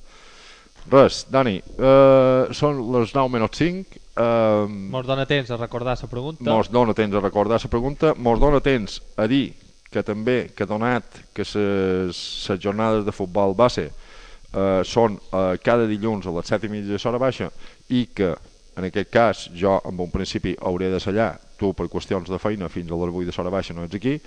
Res, 0.92 1.22
Dani 1.32 1.56
eh, 1.56 2.52
són 2.52 2.80
les 2.92 3.14
9 3.16 3.32
menys 3.32 3.56
5 3.56 4.00
eh, 4.20 4.66
Mos 4.92 5.06
dona 5.08 5.24
temps 5.24 5.50
a 5.50 5.56
recordar 5.56 5.96
la 5.96 6.08
pregunta. 6.10 6.44
Mos 6.44 6.68
dona 6.68 6.94
temps 6.94 7.16
a 7.16 7.22
recordar 7.24 7.60
la 7.62 7.70
pregunta, 7.72 8.12
mos 8.14 8.40
dona 8.40 8.60
temps 8.60 9.00
a 9.16 9.26
dir 9.30 9.54
que 9.90 10.02
també, 10.02 10.50
que 10.56 10.66
donat 10.66 11.22
que 11.32 11.46
les 11.46 12.20
jornades 12.60 13.04
de 13.06 13.14
futbol 13.14 13.54
base 13.56 13.86
eh, 13.88 14.82
són 14.84 15.16
eh, 15.16 15.54
cada 15.62 15.86
dilluns 15.88 16.26
a 16.26 16.34
les 16.34 16.52
7 16.52 16.68
i 16.68 16.72
mitja 16.72 16.92
de 16.92 17.00
l'hora 17.00 17.22
baixa 17.22 17.50
i 17.88 18.06
que 18.12 18.34
en 18.74 18.88
aquest 18.88 19.10
cas 19.10 19.44
jo 19.54 19.78
en 19.86 20.00
un 20.00 20.10
principi 20.10 20.56
hauré 20.60 20.90
de 20.90 21.00
sellar, 21.00 21.36
tu 21.56 21.72
per 21.78 21.86
qüestions 21.88 22.28
de 22.28 22.40
feina 22.42 22.68
fins 22.68 22.90
a 22.90 22.98
les 22.98 23.14
8 23.14 23.30
de 23.30 23.36
l'hora 23.36 23.54
baixa 23.54 23.74
no 23.74 23.86
ets 23.86 23.96
aquí, 23.96 24.18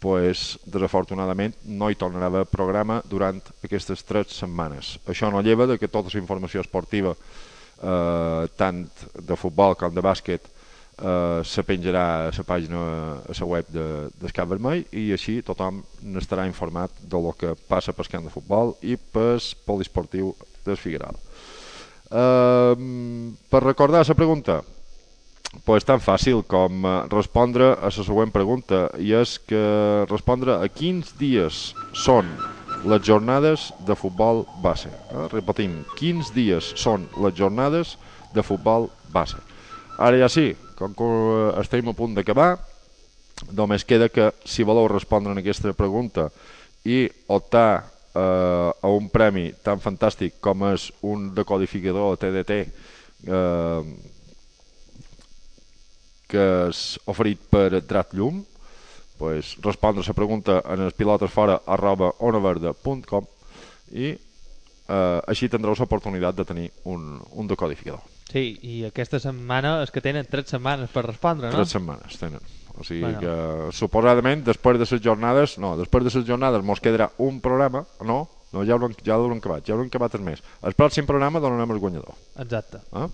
pues, 0.00 0.58
desafortunadament 0.66 1.56
no 1.64 1.90
hi 1.90 1.98
tornarà 1.98 2.30
a 2.42 2.48
programa 2.48 3.00
durant 3.08 3.40
aquestes 3.64 4.04
tres 4.06 4.36
setmanes. 4.38 4.96
Això 5.06 5.30
no 5.30 5.42
lleva 5.42 5.66
de 5.66 5.78
que 5.78 5.90
tota 5.90 6.12
la 6.14 6.20
informació 6.20 6.62
esportiva 6.62 7.14
eh, 7.14 8.46
tant 8.56 8.86
de 9.14 9.36
futbol 9.36 9.76
com 9.78 9.94
de 9.94 10.04
bàsquet 10.04 10.46
eh, 10.46 11.40
se 11.44 11.64
penjarà 11.66 12.04
a 12.28 12.30
la 12.30 12.46
pàgina 12.46 12.82
a 13.26 13.36
la 13.38 13.46
web 13.46 13.70
de, 13.74 13.86
del 14.20 14.34
Cap 14.34 14.48
Vermell 14.50 14.84
i 14.92 15.10
així 15.16 15.40
tothom 15.42 15.82
n'estarà 16.02 16.46
informat 16.46 16.94
de 17.02 17.22
lo 17.22 17.34
que 17.38 17.54
passa 17.68 17.92
pel 17.92 18.10
camp 18.10 18.28
de 18.28 18.34
futbol 18.34 18.76
i 18.82 18.96
pel 18.96 19.42
poliesportiu 19.66 20.34
del 20.64 20.76
Figueral. 20.78 21.18
Eh, 22.08 22.74
per 23.50 23.62
recordar 23.64 24.06
la 24.06 24.14
pregunta, 24.14 24.62
pues 25.64 25.84
tan 25.88 26.00
fàcil 26.00 26.42
com 26.46 26.84
eh, 26.84 26.94
respondre 27.12 27.72
a 27.72 27.88
la 27.88 28.04
següent 28.04 28.32
pregunta 28.32 28.86
i 29.00 29.14
és 29.16 29.38
que 29.48 29.62
respondre 30.10 30.58
a 30.58 30.68
quins 30.68 31.14
dies 31.18 31.72
són 31.96 32.28
les 32.88 33.02
jornades 33.02 33.72
de 33.86 33.96
futbol 33.98 34.44
base. 34.62 34.90
Eh? 34.90 35.26
Repetim, 35.32 35.82
quins 35.98 36.30
dies 36.34 36.72
són 36.76 37.08
les 37.22 37.34
jornades 37.34 37.96
de 38.34 38.44
futbol 38.44 38.88
base. 39.12 39.40
Ara 39.98 40.20
ja 40.20 40.28
sí, 40.30 40.52
com 40.78 40.94
que 40.94 41.06
eh, 41.08 41.52
estem 41.62 41.88
a 41.88 41.96
punt 41.96 42.14
d'acabar, 42.14 42.56
només 43.54 43.86
queda 43.86 44.10
que 44.10 44.32
si 44.44 44.66
voleu 44.66 44.88
respondre 44.90 45.32
en 45.32 45.40
aquesta 45.40 45.72
pregunta 45.72 46.28
i 46.84 47.06
optar 47.34 47.70
eh, 48.14 48.20
a 48.20 48.92
un 48.92 49.08
premi 49.10 49.48
tan 49.64 49.80
fantàstic 49.80 50.38
com 50.44 50.66
és 50.70 50.90
un 51.06 51.32
decodificador 51.34 52.18
TDT 52.20 52.60
eh, 52.60 53.82
que 56.28 56.44
és 56.68 56.82
oferit 57.08 57.40
per 57.50 57.80
Drat 57.80 58.14
Llum 58.16 58.42
pues, 59.18 59.56
respondre 59.64 60.04
la 60.06 60.14
pregunta 60.14 60.60
en 60.68 60.84
els 60.86 60.94
pilotesfora 60.94 61.62
arroba 61.66 62.12
onaverda.com 62.20 63.26
i 63.96 64.12
eh, 64.12 65.18
així 65.26 65.48
tindreu 65.48 65.74
l'oportunitat 65.76 66.38
de 66.38 66.46
tenir 66.48 66.68
un, 66.84 67.18
un 67.32 67.50
decodificador. 67.50 68.04
Sí, 68.28 68.58
i 68.62 68.82
aquesta 68.84 69.20
setmana 69.22 69.78
és 69.82 69.92
que 69.92 70.04
tenen 70.04 70.28
3 70.28 70.54
setmanes 70.56 70.92
per 70.92 71.06
respondre, 71.06 71.48
no? 71.48 71.56
Tres 71.56 71.72
setmanes 71.72 72.18
tenen. 72.20 72.42
O 72.78 72.84
sigui 72.84 73.02
Bueno. 73.02 73.20
que 73.20 73.72
suposadament 73.74 74.44
després 74.46 74.78
de 74.78 74.86
les 74.86 75.02
jornades, 75.02 75.56
no, 75.58 75.76
després 75.76 76.04
de 76.04 76.12
les 76.14 76.26
jornades 76.28 76.62
mos 76.62 76.80
quedarà 76.80 77.08
un 77.18 77.40
programa, 77.40 77.82
no, 78.06 78.20
no 78.52 78.64
ja 78.64 78.76
l'haurem 78.76 78.94
ja 79.02 79.16
acabat, 79.16 79.64
ja 79.66 79.74
l'haurem 79.74 79.88
acabat 79.90 80.14
el 80.14 80.22
mes. 80.28 80.44
El 80.62 80.76
pròxim 80.78 81.08
programa 81.08 81.40
donarem 81.40 81.72
el 81.74 81.80
guanyador. 81.82 82.14
Exacte. 82.38 82.84
Ah? 82.92 83.08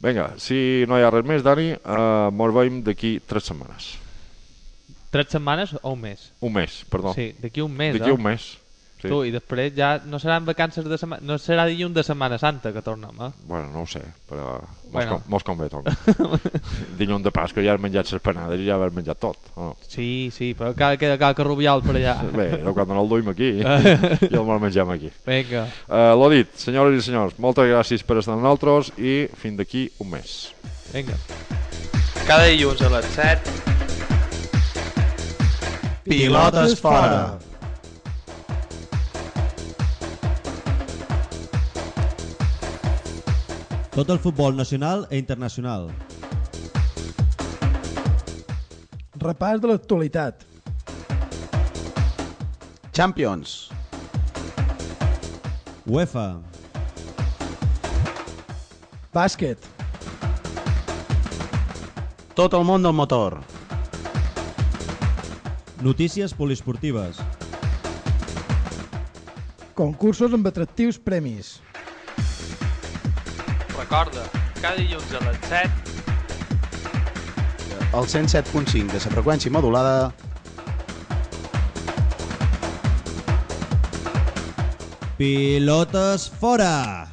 Vinga, 0.00 0.30
si 0.40 0.86
no 0.88 0.96
hi 0.96 1.04
ha 1.04 1.10
res 1.12 1.26
més, 1.28 1.42
Dani, 1.44 1.74
eh, 1.76 2.28
mos 2.32 2.54
veiem 2.56 2.80
d'aquí 2.86 3.18
tres 3.28 3.50
setmanes. 3.50 3.90
3 5.10 5.26
setmanes 5.26 5.74
o 5.82 5.90
un 5.92 6.00
mes? 6.04 6.32
Un 6.40 6.52
mes, 6.54 6.84
perdó. 6.88 7.12
Sí, 7.14 7.32
d'aquí 7.42 7.60
un 7.64 7.72
mes, 7.74 7.96
D'aquí 7.98 8.12
eh? 8.12 8.14
un 8.14 8.22
mes. 8.22 8.44
Sí. 9.00 9.08
Tu, 9.08 9.18
i 9.24 9.30
després 9.32 9.72
ja 9.72 9.94
no 10.04 10.18
seran 10.20 10.44
vacances 10.44 10.84
de 10.84 10.98
setmana... 11.00 11.24
No 11.24 11.38
serà 11.40 11.64
dilluns 11.64 11.94
de 11.96 12.02
Setmana 12.04 12.36
Santa 12.38 12.68
que 12.74 12.82
tornem, 12.84 13.16
eh? 13.24 13.30
Bueno, 13.48 13.70
no 13.72 13.82
ho 13.82 13.88
sé, 13.88 14.02
però 14.28 14.58
mos, 14.60 14.90
Bueno. 14.92 15.14
com, 15.14 15.22
mos 15.32 15.44
convé 15.46 15.70
tot. 15.72 15.86
Dilluns 16.98 17.24
de 17.26 17.32
Pasqua 17.32 17.64
ja 17.64 17.72
has 17.76 17.80
menjat 17.80 18.10
les 18.12 18.20
panades 18.20 18.60
i 18.60 18.66
ja 18.68 18.76
has 18.76 18.92
menjat 18.92 19.16
tot. 19.22 19.38
o 19.54 19.70
No? 19.70 19.76
Sí, 19.88 20.28
sí, 20.36 20.50
però 20.58 20.74
cada 20.76 20.98
queda 21.00 21.16
cada 21.16 21.46
rubial 21.48 21.80
per 21.80 21.96
allà. 21.96 22.18
Bé, 22.34 22.50
no, 22.60 22.74
quan 22.76 22.88
no 22.92 23.00
el 23.00 23.08
duim 23.08 23.32
aquí 23.32 23.50
i 23.62 24.34
el 24.34 24.44
mos 24.44 24.60
mengem 24.60 24.92
aquí. 24.92 25.08
Vinga. 25.24 25.64
Uh, 25.88 26.12
L'ho 26.20 26.28
dit, 26.36 26.52
senyores 26.60 27.00
i 27.00 27.06
senyors, 27.08 27.38
moltes 27.40 27.70
gràcies 27.72 28.04
per 28.04 28.18
estar 28.20 28.36
amb 28.36 28.44
nosaltres 28.44 28.92
i 29.00 29.24
fins 29.40 29.56
d'aquí 29.62 29.86
un 30.04 30.12
mes. 30.12 30.36
Vinga. 30.92 31.16
Cada 32.26 32.44
dilluns 32.52 32.82
a 32.84 32.92
les 32.98 33.06
7 33.16 33.58
Pilotes 36.04 36.76
fora. 36.80 37.38
Tot 44.00 44.08
el 44.08 44.18
futbol 44.18 44.56
nacional 44.56 45.02
e 45.10 45.18
internacional. 45.20 45.90
Repàs 49.20 49.60
de 49.60 49.68
l'actualitat. 49.68 50.46
Champions. 52.96 53.68
UEFA. 55.84 56.24
Bàsquet. 59.12 59.68
Tot 62.32 62.56
el 62.56 62.64
món 62.64 62.80
del 62.80 62.96
motor. 62.96 63.42
Notícies 65.84 66.32
poliesportives. 66.32 67.20
Concursos 69.76 70.32
amb 70.32 70.48
atractius 70.48 70.96
premis. 70.96 71.58
Recorda, 73.90 74.22
cada 74.62 74.76
dilluns 74.78 75.14
a 75.18 75.20
les 75.24 75.38
7 75.50 75.66
El 77.90 78.06
107.5 78.06 78.86
de 78.86 79.00
la 79.02 79.10
freqüència 79.16 79.50
modulada 79.50 80.14
Pilotes 85.18 86.30
fora! 86.38 87.09